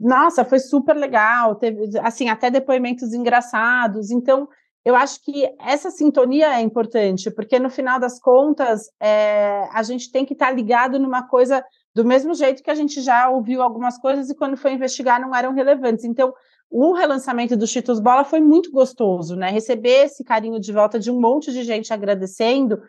nossa, 0.00 0.44
foi 0.44 0.60
super 0.60 0.94
legal, 0.94 1.56
teve 1.56 1.98
assim 1.98 2.28
até 2.28 2.48
depoimentos 2.48 3.12
engraçados. 3.12 4.12
Então 4.12 4.48
eu 4.84 4.96
acho 4.96 5.22
que 5.22 5.48
essa 5.60 5.90
sintonia 5.90 6.54
é 6.54 6.60
importante, 6.60 7.30
porque 7.30 7.58
no 7.58 7.70
final 7.70 8.00
das 8.00 8.18
contas, 8.18 8.90
é, 9.00 9.68
a 9.72 9.82
gente 9.82 10.10
tem 10.10 10.24
que 10.24 10.32
estar 10.32 10.46
tá 10.46 10.52
ligado 10.52 10.98
numa 10.98 11.26
coisa 11.26 11.64
do 11.94 12.04
mesmo 12.04 12.34
jeito 12.34 12.62
que 12.62 12.70
a 12.70 12.74
gente 12.74 13.00
já 13.00 13.28
ouviu 13.28 13.62
algumas 13.62 13.98
coisas 13.98 14.28
e 14.28 14.34
quando 14.34 14.56
foi 14.56 14.72
investigar 14.72 15.20
não 15.20 15.34
eram 15.34 15.52
relevantes. 15.52 16.04
Então, 16.04 16.32
o 16.70 16.94
relançamento 16.94 17.56
do 17.56 17.66
Cheetos 17.66 18.00
Bola 18.00 18.24
foi 18.24 18.40
muito 18.40 18.70
gostoso, 18.72 19.36
né? 19.36 19.50
Receber 19.50 20.06
esse 20.06 20.24
carinho 20.24 20.58
de 20.58 20.72
volta 20.72 20.98
de 20.98 21.10
um 21.10 21.20
monte 21.20 21.52
de 21.52 21.62
gente 21.62 21.92
agradecendo, 21.92 22.80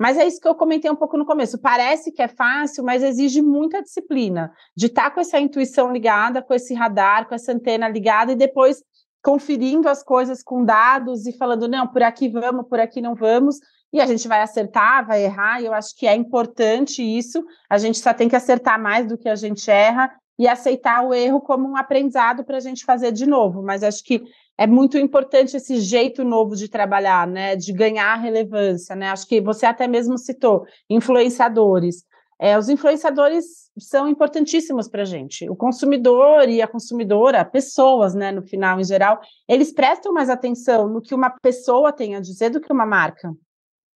mas 0.00 0.16
é 0.16 0.26
isso 0.26 0.40
que 0.40 0.48
eu 0.48 0.54
comentei 0.54 0.90
um 0.90 0.96
pouco 0.96 1.18
no 1.18 1.26
começo. 1.26 1.60
Parece 1.60 2.12
que 2.12 2.22
é 2.22 2.28
fácil, 2.28 2.82
mas 2.82 3.02
exige 3.02 3.42
muita 3.42 3.82
disciplina 3.82 4.52
de 4.76 4.86
estar 4.86 5.04
tá 5.04 5.10
com 5.10 5.20
essa 5.20 5.38
intuição 5.38 5.92
ligada, 5.92 6.40
com 6.40 6.54
esse 6.54 6.72
radar, 6.72 7.28
com 7.28 7.34
essa 7.34 7.52
antena 7.52 7.88
ligada 7.88 8.32
e 8.32 8.36
depois 8.36 8.82
conferindo 9.22 9.88
as 9.88 10.02
coisas 10.02 10.42
com 10.42 10.64
dados 10.64 11.26
e 11.26 11.32
falando, 11.32 11.68
não, 11.68 11.86
por 11.86 12.02
aqui 12.02 12.28
vamos, 12.28 12.66
por 12.66 12.80
aqui 12.80 13.00
não 13.00 13.14
vamos, 13.14 13.60
e 13.92 14.00
a 14.00 14.06
gente 14.06 14.26
vai 14.26 14.40
acertar, 14.40 15.06
vai 15.06 15.22
errar, 15.22 15.60
e 15.60 15.66
eu 15.66 15.72
acho 15.72 15.96
que 15.96 16.06
é 16.06 16.14
importante 16.14 17.02
isso, 17.02 17.44
a 17.70 17.78
gente 17.78 17.98
só 17.98 18.12
tem 18.12 18.28
que 18.28 18.36
acertar 18.36 18.80
mais 18.80 19.06
do 19.06 19.16
que 19.16 19.28
a 19.28 19.36
gente 19.36 19.70
erra 19.70 20.10
e 20.38 20.48
aceitar 20.48 21.06
o 21.06 21.14
erro 21.14 21.40
como 21.40 21.68
um 21.68 21.76
aprendizado 21.76 22.42
para 22.42 22.56
a 22.56 22.60
gente 22.60 22.84
fazer 22.84 23.12
de 23.12 23.26
novo, 23.26 23.62
mas 23.62 23.82
acho 23.82 24.02
que 24.02 24.22
é 24.58 24.66
muito 24.66 24.98
importante 24.98 25.56
esse 25.56 25.78
jeito 25.78 26.24
novo 26.24 26.56
de 26.56 26.68
trabalhar, 26.68 27.26
né, 27.26 27.54
de 27.54 27.72
ganhar 27.72 28.14
relevância, 28.16 28.96
né, 28.96 29.10
acho 29.10 29.26
que 29.28 29.40
você 29.40 29.66
até 29.66 29.86
mesmo 29.86 30.18
citou 30.18 30.64
influenciadores, 30.88 32.04
é, 32.42 32.58
os 32.58 32.68
influenciadores 32.68 33.70
são 33.78 34.08
importantíssimos 34.08 34.88
para 34.88 35.02
a 35.02 35.04
gente. 35.04 35.48
O 35.48 35.54
consumidor 35.54 36.48
e 36.48 36.60
a 36.60 36.66
consumidora, 36.66 37.44
pessoas, 37.44 38.16
né, 38.16 38.32
no 38.32 38.42
final, 38.42 38.80
em 38.80 38.84
geral, 38.84 39.20
eles 39.48 39.72
prestam 39.72 40.12
mais 40.12 40.28
atenção 40.28 40.88
no 40.88 41.00
que 41.00 41.14
uma 41.14 41.30
pessoa 41.40 41.92
tem 41.92 42.16
a 42.16 42.20
dizer 42.20 42.50
do 42.50 42.60
que 42.60 42.72
uma 42.72 42.84
marca. 42.84 43.32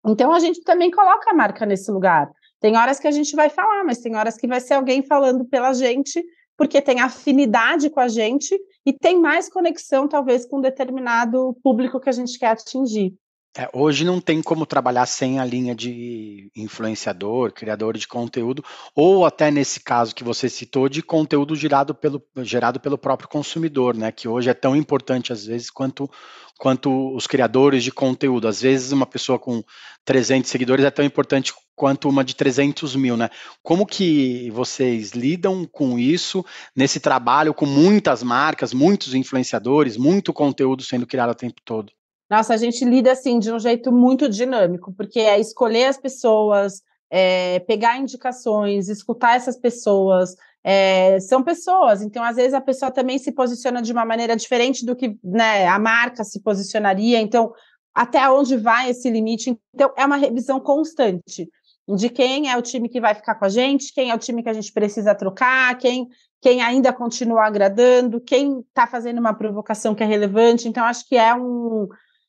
Então, 0.07 0.33
a 0.33 0.39
gente 0.39 0.63
também 0.63 0.93
coloca 0.93 1.29
a 1.29 1.35
marca 1.35 1.67
nesse 1.67 1.91
lugar. 1.91 2.31
Tem 2.61 2.77
horas 2.77 3.01
que 3.01 3.09
a 3.09 3.11
gente 3.11 3.35
vai 3.35 3.51
falar, 3.51 3.83
mas 3.83 3.99
tem 3.99 4.15
horas 4.15 4.37
que 4.37 4.47
vai 4.47 4.61
ser 4.61 4.75
alguém 4.75 5.03
falando 5.03 5.45
pela 5.45 5.73
gente, 5.73 6.25
porque 6.57 6.81
tem 6.81 7.01
afinidade 7.01 7.91
com 7.91 7.99
a 7.99 8.07
gente 8.07 8.57
e 8.87 8.93
tem 8.93 9.21
mais 9.21 9.49
conexão, 9.49 10.07
talvez, 10.07 10.47
com 10.47 10.59
um 10.59 10.63
determinado 10.63 11.53
público 11.65 11.99
que 11.99 12.09
a 12.09 12.13
gente 12.13 12.39
quer 12.39 12.51
atingir. 12.51 13.13
É, 13.59 13.71
hoje 13.73 14.05
não 14.05 14.21
tem 14.21 14.43
como 14.43 14.67
trabalhar 14.67 15.07
sem 15.07 15.41
a 15.41 15.45
linha 15.45 15.75
de 15.75 16.51
influenciador, 16.55 17.51
criador 17.53 17.97
de 17.97 18.07
conteúdo, 18.07 18.63
ou 18.95 19.25
até 19.25 19.51
nesse 19.51 19.81
caso 19.81 20.15
que 20.15 20.23
você 20.23 20.47
citou, 20.47 20.91
de 20.91 21.03
conteúdo 21.03 21.57
gerado 21.57 21.95
pelo, 21.95 22.23
gerado 22.43 22.79
pelo 22.79 22.99
próprio 22.99 23.31
consumidor, 23.31 23.97
né? 23.97 24.13
Que 24.13 24.29
hoje 24.29 24.51
é 24.51 24.55
tão 24.55 24.77
importante 24.77 25.33
às 25.33 25.47
vezes 25.47 25.71
quanto, 25.71 26.11
quanto 26.59 27.15
os 27.17 27.27
criadores 27.27 27.83
de 27.83 27.91
conteúdo. 27.91 28.47
Às 28.47 28.61
vezes 28.61 28.93
uma 28.93 29.07
pessoa 29.07 29.39
com 29.39 29.65
300 30.05 30.51
seguidores 30.51 30.85
é 30.85 30.91
tão 30.91 31.05
importante 31.05 31.55
quanto 31.75 32.11
uma 32.11 32.23
de 32.23 32.37
300 32.37 32.95
mil, 32.95 33.17
né? 33.17 33.31
Como 33.63 33.87
que 33.87 34.51
vocês 34.51 35.13
lidam 35.13 35.65
com 35.65 35.99
isso 35.99 36.45
nesse 36.75 37.01
trabalho 37.01 37.55
com 37.55 37.65
muitas 37.65 38.23
marcas, 38.23 38.75
muitos 38.75 39.15
influenciadores, 39.15 39.97
muito 39.97 40.31
conteúdo 40.31 40.83
sendo 40.83 41.07
criado 41.07 41.31
o 41.31 41.35
tempo 41.35 41.63
todo? 41.65 41.96
Nossa, 42.29 42.55
a 42.55 42.57
gente 42.57 42.85
lida 42.85 43.13
assim 43.13 43.39
de 43.39 43.53
um 43.53 43.59
jeito 43.59 43.93
muito 43.93 44.29
dinâmico, 44.29 44.93
porque 44.93 45.21
é 45.21 45.39
escolher 45.39 45.85
as 45.85 45.97
pessoas, 45.97 46.83
é, 47.09 47.61
pegar 47.61 47.99
indicações, 47.99 48.89
escutar 48.89 49.37
essas 49.37 49.57
pessoas. 49.57 50.35
É, 50.65 51.21
são 51.21 51.45
pessoas, 51.45 52.03
então 52.03 52.25
às 52.25 52.35
vezes 52.35 52.53
a 52.53 52.61
pessoa 52.61 52.91
também 52.91 53.19
se 53.19 53.31
posiciona 53.31 53.81
de 53.81 53.93
uma 53.93 54.05
maneira 54.05 54.35
diferente 54.35 54.85
do 54.85 54.97
que 54.97 55.17
né, 55.23 55.69
a 55.69 55.79
marca 55.79 56.25
se 56.25 56.43
posicionaria. 56.43 57.21
Então, 57.21 57.53
até 57.95 58.29
onde 58.29 58.57
vai 58.57 58.91
esse 58.91 59.09
limite? 59.09 59.57
Então, 59.73 59.93
é 59.97 60.05
uma 60.05 60.17
revisão 60.17 60.59
constante 60.59 61.49
de 61.89 62.09
quem 62.11 62.51
é 62.51 62.57
o 62.57 62.63
time 62.63 62.89
que 62.89 63.01
vai 63.01 63.15
ficar 63.15 63.37
com 63.37 63.45
a 63.45 63.49
gente, 63.49 63.95
quem 63.95 64.11
é 64.11 64.15
o 64.15 64.19
time 64.19 64.43
que 64.43 64.49
a 64.49 64.53
gente 64.53 64.73
precisa 64.73 65.15
trocar, 65.15 65.79
quem, 65.79 66.09
quem 66.43 66.61
ainda 66.61 66.93
continua 66.93 67.47
agradando, 67.47 68.21
quem 68.21 68.59
está 68.59 68.89
fazendo 68.89 69.19
uma 69.19 69.33
provocação 69.33 69.95
que 69.95 70.03
é 70.03 70.07
relevante. 70.07 70.69
Então, 70.69 70.85
acho 70.85 71.09
que 71.09 71.17
é 71.17 71.33
um, 71.33 71.87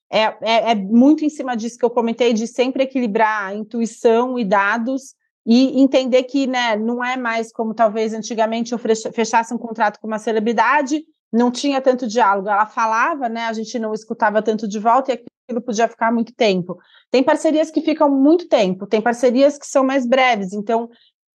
é, 0.09 0.23
é, 0.41 0.71
é, 0.71 0.75
muito 0.75 1.25
em 1.25 1.29
cima 1.29 1.55
disso 1.55 1.77
que 1.77 1.85
eu 1.85 1.89
comentei, 1.89 2.33
de 2.33 2.47
sempre 2.47 2.83
equilibrar 2.83 3.55
intuição 3.55 4.39
e 4.39 4.45
dados 4.45 5.15
e 5.45 5.81
entender 5.81 6.23
que 6.23 6.47
né, 6.47 6.75
não 6.75 7.03
é 7.03 7.15
mais 7.15 7.51
como 7.51 7.73
talvez 7.73 8.13
antigamente 8.13 8.73
eu 8.73 8.79
fechasse 8.79 9.53
um 9.53 9.57
contrato 9.57 9.99
com 9.99 10.07
uma 10.07 10.19
celebridade, 10.19 11.03
não 11.31 11.51
tinha 11.51 11.81
tanto 11.81 12.07
diálogo, 12.07 12.49
ela 12.49 12.65
falava, 12.65 13.29
né, 13.29 13.45
a 13.45 13.53
gente 13.53 13.77
não 13.79 13.93
escutava 13.93 14.41
tanto 14.41 14.67
de 14.67 14.79
volta 14.79 15.11
e 15.11 15.13
aquilo 15.13 15.61
podia 15.61 15.87
ficar 15.87 16.11
muito 16.11 16.33
tempo. 16.33 16.77
Tem 17.11 17.23
parcerias 17.23 17.71
que 17.71 17.81
ficam 17.81 18.09
muito 18.09 18.47
tempo, 18.47 18.87
tem 18.87 19.01
parcerias 19.01 19.57
que 19.57 19.67
são 19.67 19.83
mais 19.83 20.05
breves, 20.05 20.53
então 20.53 20.89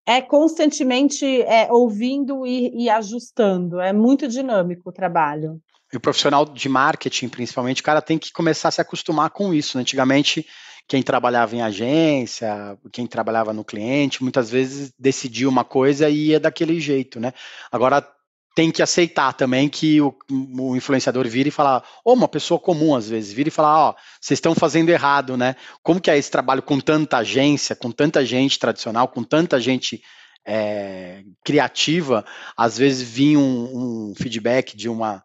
é 0.07 0.23
constantemente 0.23 1.43
é, 1.43 1.71
ouvindo 1.71 2.47
e, 2.47 2.85
e 2.85 2.89
ajustando, 2.89 3.79
é 3.79 3.93
muito 3.93 4.27
dinâmico 4.27 4.89
o 4.89 4.93
trabalho. 4.93 5.61
E 5.93 5.97
o 5.97 6.01
profissional 6.01 6.45
de 6.45 6.69
marketing, 6.69 7.29
principalmente, 7.29 7.81
o 7.81 7.85
cara 7.85 8.03
tem 8.03 8.19
que 8.19 8.33
começar 8.33 8.69
a 8.69 8.73
se 8.73 8.81
acostumar 8.81 9.31
com 9.31 9.55
isso. 9.55 9.77
Né? 9.77 9.83
Antigamente, 9.83 10.47
quem 10.87 11.03
trabalhava 11.03 11.55
em 11.55 11.63
agência, 11.63 12.79
quem 12.93 13.07
trabalhava 13.07 13.53
no 13.53 13.65
cliente, 13.65 14.23
muitas 14.23 14.51
vezes 14.51 14.93
decidia 14.99 15.49
uma 15.49 15.65
coisa 15.65 16.09
e 16.09 16.29
ia 16.29 16.41
daquele 16.41 16.81
jeito, 16.81 17.21
né? 17.21 17.33
Agora 17.71 18.07
tem 18.55 18.73
que 18.73 18.83
aceitar 18.83 19.35
também 19.35 19.69
que 19.69 20.01
o, 20.01 20.13
o 20.31 20.75
influenciador 20.75 21.29
vira 21.29 21.49
e 21.49 21.53
fala, 21.53 21.83
ou 22.05 22.15
uma 22.15 22.27
pessoa 22.27 22.59
comum 22.59 22.97
às 22.97 23.09
vezes, 23.09 23.33
vira 23.33 23.49
e 23.49 23.53
fala, 23.53 23.89
ó, 23.89 23.91
oh, 23.91 23.95
vocês 24.21 24.39
estão 24.39 24.55
fazendo 24.55 24.89
errado, 24.89 25.37
né? 25.37 25.55
Como 25.83 26.01
que 26.01 26.11
é 26.11 26.19
esse 26.19 26.31
trabalho 26.31 26.63
com 26.63 26.81
tanta 26.81 27.19
agência, 27.19 27.77
com 27.77 27.93
tanta 27.93 28.25
gente 28.25 28.59
tradicional, 28.59 29.09
com 29.09 29.23
tanta 29.23 29.61
gente 29.61 30.03
é, 30.45 31.23
criativa, 31.45 32.25
às 32.57 32.79
vezes 32.79 33.03
vinha 33.09 33.39
um, 33.39 34.11
um 34.11 34.15
feedback 34.17 34.77
de 34.77 34.89
uma 34.89 35.23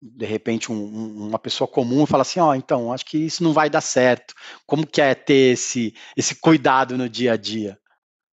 de 0.00 0.26
repente 0.26 0.70
um, 0.70 1.26
uma 1.28 1.38
pessoa 1.38 1.66
comum 1.66 2.06
fala 2.06 2.22
assim, 2.22 2.40
ó, 2.40 2.50
oh, 2.50 2.54
então 2.54 2.92
acho 2.92 3.06
que 3.06 3.18
isso 3.18 3.42
não 3.42 3.52
vai 3.52 3.70
dar 3.70 3.80
certo. 3.80 4.34
Como 4.66 4.86
que 4.86 5.00
é 5.00 5.14
ter 5.14 5.52
esse 5.52 5.94
esse 6.16 6.34
cuidado 6.34 6.96
no 6.96 7.08
dia 7.08 7.32
a 7.32 7.36
dia? 7.36 7.78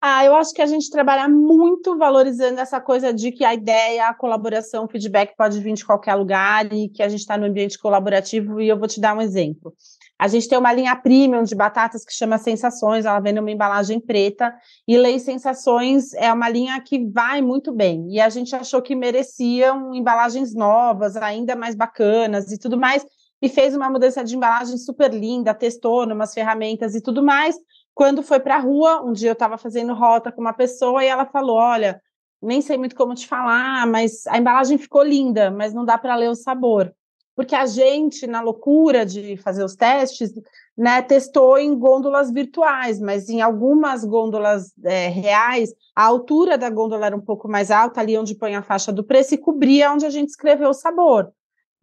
Ah, 0.04 0.26
eu 0.26 0.36
acho 0.36 0.52
que 0.52 0.64
a 0.64 0.66
gente 0.66 0.90
trabalha 0.90 1.30
muito 1.30 1.96
valorizando 1.96 2.60
essa 2.60 2.82
coisa 2.82 3.14
de 3.14 3.32
que 3.32 3.46
a 3.46 3.54
ideia, 3.54 4.08
a 4.08 4.14
colaboração, 4.16 4.86
o 4.86 4.88
feedback 4.88 5.36
pode 5.38 5.60
vir 5.60 5.76
de 5.76 5.86
qualquer 5.86 6.16
lugar 6.16 6.74
e 6.74 6.90
que 6.90 7.04
a 7.04 7.08
gente 7.08 7.20
está 7.20 7.38
no 7.38 7.46
ambiente 7.46 7.78
colaborativo. 7.78 8.60
E 8.60 8.68
eu 8.68 8.80
vou 8.80 8.88
te 8.88 9.00
dar 9.00 9.16
um 9.16 9.22
exemplo. 9.22 9.76
A 10.22 10.28
gente 10.28 10.48
tem 10.48 10.56
uma 10.56 10.72
linha 10.72 10.96
premium 10.96 11.42
de 11.42 11.56
batatas 11.56 12.06
que 12.06 12.14
chama 12.14 12.38
Sensações, 12.38 13.06
ela 13.06 13.20
vem 13.20 13.34
numa 13.34 13.50
embalagem 13.50 14.00
preta, 14.00 14.54
e 14.88 14.96
Lei 14.96 15.18
Sensações 15.18 16.14
é 16.14 16.32
uma 16.32 16.48
linha 16.48 16.80
que 16.80 17.04
vai 17.10 17.42
muito 17.42 17.72
bem. 17.72 18.06
E 18.08 18.22
a 18.22 18.30
gente 18.30 18.56
achou 18.56 18.84
que 18.84 18.94
mereciam 18.94 19.96
embalagens 19.96 20.54
novas, 20.54 21.18
ainda 21.18 21.56
mais 21.56 21.74
bacanas 21.74 22.52
e 22.52 22.60
tudo 22.60 22.78
mais, 22.78 23.04
e 23.42 23.50
fez 23.50 23.76
uma 23.76 23.90
mudança 23.90 24.24
de 24.24 24.36
embalagem 24.36 24.78
super 24.78 25.12
linda, 25.12 25.56
testou 25.56 26.04
umas 26.06 26.36
ferramentas 26.36 26.94
e 26.94 27.02
tudo 27.02 27.24
mais. 27.24 27.56
Quando 27.92 28.22
foi 28.22 28.40
para 28.40 28.58
a 28.58 28.60
rua, 28.60 29.04
um 29.04 29.14
dia 29.14 29.30
eu 29.30 29.34
estava 29.34 29.58
fazendo 29.58 29.92
rota 29.96 30.32
com 30.32 30.40
uma 30.40 30.54
pessoa 30.54 31.04
e 31.04 31.08
ela 31.08 31.26
falou: 31.26 31.56
Olha, 31.56 32.00
nem 32.40 32.62
sei 32.62 32.78
muito 32.78 32.96
como 32.96 33.16
te 33.16 33.26
falar, 33.28 33.88
mas 33.88 34.28
a 34.28 34.38
embalagem 34.38 34.78
ficou 34.78 35.02
linda, 35.02 35.50
mas 35.50 35.74
não 35.74 35.84
dá 35.84 35.98
para 35.98 36.16
ler 36.16 36.30
o 36.30 36.36
sabor. 36.36 36.94
Porque 37.36 37.56
a 37.56 37.66
gente, 37.66 38.28
na 38.28 38.42
loucura 38.42 39.06
de 39.06 39.38
fazer 39.38 39.64
os 39.64 39.76
testes, 39.76 40.32
né, 40.78 41.02
testou 41.02 41.58
em 41.58 41.78
gôndolas 41.78 42.32
virtuais, 42.32 43.00
mas 43.00 43.30
em 43.30 43.42
algumas 43.42 44.04
gôndolas 44.04 44.72
é, 44.84 45.08
reais, 45.08 45.74
a 45.96 46.06
altura 46.06 46.58
da 46.58 46.70
gôndola 46.70 47.06
era 47.06 47.16
um 47.16 47.22
pouco 47.22 47.48
mais 47.48 47.72
alta, 47.72 48.02
ali 48.02 48.18
onde 48.18 48.36
põe 48.36 48.56
a 48.56 48.64
faixa 48.64 48.92
do 48.92 49.04
preço, 49.04 49.34
e 49.34 49.38
cobria 49.38 49.92
onde 49.92 50.06
a 50.06 50.10
gente 50.10 50.30
escreveu 50.30 50.70
o 50.70 50.74
sabor. 50.74 51.32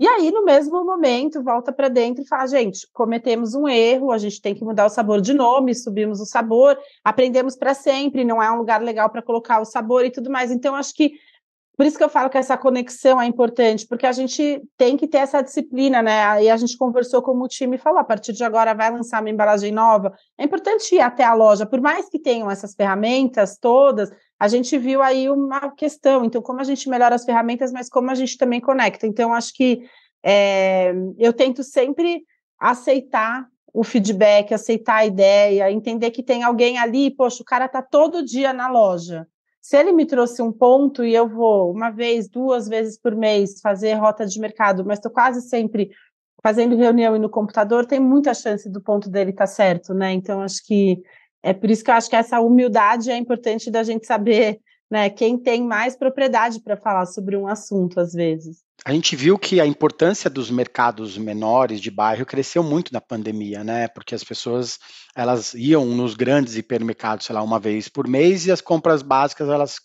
E 0.01 0.07
aí, 0.07 0.31
no 0.31 0.45
mesmo 0.45 0.85
momento, 0.85 1.43
volta 1.43 1.73
para 1.73 1.89
dentro 1.89 2.23
e 2.23 2.27
fala: 2.27 2.47
gente, 2.47 2.87
cometemos 2.93 3.55
um 3.55 3.67
erro, 3.69 4.13
a 4.13 4.19
gente 4.19 4.41
tem 4.41 4.55
que 4.55 4.65
mudar 4.65 4.87
o 4.87 4.91
sabor 4.91 5.21
de 5.21 5.35
nome, 5.35 5.75
subimos 5.75 6.21
o 6.21 6.25
sabor, 6.25 6.79
aprendemos 7.03 7.57
para 7.57 7.75
sempre, 7.75 8.25
não 8.25 8.41
é 8.41 8.49
um 8.49 8.59
lugar 8.59 8.81
legal 8.81 9.11
para 9.11 9.23
colocar 9.23 9.61
o 9.61 9.65
sabor 9.65 10.05
e 10.05 10.11
tudo 10.11 10.31
mais. 10.31 10.53
Então, 10.53 10.77
acho 10.77 10.95
que 10.95 11.15
por 11.79 11.87
isso 11.87 11.97
que 11.97 12.03
eu 12.03 12.09
falo 12.09 12.29
que 12.29 12.37
essa 12.37 12.59
conexão 12.59 13.23
é 13.23 13.27
importante, 13.27 13.87
porque 13.87 14.05
a 14.05 14.11
gente 14.11 14.61
tem 14.77 14.97
que 14.97 15.07
ter 15.07 15.19
essa 15.19 15.41
disciplina, 15.41 16.03
né? 16.03 16.43
E 16.43 16.51
a 16.51 16.57
gente 16.57 16.77
conversou 16.77 17.23
com 17.23 17.41
o 17.41 17.47
time 17.47 17.77
e 17.77 17.79
falou: 17.79 18.01
a 18.01 18.05
partir 18.05 18.33
de 18.33 18.43
agora 18.43 18.75
vai 18.75 18.91
lançar 18.91 19.21
uma 19.21 19.31
embalagem 19.31 19.71
nova. 19.71 20.13
É 20.37 20.43
importante 20.43 20.97
ir 20.97 21.01
até 21.01 21.23
a 21.23 21.35
loja, 21.35 21.65
por 21.65 21.81
mais 21.81 22.09
que 22.09 22.19
tenham 22.19 22.51
essas 22.51 22.75
ferramentas 22.75 23.57
todas, 23.59 24.11
a 24.41 24.49
gente 24.49 24.77
viu 24.77 25.01
aí 25.01 25.31
uma 25.31 25.71
questão. 25.71 26.25
Então, 26.25 26.43
como 26.43 26.61
a 26.61 26.65
gente 26.65 26.89
melhora 26.89 27.15
as 27.15 27.25
ferramentas, 27.25 27.71
mas 27.71 27.89
como 27.89 28.11
a 28.11 28.15
gente 28.17 28.37
também 28.37 28.61
conecta. 28.61 29.07
Então, 29.07 29.33
acho 29.33 29.55
que 29.55 29.89
é, 30.21 30.93
eu 31.17 31.33
tento 31.33 31.63
sempre 31.63 32.25
aceitar 32.59 33.47
o 33.73 33.85
feedback, 33.85 34.53
aceitar 34.53 34.97
a 34.97 35.07
ideia, 35.07 35.71
entender 35.71 36.11
que 36.11 36.25
tem 36.25 36.43
alguém 36.43 36.77
ali, 36.77 37.09
poxa, 37.09 37.41
o 37.41 37.47
cara 37.47 37.67
está 37.67 37.81
todo 37.81 38.25
dia 38.25 38.53
na 38.53 38.67
loja 38.67 39.29
se 39.69 39.77
ele 39.77 39.93
me 39.93 40.07
trouxe 40.07 40.41
um 40.41 40.51
ponto 40.51 41.05
e 41.05 41.15
eu 41.15 41.29
vou 41.29 41.71
uma 41.71 41.91
vez, 41.91 42.27
duas 42.27 42.67
vezes 42.67 42.99
por 42.99 43.15
mês 43.15 43.61
fazer 43.61 43.93
rota 43.93 44.25
de 44.25 44.41
mercado, 44.41 44.83
mas 44.83 44.97
estou 44.97 45.13
quase 45.13 45.43
sempre 45.43 45.91
fazendo 46.43 46.75
reunião 46.75 47.15
e 47.15 47.19
no 47.19 47.29
computador, 47.29 47.85
tem 47.85 48.01
muita 48.01 48.33
chance 48.33 48.67
do 48.67 48.81
ponto 48.81 49.11
dele 49.11 49.29
estar 49.29 49.45
tá 49.45 49.47
certo, 49.47 49.93
né? 49.93 50.11
Então, 50.13 50.41
acho 50.41 50.65
que 50.65 51.03
é 51.43 51.53
por 51.53 51.71
isso 51.71 51.85
que 51.85 51.91
eu 51.91 51.95
acho 51.97 52.09
que 52.09 52.17
essa 52.17 52.41
humildade 52.41 53.11
é 53.11 53.17
importante 53.19 53.71
da 53.71 53.83
gente 53.83 54.07
saber 54.07 54.59
né, 54.91 55.11
quem 55.11 55.37
tem 55.37 55.63
mais 55.63 55.95
propriedade 55.95 56.63
para 56.63 56.79
falar 56.79 57.05
sobre 57.05 57.37
um 57.37 57.47
assunto, 57.47 58.01
às 58.01 58.15
vezes. 58.15 58.65
A 58.89 58.93
gente 58.93 59.15
viu 59.15 59.39
que 59.39 59.61
a 59.61 59.67
importância 59.67 60.31
dos 60.31 60.51
mercados 60.51 61.19
menores 61.19 61.79
de 61.79 61.91
bairro 61.91 62.25
cresceu 62.25 62.63
muito 62.63 62.91
na 62.91 63.03
pandemia, 63.03 63.63
né? 63.63 63.87
Porque 63.87 64.15
as 64.15 64.25
pessoas 64.25 64.79
elas 65.15 65.53
iam 65.53 65.85
nos 65.85 66.15
grandes 66.15 66.57
hipermercados, 66.57 67.27
sei 67.27 67.35
lá, 67.35 67.43
uma 67.43 67.61
vez 67.61 67.87
por 67.87 68.09
mês 68.09 68.47
e 68.47 68.51
as 68.51 68.63
compras 68.63 69.03
básicas 69.03 69.47
elas, 69.51 69.77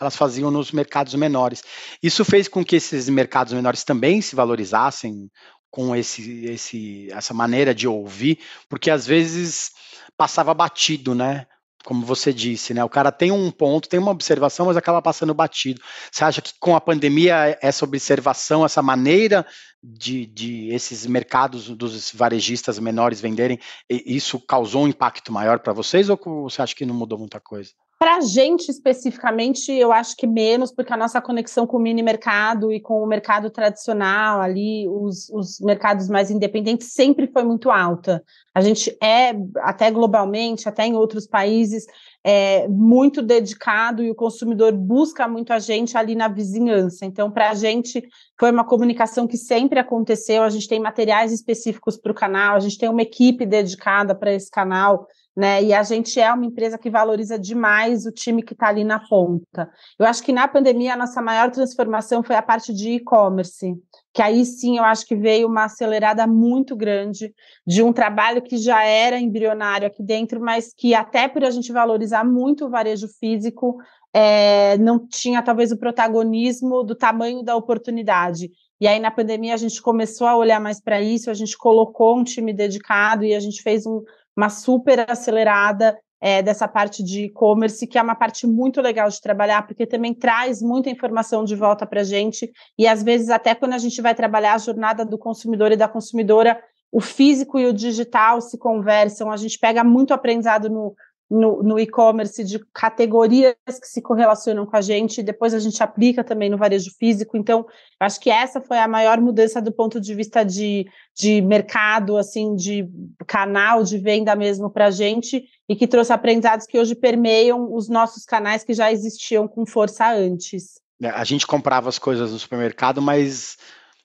elas 0.00 0.16
faziam 0.16 0.50
nos 0.50 0.72
mercados 0.72 1.14
menores. 1.16 1.62
Isso 2.02 2.24
fez 2.24 2.48
com 2.48 2.64
que 2.64 2.76
esses 2.76 3.10
mercados 3.10 3.52
menores 3.52 3.84
também 3.84 4.22
se 4.22 4.34
valorizassem 4.34 5.30
com 5.70 5.94
esse, 5.94 6.46
esse, 6.46 7.12
essa 7.12 7.34
maneira 7.34 7.74
de 7.74 7.86
ouvir, 7.86 8.38
porque 8.70 8.90
às 8.90 9.06
vezes 9.06 9.70
passava 10.16 10.54
batido, 10.54 11.14
né? 11.14 11.46
Como 11.84 12.04
você 12.04 12.32
disse, 12.32 12.74
né? 12.74 12.84
O 12.84 12.88
cara 12.88 13.10
tem 13.10 13.30
um 13.30 13.50
ponto, 13.50 13.88
tem 13.88 13.98
uma 13.98 14.10
observação, 14.10 14.66
mas 14.66 14.76
acaba 14.76 15.00
passando 15.00 15.34
batido. 15.34 15.80
Você 16.10 16.24
acha 16.24 16.42
que 16.42 16.52
com 16.58 16.76
a 16.76 16.80
pandemia, 16.80 17.58
essa 17.62 17.84
observação, 17.84 18.64
essa 18.64 18.82
maneira 18.82 19.46
de, 19.82 20.26
de 20.26 20.68
esses 20.68 21.06
mercados 21.06 21.68
dos 21.70 22.12
varejistas 22.12 22.78
menores 22.78 23.20
venderem, 23.20 23.58
isso 23.88 24.38
causou 24.38 24.84
um 24.84 24.88
impacto 24.88 25.32
maior 25.32 25.58
para 25.60 25.72
vocês 25.72 26.10
ou 26.10 26.18
você 26.42 26.60
acha 26.62 26.74
que 26.74 26.84
não 26.84 26.94
mudou 26.94 27.18
muita 27.18 27.40
coisa? 27.40 27.70
Para 28.00 28.16
a 28.16 28.20
gente 28.22 28.70
especificamente, 28.70 29.70
eu 29.70 29.92
acho 29.92 30.16
que 30.16 30.26
menos, 30.26 30.72
porque 30.72 30.90
a 30.90 30.96
nossa 30.96 31.20
conexão 31.20 31.66
com 31.66 31.76
o 31.76 31.80
mini 31.80 32.02
mercado 32.02 32.72
e 32.72 32.80
com 32.80 33.02
o 33.02 33.06
mercado 33.06 33.50
tradicional, 33.50 34.40
ali, 34.40 34.88
os, 34.88 35.28
os 35.28 35.60
mercados 35.60 36.08
mais 36.08 36.30
independentes, 36.30 36.94
sempre 36.94 37.26
foi 37.26 37.44
muito 37.44 37.70
alta. 37.70 38.24
A 38.54 38.62
gente 38.62 38.96
é, 39.02 39.32
até 39.58 39.90
globalmente, 39.90 40.66
até 40.66 40.86
em 40.86 40.96
outros 40.96 41.26
países, 41.26 41.84
é, 42.24 42.66
muito 42.68 43.20
dedicado 43.20 44.02
e 44.02 44.10
o 44.10 44.14
consumidor 44.14 44.72
busca 44.72 45.28
muito 45.28 45.52
a 45.52 45.58
gente 45.58 45.94
ali 45.94 46.14
na 46.14 46.28
vizinhança. 46.28 47.04
Então, 47.04 47.30
para 47.30 47.50
a 47.50 47.54
gente, 47.54 48.02
foi 48.38 48.50
uma 48.50 48.64
comunicação 48.64 49.26
que 49.26 49.36
sempre 49.36 49.78
aconteceu. 49.78 50.42
A 50.42 50.48
gente 50.48 50.66
tem 50.66 50.80
materiais 50.80 51.32
específicos 51.32 51.98
para 51.98 52.12
o 52.12 52.14
canal, 52.14 52.56
a 52.56 52.60
gente 52.60 52.78
tem 52.78 52.88
uma 52.88 53.02
equipe 53.02 53.44
dedicada 53.44 54.14
para 54.14 54.32
esse 54.32 54.50
canal 54.50 55.06
né? 55.40 55.62
E 55.62 55.72
a 55.72 55.82
gente 55.82 56.20
é 56.20 56.30
uma 56.30 56.44
empresa 56.44 56.76
que 56.76 56.90
valoriza 56.90 57.38
demais 57.38 58.04
o 58.04 58.12
time 58.12 58.42
que 58.42 58.52
está 58.52 58.68
ali 58.68 58.84
na 58.84 59.00
ponta. 59.00 59.70
Eu 59.98 60.04
acho 60.04 60.22
que 60.22 60.34
na 60.34 60.46
pandemia 60.46 60.92
a 60.92 60.98
nossa 60.98 61.22
maior 61.22 61.50
transformação 61.50 62.22
foi 62.22 62.36
a 62.36 62.42
parte 62.42 62.74
de 62.74 62.90
e-commerce, 62.90 63.74
que 64.12 64.20
aí 64.20 64.44
sim 64.44 64.76
eu 64.76 64.84
acho 64.84 65.06
que 65.06 65.16
veio 65.16 65.48
uma 65.48 65.64
acelerada 65.64 66.26
muito 66.26 66.76
grande 66.76 67.32
de 67.66 67.82
um 67.82 67.90
trabalho 67.90 68.42
que 68.42 68.58
já 68.58 68.84
era 68.84 69.18
embrionário 69.18 69.86
aqui 69.86 70.02
dentro, 70.02 70.42
mas 70.42 70.74
que 70.76 70.94
até 70.94 71.26
por 71.26 71.42
a 71.42 71.50
gente 71.50 71.72
valorizar 71.72 72.22
muito 72.22 72.66
o 72.66 72.70
varejo 72.70 73.08
físico, 73.08 73.78
é, 74.12 74.76
não 74.76 75.06
tinha 75.08 75.42
talvez 75.42 75.72
o 75.72 75.78
protagonismo 75.78 76.82
do 76.82 76.94
tamanho 76.94 77.42
da 77.42 77.56
oportunidade. 77.56 78.50
E 78.78 78.86
aí, 78.86 78.98
na 78.98 79.10
pandemia, 79.10 79.54
a 79.54 79.58
gente 79.58 79.80
começou 79.80 80.26
a 80.26 80.36
olhar 80.36 80.60
mais 80.60 80.80
para 80.80 81.00
isso, 81.00 81.30
a 81.30 81.34
gente 81.34 81.56
colocou 81.56 82.18
um 82.18 82.24
time 82.24 82.52
dedicado 82.52 83.24
e 83.24 83.34
a 83.34 83.40
gente 83.40 83.62
fez 83.62 83.86
um, 83.86 84.02
uma 84.40 84.48
super 84.48 85.10
acelerada 85.10 85.98
é, 86.20 86.42
dessa 86.42 86.66
parte 86.66 87.02
de 87.02 87.24
e-commerce, 87.24 87.86
que 87.86 87.98
é 87.98 88.02
uma 88.02 88.14
parte 88.14 88.46
muito 88.46 88.80
legal 88.80 89.08
de 89.08 89.20
trabalhar, 89.20 89.66
porque 89.66 89.86
também 89.86 90.14
traz 90.14 90.62
muita 90.62 90.90
informação 90.90 91.44
de 91.44 91.54
volta 91.54 91.86
para 91.86 92.00
a 92.00 92.04
gente, 92.04 92.50
e 92.78 92.86
às 92.86 93.02
vezes, 93.02 93.30
até 93.30 93.54
quando 93.54 93.74
a 93.74 93.78
gente 93.78 94.00
vai 94.00 94.14
trabalhar 94.14 94.54
a 94.54 94.58
jornada 94.58 95.04
do 95.04 95.18
consumidor 95.18 95.72
e 95.72 95.76
da 95.76 95.88
consumidora, 95.88 96.58
o 96.92 97.00
físico 97.00 97.58
e 97.58 97.66
o 97.66 97.72
digital 97.72 98.40
se 98.40 98.58
conversam, 98.58 99.30
a 99.30 99.36
gente 99.36 99.58
pega 99.58 99.84
muito 99.84 100.12
aprendizado 100.12 100.68
no, 100.68 100.94
no, 101.30 101.62
no 101.62 101.78
e-commerce 101.78 102.42
de 102.42 102.58
categorias 102.74 103.54
que 103.80 103.86
se 103.86 104.02
correlacionam 104.02 104.66
com 104.66 104.76
a 104.76 104.80
gente, 104.80 105.22
depois 105.22 105.54
a 105.54 105.60
gente 105.60 105.80
aplica 105.80 106.24
também 106.24 106.50
no 106.50 106.58
varejo 106.58 106.90
físico. 106.98 107.36
Então, 107.36 107.64
acho 108.00 108.18
que 108.20 108.28
essa 108.28 108.60
foi 108.60 108.78
a 108.78 108.88
maior 108.88 109.20
mudança 109.20 109.62
do 109.62 109.70
ponto 109.70 110.00
de 110.00 110.12
vista 110.12 110.42
de, 110.42 110.86
de 111.16 111.40
mercado, 111.40 112.16
assim, 112.16 112.56
de 112.56 112.88
canal 113.28 113.84
de 113.84 113.96
venda 113.96 114.34
mesmo 114.34 114.68
para 114.68 114.86
a 114.86 114.90
gente, 114.90 115.44
e 115.68 115.76
que 115.76 115.86
trouxe 115.86 116.12
aprendizados 116.12 116.66
que 116.66 116.78
hoje 116.78 116.96
permeiam 116.96 117.72
os 117.72 117.88
nossos 117.88 118.24
canais 118.24 118.64
que 118.64 118.74
já 118.74 118.90
existiam 118.90 119.46
com 119.46 119.64
força 119.64 120.12
antes. 120.12 120.80
É, 121.00 121.08
a 121.10 121.24
gente 121.24 121.46
comprava 121.46 121.88
as 121.88 121.98
coisas 121.98 122.32
no 122.32 122.38
supermercado, 122.38 123.00
mas 123.00 123.56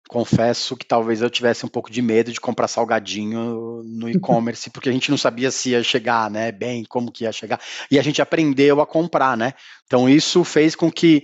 confesso 0.08 0.78
que 0.78 0.86
talvez 0.86 1.22
eu 1.22 1.30
tivesse 1.30 1.66
um 1.66 1.70
pouco 1.70 1.92
de 1.92 2.02
medo 2.02 2.32
de 2.32 2.40
comprar 2.40 2.68
salgadinho 2.68 3.82
no 3.84 4.10
e-commerce, 4.10 4.70
porque 4.70 4.90
a 4.90 4.92
gente 4.92 5.10
não 5.10 5.18
sabia 5.18 5.50
se 5.52 5.72
ia 5.72 5.84
chegar, 5.84 6.30
né, 6.30 6.52
bem, 6.52 6.84
como 6.86 7.12
que 7.12 7.24
ia 7.24 7.32
chegar, 7.32 7.60
e 7.90 7.98
a 7.98 8.04
gente 8.04 8.22
aprendeu 8.22 8.82
a 8.82 8.88
comprar, 8.88 9.36
né? 9.36 9.54
Então 9.86 10.08
isso 10.08 10.44
fez 10.44 10.76
com 10.76 10.92
que 10.92 11.24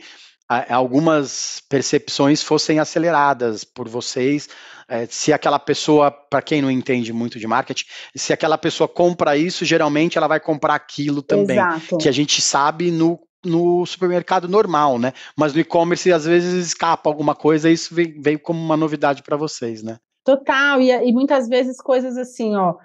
algumas 0.70 1.62
percepções 1.70 2.44
fossem 2.44 2.80
aceleradas 2.80 3.64
por 3.64 3.88
vocês. 3.88 4.50
É, 4.88 5.06
se 5.06 5.32
aquela 5.32 5.58
pessoa, 5.58 6.12
para 6.12 6.42
quem 6.42 6.62
não 6.62 6.70
entende 6.70 7.14
muito 7.14 7.40
de 7.40 7.48
marketing, 7.48 7.86
se 8.14 8.34
aquela 8.34 8.58
pessoa 8.58 8.90
compra 8.90 9.38
isso, 9.38 9.64
geralmente 9.64 10.18
ela 10.18 10.28
vai 10.28 10.42
comprar 10.42 10.76
aquilo 10.76 11.22
também, 11.22 11.58
Exato. 11.58 11.98
que 11.98 12.10
a 12.10 12.12
gente 12.12 12.42
sabe 12.42 12.92
no 12.92 13.18
no 13.46 13.86
supermercado 13.86 14.48
normal, 14.48 15.00
né? 15.00 15.14
Mas 15.36 15.54
no 15.54 15.60
e-commerce 15.60 16.12
às 16.12 16.26
vezes 16.26 16.68
escapa 16.68 17.10
alguma 17.10 17.36
coisa 17.36 17.70
e 17.70 17.74
isso 17.74 17.94
veio, 17.94 18.40
como 18.40 18.60
uma 18.60 18.78
novidade 18.78 19.24
para 19.24 19.38
vocês, 19.38 19.82
né? 19.82 19.98
Total, 20.24 20.80
e, 20.80 20.92
e 20.92 21.12
muitas 21.12 21.48
vezes 21.48 21.82
coisas 21.82 22.16
assim, 22.18 22.56
ó, 22.56 22.76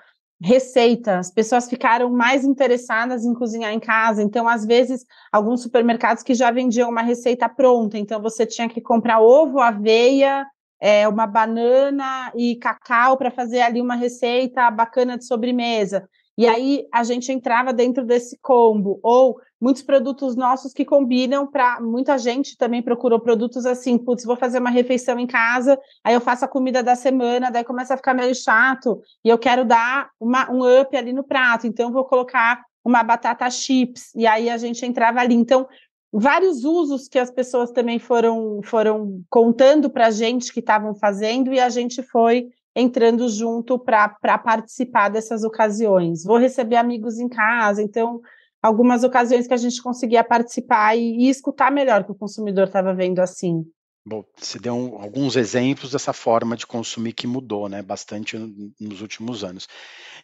receita, 0.40 1.18
as 1.18 1.30
pessoas 1.30 1.68
ficaram 1.68 2.10
mais 2.10 2.44
interessadas 2.44 3.24
em 3.24 3.34
cozinhar 3.34 3.72
em 3.72 3.80
casa, 3.80 4.22
então 4.22 4.48
às 4.48 4.64
vezes 4.64 5.04
alguns 5.32 5.62
supermercados 5.62 6.22
que 6.22 6.34
já 6.34 6.50
vendiam 6.50 6.90
uma 6.90 7.02
receita 7.02 7.48
pronta, 7.48 7.98
então 7.98 8.20
você 8.20 8.46
tinha 8.46 8.68
que 8.68 8.80
comprar 8.80 9.20
ovo, 9.20 9.60
aveia, 9.60 10.46
é, 10.80 11.08
uma 11.08 11.26
banana 11.26 12.30
e 12.34 12.56
cacau 12.56 13.16
para 13.16 13.30
fazer 13.30 13.60
ali 13.62 13.80
uma 13.80 13.94
receita 13.94 14.70
bacana 14.70 15.16
de 15.16 15.24
sobremesa. 15.24 16.08
E 16.36 16.46
aí 16.46 16.86
a 16.92 17.02
gente 17.02 17.32
entrava 17.32 17.72
dentro 17.72 18.04
desse 18.04 18.38
combo, 18.42 19.00
ou 19.02 19.40
muitos 19.60 19.82
produtos 19.82 20.36
nossos 20.36 20.72
que 20.72 20.84
combinam 20.84 21.46
para. 21.46 21.80
Muita 21.80 22.18
gente 22.18 22.56
também 22.56 22.82
procurou 22.82 23.18
produtos 23.18 23.64
assim, 23.64 23.96
putz, 23.96 24.24
vou 24.24 24.36
fazer 24.36 24.58
uma 24.58 24.70
refeição 24.70 25.18
em 25.18 25.26
casa, 25.26 25.78
aí 26.04 26.14
eu 26.14 26.20
faço 26.20 26.44
a 26.44 26.48
comida 26.48 26.82
da 26.82 26.94
semana, 26.94 27.50
daí 27.50 27.64
começa 27.64 27.94
a 27.94 27.96
ficar 27.96 28.14
meio 28.14 28.34
chato, 28.34 29.00
e 29.24 29.28
eu 29.28 29.38
quero 29.38 29.64
dar 29.64 30.10
uma, 30.20 30.50
um 30.50 30.80
up 30.80 30.94
ali 30.96 31.12
no 31.12 31.24
prato, 31.24 31.66
então 31.66 31.92
vou 31.92 32.04
colocar 32.04 32.62
uma 32.84 33.02
batata 33.02 33.50
chips, 33.50 34.14
e 34.14 34.26
aí 34.26 34.48
a 34.48 34.56
gente 34.56 34.84
entrava 34.86 35.20
ali. 35.20 35.34
Então, 35.34 35.66
vários 36.12 36.64
usos 36.64 37.08
que 37.08 37.18
as 37.18 37.30
pessoas 37.30 37.72
também 37.72 37.98
foram, 37.98 38.60
foram 38.62 39.22
contando 39.28 39.90
para 39.90 40.06
a 40.06 40.10
gente 40.10 40.52
que 40.52 40.60
estavam 40.60 40.94
fazendo, 40.94 41.52
e 41.52 41.58
a 41.58 41.68
gente 41.68 42.02
foi 42.02 42.48
entrando 42.76 43.26
junto 43.26 43.78
para 43.78 44.36
participar 44.36 45.08
dessas 45.08 45.42
ocasiões. 45.42 46.22
Vou 46.22 46.36
receber 46.36 46.76
amigos 46.76 47.18
em 47.18 47.26
casa, 47.26 47.82
então 47.82 48.20
algumas 48.62 49.02
ocasiões 49.02 49.46
que 49.46 49.54
a 49.54 49.56
gente 49.56 49.82
conseguia 49.82 50.22
participar 50.22 50.94
e, 50.94 51.24
e 51.24 51.30
escutar 51.30 51.72
melhor 51.72 52.04
que 52.04 52.12
o 52.12 52.14
consumidor 52.14 52.66
estava 52.66 52.94
vendo 52.94 53.20
assim. 53.20 53.64
Bom, 54.08 54.22
você 54.36 54.58
deu 54.58 54.74
um, 54.74 55.00
alguns 55.02 55.34
exemplos 55.34 55.90
dessa 55.90 56.12
forma 56.12 56.56
de 56.56 56.66
consumir 56.66 57.12
que 57.12 57.26
mudou, 57.26 57.68
né, 57.68 57.82
bastante 57.82 58.36
nos 58.78 59.00
últimos 59.00 59.42
anos. 59.42 59.66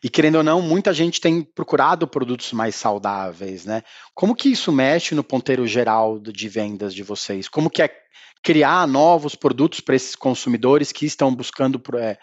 E 0.04 0.08
querendo 0.08 0.36
ou 0.36 0.44
não, 0.44 0.60
muita 0.60 0.92
gente 0.92 1.20
tem 1.20 1.42
procurado 1.42 2.06
produtos 2.06 2.52
mais 2.52 2.76
saudáveis, 2.76 3.64
né? 3.64 3.82
Como 4.14 4.36
que 4.36 4.52
isso 4.52 4.70
mexe 4.70 5.14
no 5.16 5.24
ponteiro 5.24 5.66
geral 5.66 6.20
de 6.20 6.48
vendas 6.48 6.94
de 6.94 7.02
vocês? 7.02 7.48
Como 7.48 7.68
que 7.68 7.82
é 7.82 7.90
criar 8.42 8.86
novos 8.86 9.34
produtos 9.34 9.80
para 9.80 9.94
esses 9.94 10.16
consumidores 10.16 10.92
que 10.92 11.06
estão 11.06 11.34
buscando 11.34 11.80
é, 11.96 12.18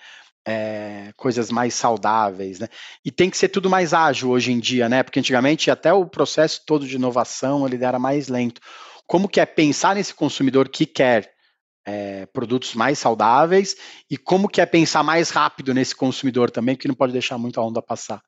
é, 0.47 1.11
coisas 1.15 1.51
mais 1.51 1.73
saudáveis, 1.73 2.59
né? 2.59 2.67
E 3.03 3.11
tem 3.11 3.29
que 3.29 3.37
ser 3.37 3.49
tudo 3.49 3.69
mais 3.69 3.93
ágil 3.93 4.29
hoje 4.29 4.51
em 4.51 4.59
dia, 4.59 4.89
né? 4.89 5.03
Porque 5.03 5.19
antigamente 5.19 5.69
até 5.69 5.93
o 5.93 6.05
processo 6.05 6.61
todo 6.65 6.87
de 6.87 6.95
inovação 6.95 7.65
ele 7.65 7.83
era 7.83 7.99
mais 7.99 8.27
lento. 8.27 8.61
Como 9.05 9.27
que 9.27 9.39
é 9.39 9.45
pensar 9.45 9.95
nesse 9.95 10.13
consumidor 10.13 10.69
que 10.69 10.85
quer 10.85 11.33
é, 11.85 12.25
produtos 12.27 12.75
mais 12.75 12.99
saudáveis 12.99 13.75
e 14.09 14.17
como 14.17 14.47
que 14.47 14.61
é 14.61 14.65
pensar 14.65 15.03
mais 15.03 15.29
rápido 15.29 15.73
nesse 15.73 15.95
consumidor 15.95 16.51
também, 16.51 16.75
que 16.75 16.87
não 16.87 16.95
pode 16.95 17.13
deixar 17.13 17.37
muito 17.37 17.59
a 17.59 17.65
onda 17.65 17.81
passar. 17.81 18.21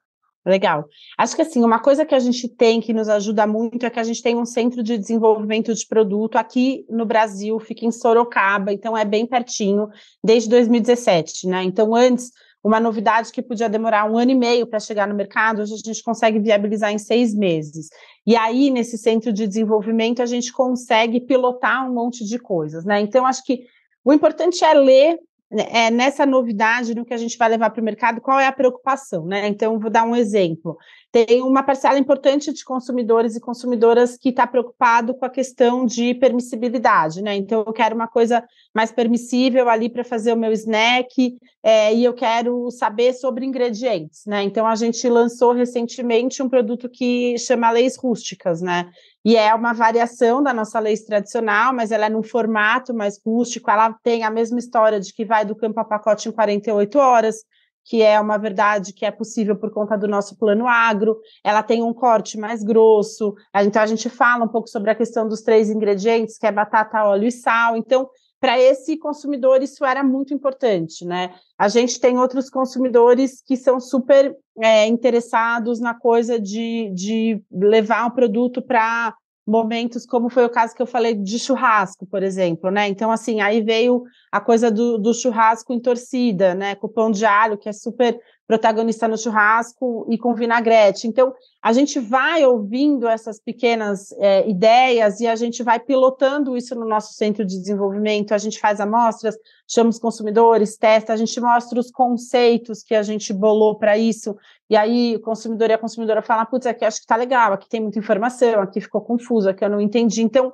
Legal. 0.45 0.86
Acho 1.17 1.36
que 1.36 1.41
assim, 1.43 1.63
uma 1.63 1.80
coisa 1.80 2.04
que 2.04 2.15
a 2.15 2.19
gente 2.19 2.47
tem 2.49 2.82
que 2.82 2.93
nos 2.93 3.08
ajuda 3.08 3.45
muito 3.45 3.86
é 3.86 3.89
que 3.89 3.99
a 3.99 4.04
gente 4.04 4.23
tem 4.23 4.36
um 4.36 4.45
centro 4.45 4.82
de 4.82 4.97
desenvolvimento 4.97 5.73
de 5.73 5.86
produto 5.86 6.36
aqui 6.36 6.84
no 6.89 7.06
Brasil, 7.06 7.60
fica 7.60 7.86
em 7.86 7.91
Sorocaba, 7.91 8.73
então 8.73 8.97
é 8.97 9.06
bem 9.06 9.27
pertinho, 9.27 9.88
desde 10.23 10.49
2017, 10.49 11.47
né? 11.47 11.63
Então, 11.63 11.93
antes 11.93 12.32
uma 12.63 12.80
novidade 12.80 13.32
que 13.32 13.41
podia 13.41 13.67
demorar 13.67 14.10
um 14.10 14.17
ano 14.17 14.32
e 14.32 14.36
meio 14.36 14.67
para 14.67 14.80
chegar 14.80 15.08
no 15.08 15.15
mercado, 15.15 15.62
hoje 15.62 15.73
a 15.73 15.77
gente 15.77 16.04
consegue 16.04 16.39
viabilizar 16.39 16.91
em 16.91 16.97
seis 16.97 17.34
meses. 17.34 17.89
E 18.25 18.36
aí, 18.36 18.69
nesse 18.69 18.97
centro 18.97 19.34
de 19.34 19.47
desenvolvimento, 19.47 20.21
a 20.21 20.27
gente 20.27 20.51
consegue 20.51 21.19
pilotar 21.19 21.89
um 21.89 21.93
monte 21.93 22.23
de 22.23 22.38
coisas, 22.38 22.86
né? 22.86 22.99
Então, 23.01 23.25
acho 23.25 23.43
que 23.43 23.65
o 24.06 24.13
importante 24.13 24.63
é 24.63 24.73
ler 24.73 25.19
é, 25.52 25.92
nessa 25.92 26.26
novidade, 26.26 26.96
no 26.96 27.04
que 27.04 27.14
a 27.14 27.18
gente 27.18 27.38
vai 27.38 27.50
levar 27.50 27.70
para 27.72 27.82
o 27.82 27.84
mercado, 27.84 28.22
qual 28.22 28.40
é 28.40 28.48
a 28.48 28.52
preocupação, 28.52 29.26
né? 29.26 29.48
Então, 29.48 29.78
vou 29.78 29.90
dar 29.90 30.04
um 30.04 30.16
exemplo. 30.16 30.78
Tem 31.12 31.42
uma 31.42 31.62
parcela 31.62 32.00
importante 32.00 32.54
de 32.54 32.64
consumidores 32.64 33.36
e 33.36 33.42
consumidoras 33.42 34.16
que 34.16 34.30
está 34.30 34.48
preocupado 34.48 35.14
com 35.14 35.26
a 35.26 35.30
questão 35.30 35.86
de 35.86 36.14
permissibilidade, 36.14 37.22
né? 37.22 37.36
Então, 37.36 37.64
eu 37.68 37.74
quero 37.74 37.96
uma 37.96 38.08
coisa 38.08 38.44
mais 38.74 38.94
permissível 38.94 39.68
ali 39.70 39.90
para 39.90 40.06
fazer 40.06 40.32
o 40.32 40.38
meu 40.38 40.54
snack, 40.54 41.38
é, 41.62 41.94
e 41.94 42.06
eu 42.06 42.14
quero 42.14 42.72
saber 42.72 43.14
sobre 43.14 43.46
ingredientes, 43.46 44.26
né? 44.26 44.44
Então, 44.44 44.66
a 44.66 44.76
gente 44.76 45.08
lançou 45.10 45.52
recentemente 45.52 46.42
um 46.42 46.48
produto 46.48 46.90
que 46.90 47.38
chama 47.38 47.72
Leis 47.72 47.98
Rústicas, 47.98 48.62
né? 48.62 48.90
E 49.24 49.36
é 49.36 49.54
uma 49.54 49.72
variação 49.72 50.42
da 50.42 50.54
nossa 50.54 50.80
lei 50.80 50.98
tradicional, 50.98 51.74
mas 51.74 51.92
ela 51.92 52.08
é 52.08 52.10
num 52.10 52.24
formato 52.24 52.94
mais 52.94 53.20
rústico, 53.24 53.70
ela 53.70 53.94
tem 54.04 54.24
a 54.24 54.32
mesma 54.32 54.58
história 54.58 55.00
de 55.00 55.14
que 55.14 55.24
vai 55.24 55.46
do 55.46 55.56
campo 55.56 55.80
a 55.80 55.86
pacote 55.86 56.28
em 56.28 56.32
48 56.32 56.98
horas, 56.98 57.36
que 57.84 58.02
é 58.02 58.20
uma 58.20 58.38
verdade 58.38 58.94
que 58.94 59.06
é 59.06 59.12
possível 59.12 59.56
por 59.56 59.72
conta 59.72 59.98
do 59.98 60.08
nosso 60.08 60.38
plano 60.38 60.68
agro, 60.68 61.20
ela 61.44 61.64
tem 61.64 61.84
um 61.84 61.94
corte 61.94 62.38
mais 62.38 62.64
grosso, 62.64 63.36
então 63.56 63.82
a 63.82 63.86
gente 63.86 64.10
fala 64.10 64.46
um 64.46 64.48
pouco 64.48 64.68
sobre 64.68 64.92
a 64.92 64.96
questão 64.96 65.28
dos 65.28 65.42
três 65.42 65.70
ingredientes, 65.70 66.38
que 66.38 66.46
é 66.46 66.52
batata, 66.52 67.04
óleo 67.04 67.28
e 67.28 67.32
sal, 67.32 67.76
então 67.76 68.10
para 68.41 68.60
esse 68.60 68.97
consumidor 68.97 69.62
isso 69.62 69.86
era 69.86 70.04
muito 70.04 70.34
importante, 70.34 71.06
né? 71.06 71.36
A 71.56 71.69
gente 71.69 71.99
tem 71.99 72.17
outros 72.17 72.49
consumidores 72.49 73.39
que 73.45 73.56
são 73.56 73.80
super 73.80 74.36
é, 74.60 74.88
interessados 74.88 75.80
na 75.80 75.93
coisa 75.93 76.39
de, 76.39 76.91
de 76.91 77.39
levar 77.51 78.08
um 78.08 78.10
produto 78.10 78.60
para 78.60 79.13
momentos 79.47 80.06
como 80.06 80.30
foi 80.30 80.45
o 80.45 80.49
caso 80.49 80.73
que 80.75 80.82
eu 80.82 80.88
falei 80.88 81.13
de 81.13 81.38
churrasco, 81.38 82.06
por 82.08 82.23
exemplo, 82.23 82.71
né? 82.71 82.88
Então, 82.88 83.12
assim, 83.12 83.41
aí 83.41 83.62
veio 83.62 84.04
a 84.32 84.41
coisa 84.41 84.71
do, 84.71 84.97
do 84.97 85.13
churrasco 85.13 85.71
em 85.71 85.80
torcida, 85.80 86.56
né? 86.56 86.75
Pão 86.95 87.12
de 87.12 87.25
alho, 87.25 87.60
que 87.60 87.69
é 87.69 87.73
super 87.73 88.19
protagonista 88.52 89.08
no 89.08 89.18
churrasco 89.18 90.06
e 90.10 90.18
com 90.18 90.36
vinagrete. 90.36 91.08
Então, 91.08 91.34
a 91.64 91.72
gente 91.72 92.02
vai 92.02 92.46
ouvindo 92.46 93.08
essas 93.08 93.40
pequenas 93.40 94.12
é, 94.20 94.46
ideias 94.50 95.22
e 95.22 95.28
a 95.28 95.38
gente 95.38 95.64
vai 95.64 95.80
pilotando 95.80 96.58
isso 96.58 96.76
no 96.76 96.86
nosso 96.86 97.14
centro 97.14 97.46
de 97.46 97.58
desenvolvimento. 97.58 98.34
A 98.34 98.38
gente 98.38 98.60
faz 98.60 98.82
amostras, 98.82 99.38
chama 99.66 99.90
os 99.90 99.98
consumidores, 99.98 100.76
testa, 100.76 101.14
a 101.14 101.16
gente 101.16 101.40
mostra 101.40 101.80
os 101.80 101.90
conceitos 101.90 102.84
que 102.84 102.94
a 102.94 103.02
gente 103.02 103.32
bolou 103.32 103.80
para 103.80 103.98
isso. 103.98 104.36
E 104.70 104.76
aí 104.76 105.16
o 105.16 105.22
consumidor 105.22 105.70
e 105.70 105.74
a 105.74 105.78
consumidora 105.78 106.22
falam: 106.22 106.46
putz, 106.46 106.66
aqui 106.66 106.84
acho 106.84 106.98
que 106.98 107.06
está 107.06 107.16
legal, 107.16 107.54
aqui 107.54 107.70
tem 107.70 107.80
muita 107.80 108.00
informação, 108.00 108.60
aqui 108.60 108.82
ficou 108.82 109.00
confuso, 109.00 109.48
aqui 109.48 109.64
eu 109.64 109.70
não 109.70 109.80
entendi. 109.80 110.22
Então, 110.24 110.52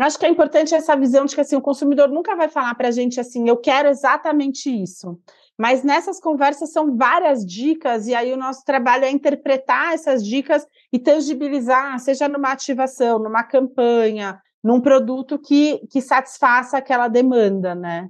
acho 0.00 0.18
que 0.18 0.26
é 0.26 0.28
importante 0.28 0.74
essa 0.74 0.96
visão 0.96 1.24
de 1.24 1.36
que 1.36 1.40
assim, 1.40 1.54
o 1.54 1.62
consumidor 1.62 2.08
nunca 2.08 2.34
vai 2.34 2.48
falar 2.48 2.74
para 2.74 2.88
a 2.88 2.92
gente 2.92 3.20
assim, 3.20 3.48
eu 3.48 3.56
quero 3.56 3.88
exatamente 3.88 4.68
isso. 4.68 5.16
Mas 5.58 5.82
nessas 5.82 6.20
conversas 6.20 6.70
são 6.70 6.96
várias 6.96 7.44
dicas, 7.44 8.06
e 8.06 8.14
aí 8.14 8.32
o 8.32 8.36
nosso 8.36 8.64
trabalho 8.64 9.04
é 9.04 9.10
interpretar 9.10 9.92
essas 9.92 10.24
dicas 10.24 10.64
e 10.92 10.98
tangibilizar, 10.98 11.98
seja 11.98 12.28
numa 12.28 12.52
ativação, 12.52 13.18
numa 13.18 13.42
campanha, 13.42 14.40
num 14.62 14.80
produto 14.80 15.38
que, 15.38 15.80
que 15.90 16.00
satisfaça 16.00 16.78
aquela 16.78 17.08
demanda, 17.08 17.74
né? 17.74 18.08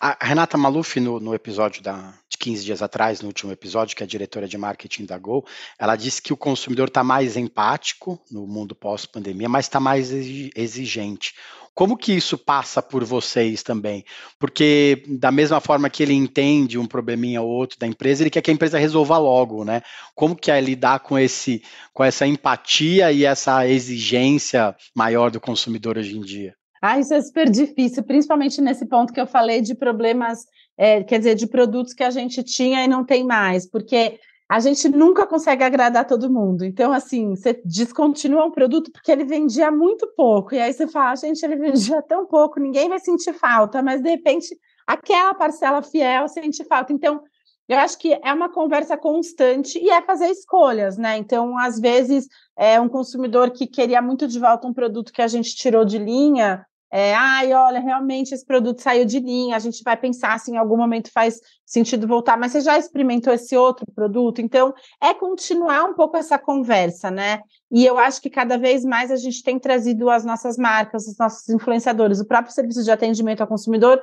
A 0.00 0.16
Renata 0.20 0.56
Maluf, 0.56 0.98
no, 0.98 1.20
no 1.20 1.34
episódio 1.34 1.82
da, 1.82 2.14
de 2.28 2.38
15 2.38 2.64
dias 2.64 2.82
atrás, 2.82 3.20
no 3.20 3.28
último 3.28 3.52
episódio, 3.52 3.96
que 3.96 4.02
é 4.02 4.06
diretora 4.06 4.48
de 4.48 4.56
marketing 4.56 5.04
da 5.04 5.18
Gol, 5.18 5.44
ela 5.78 5.94
disse 5.94 6.22
que 6.22 6.32
o 6.32 6.36
consumidor 6.36 6.88
está 6.88 7.04
mais 7.04 7.36
empático 7.36 8.18
no 8.30 8.46
mundo 8.46 8.74
pós-pandemia, 8.74 9.48
mas 9.48 9.66
está 9.66 9.78
mais 9.78 10.10
exigente. 10.10 11.34
Como 11.78 11.96
que 11.96 12.12
isso 12.12 12.36
passa 12.36 12.82
por 12.82 13.04
vocês 13.04 13.62
também? 13.62 14.04
Porque 14.36 15.04
da 15.06 15.30
mesma 15.30 15.60
forma 15.60 15.88
que 15.88 16.02
ele 16.02 16.12
entende 16.12 16.76
um 16.76 16.84
probleminha 16.84 17.40
ou 17.40 17.48
outro 17.48 17.78
da 17.78 17.86
empresa, 17.86 18.24
ele 18.24 18.30
quer 18.30 18.42
que 18.42 18.50
a 18.50 18.52
empresa 18.52 18.80
resolva 18.80 19.16
logo, 19.16 19.64
né? 19.64 19.82
Como 20.12 20.34
que 20.34 20.50
é 20.50 20.60
lidar 20.60 20.98
com 20.98 21.16
esse 21.16 21.62
com 21.94 22.02
essa 22.02 22.26
empatia 22.26 23.12
e 23.12 23.24
essa 23.24 23.64
exigência 23.64 24.74
maior 24.92 25.30
do 25.30 25.40
consumidor 25.40 25.96
hoje 25.96 26.18
em 26.18 26.20
dia? 26.20 26.52
Ah, 26.82 26.98
isso 26.98 27.14
é 27.14 27.20
super 27.22 27.48
difícil, 27.48 28.02
principalmente 28.02 28.60
nesse 28.60 28.84
ponto 28.84 29.12
que 29.12 29.20
eu 29.20 29.26
falei 29.28 29.60
de 29.60 29.76
problemas, 29.76 30.46
é, 30.76 31.04
quer 31.04 31.18
dizer, 31.18 31.36
de 31.36 31.46
produtos 31.46 31.94
que 31.94 32.02
a 32.02 32.10
gente 32.10 32.42
tinha 32.42 32.84
e 32.84 32.88
não 32.88 33.04
tem 33.04 33.22
mais, 33.22 33.70
porque 33.70 34.18
a 34.48 34.60
gente 34.60 34.88
nunca 34.88 35.26
consegue 35.26 35.62
agradar 35.62 36.06
todo 36.06 36.32
mundo. 36.32 36.64
Então, 36.64 36.90
assim, 36.90 37.36
você 37.36 37.60
descontinua 37.64 38.46
um 38.46 38.50
produto 38.50 38.90
porque 38.90 39.12
ele 39.12 39.24
vendia 39.24 39.70
muito 39.70 40.06
pouco. 40.16 40.54
E 40.54 40.58
aí 40.58 40.72
você 40.72 40.86
fala, 40.86 41.14
gente, 41.16 41.42
ele 41.42 41.56
vendia 41.56 42.00
tão 42.08 42.24
pouco, 42.24 42.58
ninguém 42.58 42.88
vai 42.88 42.98
sentir 42.98 43.34
falta, 43.34 43.82
mas 43.82 44.00
de 44.00 44.08
repente 44.08 44.58
aquela 44.86 45.34
parcela 45.34 45.82
fiel 45.82 46.26
sente 46.28 46.64
falta. 46.64 46.94
Então, 46.94 47.22
eu 47.68 47.76
acho 47.78 47.98
que 47.98 48.18
é 48.24 48.32
uma 48.32 48.48
conversa 48.48 48.96
constante 48.96 49.78
e 49.78 49.90
é 49.90 50.00
fazer 50.00 50.28
escolhas, 50.28 50.96
né? 50.96 51.18
Então, 51.18 51.58
às 51.58 51.78
vezes, 51.78 52.26
é 52.56 52.80
um 52.80 52.88
consumidor 52.88 53.50
que 53.50 53.66
queria 53.66 54.00
muito 54.00 54.26
de 54.26 54.38
volta 54.38 54.66
um 54.66 54.72
produto 54.72 55.12
que 55.12 55.20
a 55.20 55.28
gente 55.28 55.54
tirou 55.54 55.84
de 55.84 55.98
linha, 55.98 56.64
é, 56.90 57.14
ai, 57.14 57.52
olha, 57.52 57.80
realmente 57.80 58.32
esse 58.32 58.44
produto 58.46 58.80
saiu 58.80 59.04
de 59.04 59.20
linha, 59.20 59.56
a 59.56 59.58
gente 59.58 59.82
vai 59.82 59.96
pensar 59.96 60.38
se 60.40 60.50
em 60.50 60.56
algum 60.56 60.76
momento 60.76 61.10
faz 61.12 61.38
sentido 61.64 62.08
voltar, 62.08 62.38
mas 62.38 62.52
você 62.52 62.62
já 62.62 62.78
experimentou 62.78 63.32
esse 63.32 63.54
outro 63.56 63.84
produto? 63.94 64.40
Então, 64.40 64.72
é 65.02 65.12
continuar 65.12 65.84
um 65.84 65.94
pouco 65.94 66.16
essa 66.16 66.38
conversa, 66.38 67.10
né? 67.10 67.40
E 67.70 67.84
eu 67.84 67.98
acho 67.98 68.22
que 68.22 68.30
cada 68.30 68.56
vez 68.56 68.84
mais 68.84 69.10
a 69.10 69.16
gente 69.16 69.42
tem 69.42 69.58
trazido 69.58 70.08
as 70.08 70.24
nossas 70.24 70.56
marcas, 70.56 71.06
os 71.06 71.18
nossos 71.18 71.46
influenciadores, 71.50 72.20
o 72.20 72.26
próprio 72.26 72.54
serviço 72.54 72.82
de 72.82 72.90
atendimento 72.90 73.42
ao 73.42 73.46
consumidor, 73.46 74.02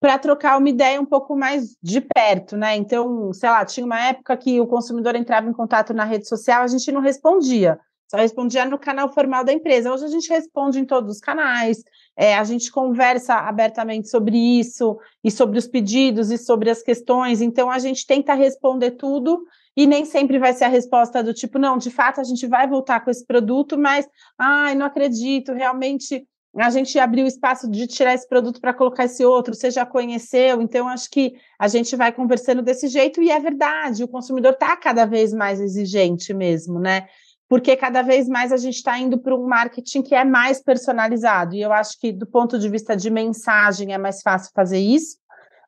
para 0.00 0.18
trocar 0.18 0.58
uma 0.58 0.68
ideia 0.68 1.00
um 1.00 1.06
pouco 1.06 1.36
mais 1.36 1.76
de 1.82 2.00
perto, 2.00 2.56
né? 2.56 2.74
Então, 2.76 3.32
sei 3.34 3.50
lá, 3.50 3.64
tinha 3.64 3.84
uma 3.84 4.00
época 4.08 4.36
que 4.36 4.60
o 4.60 4.66
consumidor 4.66 5.14
entrava 5.14 5.48
em 5.48 5.52
contato 5.52 5.92
na 5.92 6.04
rede 6.04 6.26
social, 6.26 6.62
a 6.62 6.66
gente 6.66 6.90
não 6.90 7.00
respondia. 7.00 7.78
Só 8.10 8.16
respondia 8.16 8.64
no 8.64 8.78
canal 8.78 9.12
formal 9.12 9.44
da 9.44 9.52
empresa. 9.52 9.92
Hoje 9.92 10.04
a 10.04 10.08
gente 10.08 10.28
responde 10.28 10.78
em 10.78 10.84
todos 10.84 11.16
os 11.16 11.20
canais, 11.20 11.82
é, 12.16 12.36
a 12.36 12.44
gente 12.44 12.70
conversa 12.70 13.34
abertamente 13.34 14.08
sobre 14.08 14.36
isso, 14.36 14.98
e 15.22 15.30
sobre 15.30 15.58
os 15.58 15.66
pedidos, 15.66 16.30
e 16.30 16.38
sobre 16.38 16.70
as 16.70 16.82
questões. 16.82 17.40
Então, 17.40 17.70
a 17.70 17.78
gente 17.78 18.06
tenta 18.06 18.34
responder 18.34 18.92
tudo, 18.92 19.44
e 19.76 19.86
nem 19.86 20.04
sempre 20.04 20.38
vai 20.38 20.52
ser 20.52 20.64
a 20.64 20.68
resposta 20.68 21.22
do 21.22 21.34
tipo, 21.34 21.58
não, 21.58 21.76
de 21.76 21.90
fato 21.90 22.20
a 22.20 22.24
gente 22.24 22.46
vai 22.46 22.68
voltar 22.68 23.00
com 23.00 23.10
esse 23.10 23.26
produto, 23.26 23.76
mas, 23.76 24.06
ai, 24.38 24.74
não 24.74 24.86
acredito, 24.86 25.52
realmente 25.52 26.26
a 26.56 26.70
gente 26.70 26.96
abriu 27.00 27.26
espaço 27.26 27.68
de 27.68 27.86
tirar 27.88 28.14
esse 28.14 28.28
produto 28.28 28.60
para 28.60 28.72
colocar 28.72 29.06
esse 29.06 29.24
outro, 29.24 29.54
você 29.54 29.72
já 29.72 29.84
conheceu, 29.84 30.62
então 30.62 30.88
acho 30.88 31.10
que 31.10 31.34
a 31.58 31.66
gente 31.66 31.96
vai 31.96 32.12
conversando 32.12 32.62
desse 32.62 32.86
jeito, 32.86 33.20
e 33.20 33.30
é 33.30 33.40
verdade, 33.40 34.04
o 34.04 34.08
consumidor 34.08 34.52
está 34.52 34.76
cada 34.76 35.04
vez 35.04 35.32
mais 35.32 35.60
exigente 35.60 36.32
mesmo, 36.32 36.78
né? 36.78 37.08
Porque 37.54 37.76
cada 37.76 38.02
vez 38.02 38.26
mais 38.26 38.50
a 38.50 38.56
gente 38.56 38.74
está 38.74 38.98
indo 38.98 39.16
para 39.16 39.32
um 39.32 39.46
marketing 39.46 40.02
que 40.02 40.12
é 40.12 40.24
mais 40.24 40.60
personalizado. 40.60 41.54
E 41.54 41.62
eu 41.62 41.72
acho 41.72 41.96
que, 42.00 42.10
do 42.10 42.26
ponto 42.26 42.58
de 42.58 42.68
vista 42.68 42.96
de 42.96 43.08
mensagem, 43.08 43.94
é 43.94 43.96
mais 43.96 44.22
fácil 44.22 44.50
fazer 44.52 44.80
isso. 44.80 45.18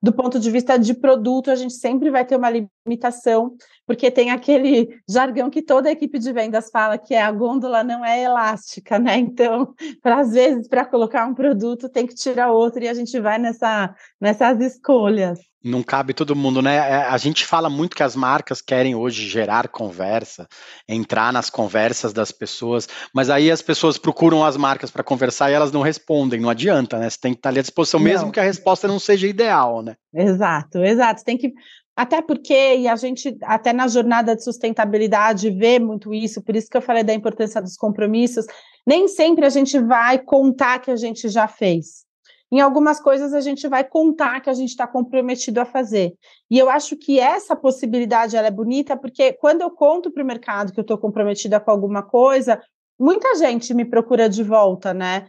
Do 0.03 0.13
ponto 0.13 0.41
de 0.41 0.51
vista 0.51 0.77
de 0.77 0.95
produto, 0.95 1.49
a 1.49 1.55
gente 1.55 1.75
sempre 1.75 2.11
vai 2.11 2.25
ter 2.25 2.35
uma 2.35 2.51
limitação, 2.51 3.55
porque 3.87 4.11
tem 4.11 4.33
aquele 4.33 5.01
jargão 5.09 5.49
que 5.49 5.63
toda 5.63 5.89
a 5.89 5.93
equipe 5.93 6.19
de 6.19 6.33
vendas 6.33 6.71
fala 6.73 6.99
que 6.99 7.15
é 7.15 7.23
a 7.23 7.31
gôndola 7.31 7.85
não 7.85 8.05
é 8.05 8.21
elástica, 8.21 8.99
né? 8.99 9.19
Então, 9.19 9.73
para 10.03 10.19
às 10.19 10.33
vezes 10.33 10.67
para 10.67 10.85
colocar 10.85 11.25
um 11.25 11.35
produto 11.35 11.89
tem 11.89 12.05
que 12.05 12.17
tirar 12.17 12.51
outro 12.51 12.83
e 12.83 12.89
a 12.89 12.95
gente 12.95 13.21
vai 13.21 13.39
nessa 13.39 13.95
nessas 14.21 14.61
escolhas. 14.61 15.39
Não 15.67 15.83
cabe 15.83 16.15
todo 16.15 16.37
mundo, 16.37 16.63
né? 16.63 16.77
É, 16.77 16.95
a 17.03 17.19
gente 17.19 17.45
fala 17.45 17.69
muito 17.69 17.97
que 17.97 18.03
as 18.03 18.15
marcas 18.15 18.61
querem 18.61 18.95
hoje 18.95 19.29
gerar 19.29 19.69
conversa, 19.69 20.47
entrar 20.89 21.33
nas 21.33 21.51
conversas 21.51 22.13
das 22.13 22.31
pessoas, 22.31 22.89
mas 23.13 23.29
aí 23.29 23.51
as 23.51 23.63
pessoas 23.63 23.99
procuram 23.99 24.45
as 24.45 24.57
marcas 24.57 24.91
para 24.91 25.03
conversar 25.03 25.51
e 25.51 25.55
elas 25.55 25.73
não 25.73 25.83
respondem, 25.83 26.41
não 26.41 26.51
adianta, 26.51 26.99
né? 26.99 27.11
Você 27.11 27.19
tem 27.21 27.33
que 27.33 27.39
estar 27.39 27.49
ali 27.49 27.59
à 27.59 27.63
disposição, 27.63 27.99
não. 27.99 28.05
mesmo 28.05 28.33
que 28.33 28.41
a 28.41 28.45
resposta 28.45 28.87
não 28.87 28.99
seja 28.99 29.27
ideal, 29.27 29.83
né? 29.83 29.97
Exato, 30.15 30.79
exato. 30.79 31.25
Tem 31.25 31.37
que 31.37 31.53
até 31.97 32.21
porque, 32.21 32.77
e 32.77 32.87
a 32.87 32.95
gente, 32.95 33.35
até 33.43 33.73
na 33.73 33.89
jornada 33.89 34.37
de 34.37 34.45
sustentabilidade, 34.45 35.49
vê 35.49 35.79
muito 35.79 36.13
isso, 36.13 36.43
por 36.43 36.55
isso 36.55 36.69
que 36.69 36.77
eu 36.77 36.83
falei 36.83 37.03
da 37.03 37.15
importância 37.15 37.61
dos 37.61 37.75
compromissos. 37.75 38.45
Nem 38.87 39.09
sempre 39.09 39.47
a 39.47 39.49
gente 39.49 39.79
vai 39.81 40.19
contar 40.19 40.79
que 40.81 40.91
a 40.91 40.97
gente 40.97 41.27
já 41.31 41.49
fez. 41.49 42.06
Em 42.51 42.61
algumas 42.61 43.01
coisas 43.01 43.35
a 43.35 43.41
gente 43.41 43.67
vai 43.67 43.83
contar 43.83 44.41
que 44.41 44.49
a 44.49 44.55
gente 44.55 44.71
está 44.71 44.87
comprometido 44.87 45.61
a 45.61 45.65
fazer. 45.65 46.15
E 46.51 46.59
eu 46.59 46.71
acho 46.71 46.97
que 46.97 47.19
essa 47.19 47.57
possibilidade 47.57 48.37
ela 48.37 48.47
é 48.47 48.51
bonita, 48.51 48.97
porque 48.97 49.33
quando 49.33 49.63
eu 49.63 49.71
conto 49.71 50.11
para 50.11 50.23
o 50.23 50.27
mercado 50.27 50.73
que 50.73 50.79
eu 50.79 50.83
estou 50.83 50.97
comprometida 50.97 51.59
com 51.59 51.71
alguma 51.71 52.03
coisa, 52.03 52.61
muita 52.99 53.35
gente 53.35 53.75
me 53.75 53.85
procura 53.85 54.29
de 54.29 54.43
volta, 54.43 54.95
né? 54.95 55.27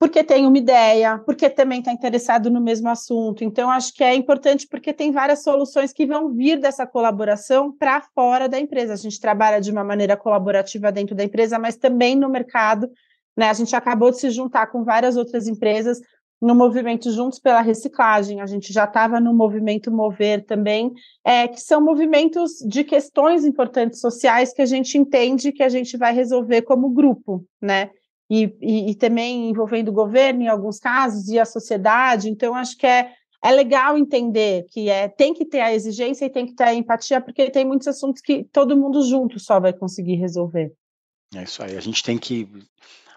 porque 0.00 0.24
tem 0.24 0.46
uma 0.46 0.56
ideia, 0.56 1.18
porque 1.18 1.50
também 1.50 1.80
está 1.80 1.92
interessado 1.92 2.50
no 2.50 2.58
mesmo 2.58 2.88
assunto. 2.88 3.44
Então, 3.44 3.68
acho 3.68 3.92
que 3.92 4.02
é 4.02 4.14
importante 4.14 4.66
porque 4.66 4.94
tem 4.94 5.12
várias 5.12 5.42
soluções 5.42 5.92
que 5.92 6.06
vão 6.06 6.32
vir 6.32 6.58
dessa 6.58 6.86
colaboração 6.86 7.70
para 7.70 8.00
fora 8.14 8.48
da 8.48 8.58
empresa. 8.58 8.94
A 8.94 8.96
gente 8.96 9.20
trabalha 9.20 9.60
de 9.60 9.70
uma 9.70 9.84
maneira 9.84 10.16
colaborativa 10.16 10.90
dentro 10.90 11.14
da 11.14 11.22
empresa, 11.22 11.58
mas 11.58 11.76
também 11.76 12.16
no 12.16 12.30
mercado. 12.30 12.90
Né? 13.36 13.50
A 13.50 13.52
gente 13.52 13.76
acabou 13.76 14.10
de 14.10 14.16
se 14.16 14.30
juntar 14.30 14.68
com 14.68 14.84
várias 14.84 15.18
outras 15.18 15.46
empresas 15.46 16.00
no 16.40 16.54
movimento 16.54 17.10
Juntos 17.12 17.38
pela 17.38 17.60
Reciclagem, 17.60 18.40
a 18.40 18.46
gente 18.46 18.72
já 18.72 18.84
estava 18.84 19.20
no 19.20 19.34
movimento 19.34 19.90
Mover 19.90 20.44
também, 20.44 20.92
é, 21.24 21.46
que 21.46 21.60
são 21.60 21.80
movimentos 21.80 22.52
de 22.66 22.82
questões 22.82 23.44
importantes 23.44 24.00
sociais 24.00 24.52
que 24.52 24.62
a 24.62 24.66
gente 24.66 24.96
entende 24.96 25.52
que 25.52 25.62
a 25.62 25.68
gente 25.68 25.96
vai 25.96 26.14
resolver 26.14 26.62
como 26.62 26.90
grupo, 26.90 27.44
né? 27.60 27.90
e, 28.30 28.44
e, 28.60 28.90
e 28.92 28.94
também 28.94 29.50
envolvendo 29.50 29.88
o 29.88 29.92
governo 29.92 30.42
em 30.42 30.48
alguns 30.48 30.78
casos 30.78 31.28
e 31.28 31.38
a 31.38 31.44
sociedade. 31.44 32.30
Então, 32.30 32.54
acho 32.54 32.76
que 32.76 32.86
é, 32.86 33.12
é 33.42 33.50
legal 33.50 33.98
entender 33.98 34.66
que 34.70 34.88
é, 34.88 35.08
tem 35.08 35.34
que 35.34 35.44
ter 35.44 35.60
a 35.60 35.74
exigência 35.74 36.24
e 36.24 36.30
tem 36.30 36.46
que 36.46 36.54
ter 36.54 36.64
a 36.64 36.74
empatia, 36.74 37.20
porque 37.20 37.50
tem 37.50 37.64
muitos 37.64 37.88
assuntos 37.88 38.22
que 38.22 38.44
todo 38.44 38.76
mundo 38.76 39.02
junto 39.02 39.40
só 39.40 39.58
vai 39.58 39.72
conseguir 39.72 40.14
resolver. 40.14 40.72
É 41.34 41.42
isso 41.42 41.60
aí. 41.62 41.76
A 41.76 41.80
gente 41.80 42.04
tem 42.04 42.16
que 42.16 42.48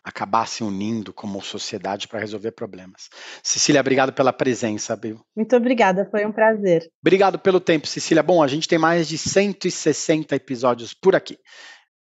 acabar 0.03 0.47
se 0.47 0.63
unindo 0.63 1.13
como 1.13 1.41
sociedade 1.41 2.07
para 2.07 2.19
resolver 2.19 2.51
problemas. 2.51 3.09
Cecília, 3.41 3.79
obrigado 3.79 4.11
pela 4.11 4.33
presença, 4.33 4.95
Bill. 4.95 5.21
Muito 5.35 5.55
obrigada, 5.55 6.07
foi 6.11 6.25
um 6.25 6.31
prazer. 6.31 6.89
Obrigado 7.01 7.39
pelo 7.39 7.59
tempo, 7.59 7.87
Cecília. 7.87 8.21
Bom, 8.21 8.43
a 8.43 8.47
gente 8.47 8.67
tem 8.67 8.77
mais 8.77 9.07
de 9.07 9.17
160 9.17 10.35
episódios 10.35 10.93
por 10.93 11.15
aqui. 11.15 11.37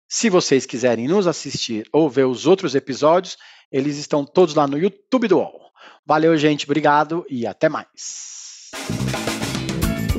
Se 0.07 0.29
vocês 0.29 0.65
quiserem 0.65 1.07
nos 1.07 1.27
assistir 1.27 1.87
ou 1.91 2.09
ver 2.09 2.25
os 2.25 2.45
outros 2.45 2.75
episódios, 2.75 3.37
eles 3.71 3.97
estão 3.97 4.23
todos 4.23 4.53
lá 4.53 4.67
no 4.67 4.77
YouTube 4.77 5.27
do 5.27 5.37
UOL. 5.37 5.71
Valeu, 6.05 6.37
gente, 6.37 6.65
obrigado 6.65 7.25
e 7.29 7.45
até 7.45 7.67
mais. 7.67 8.67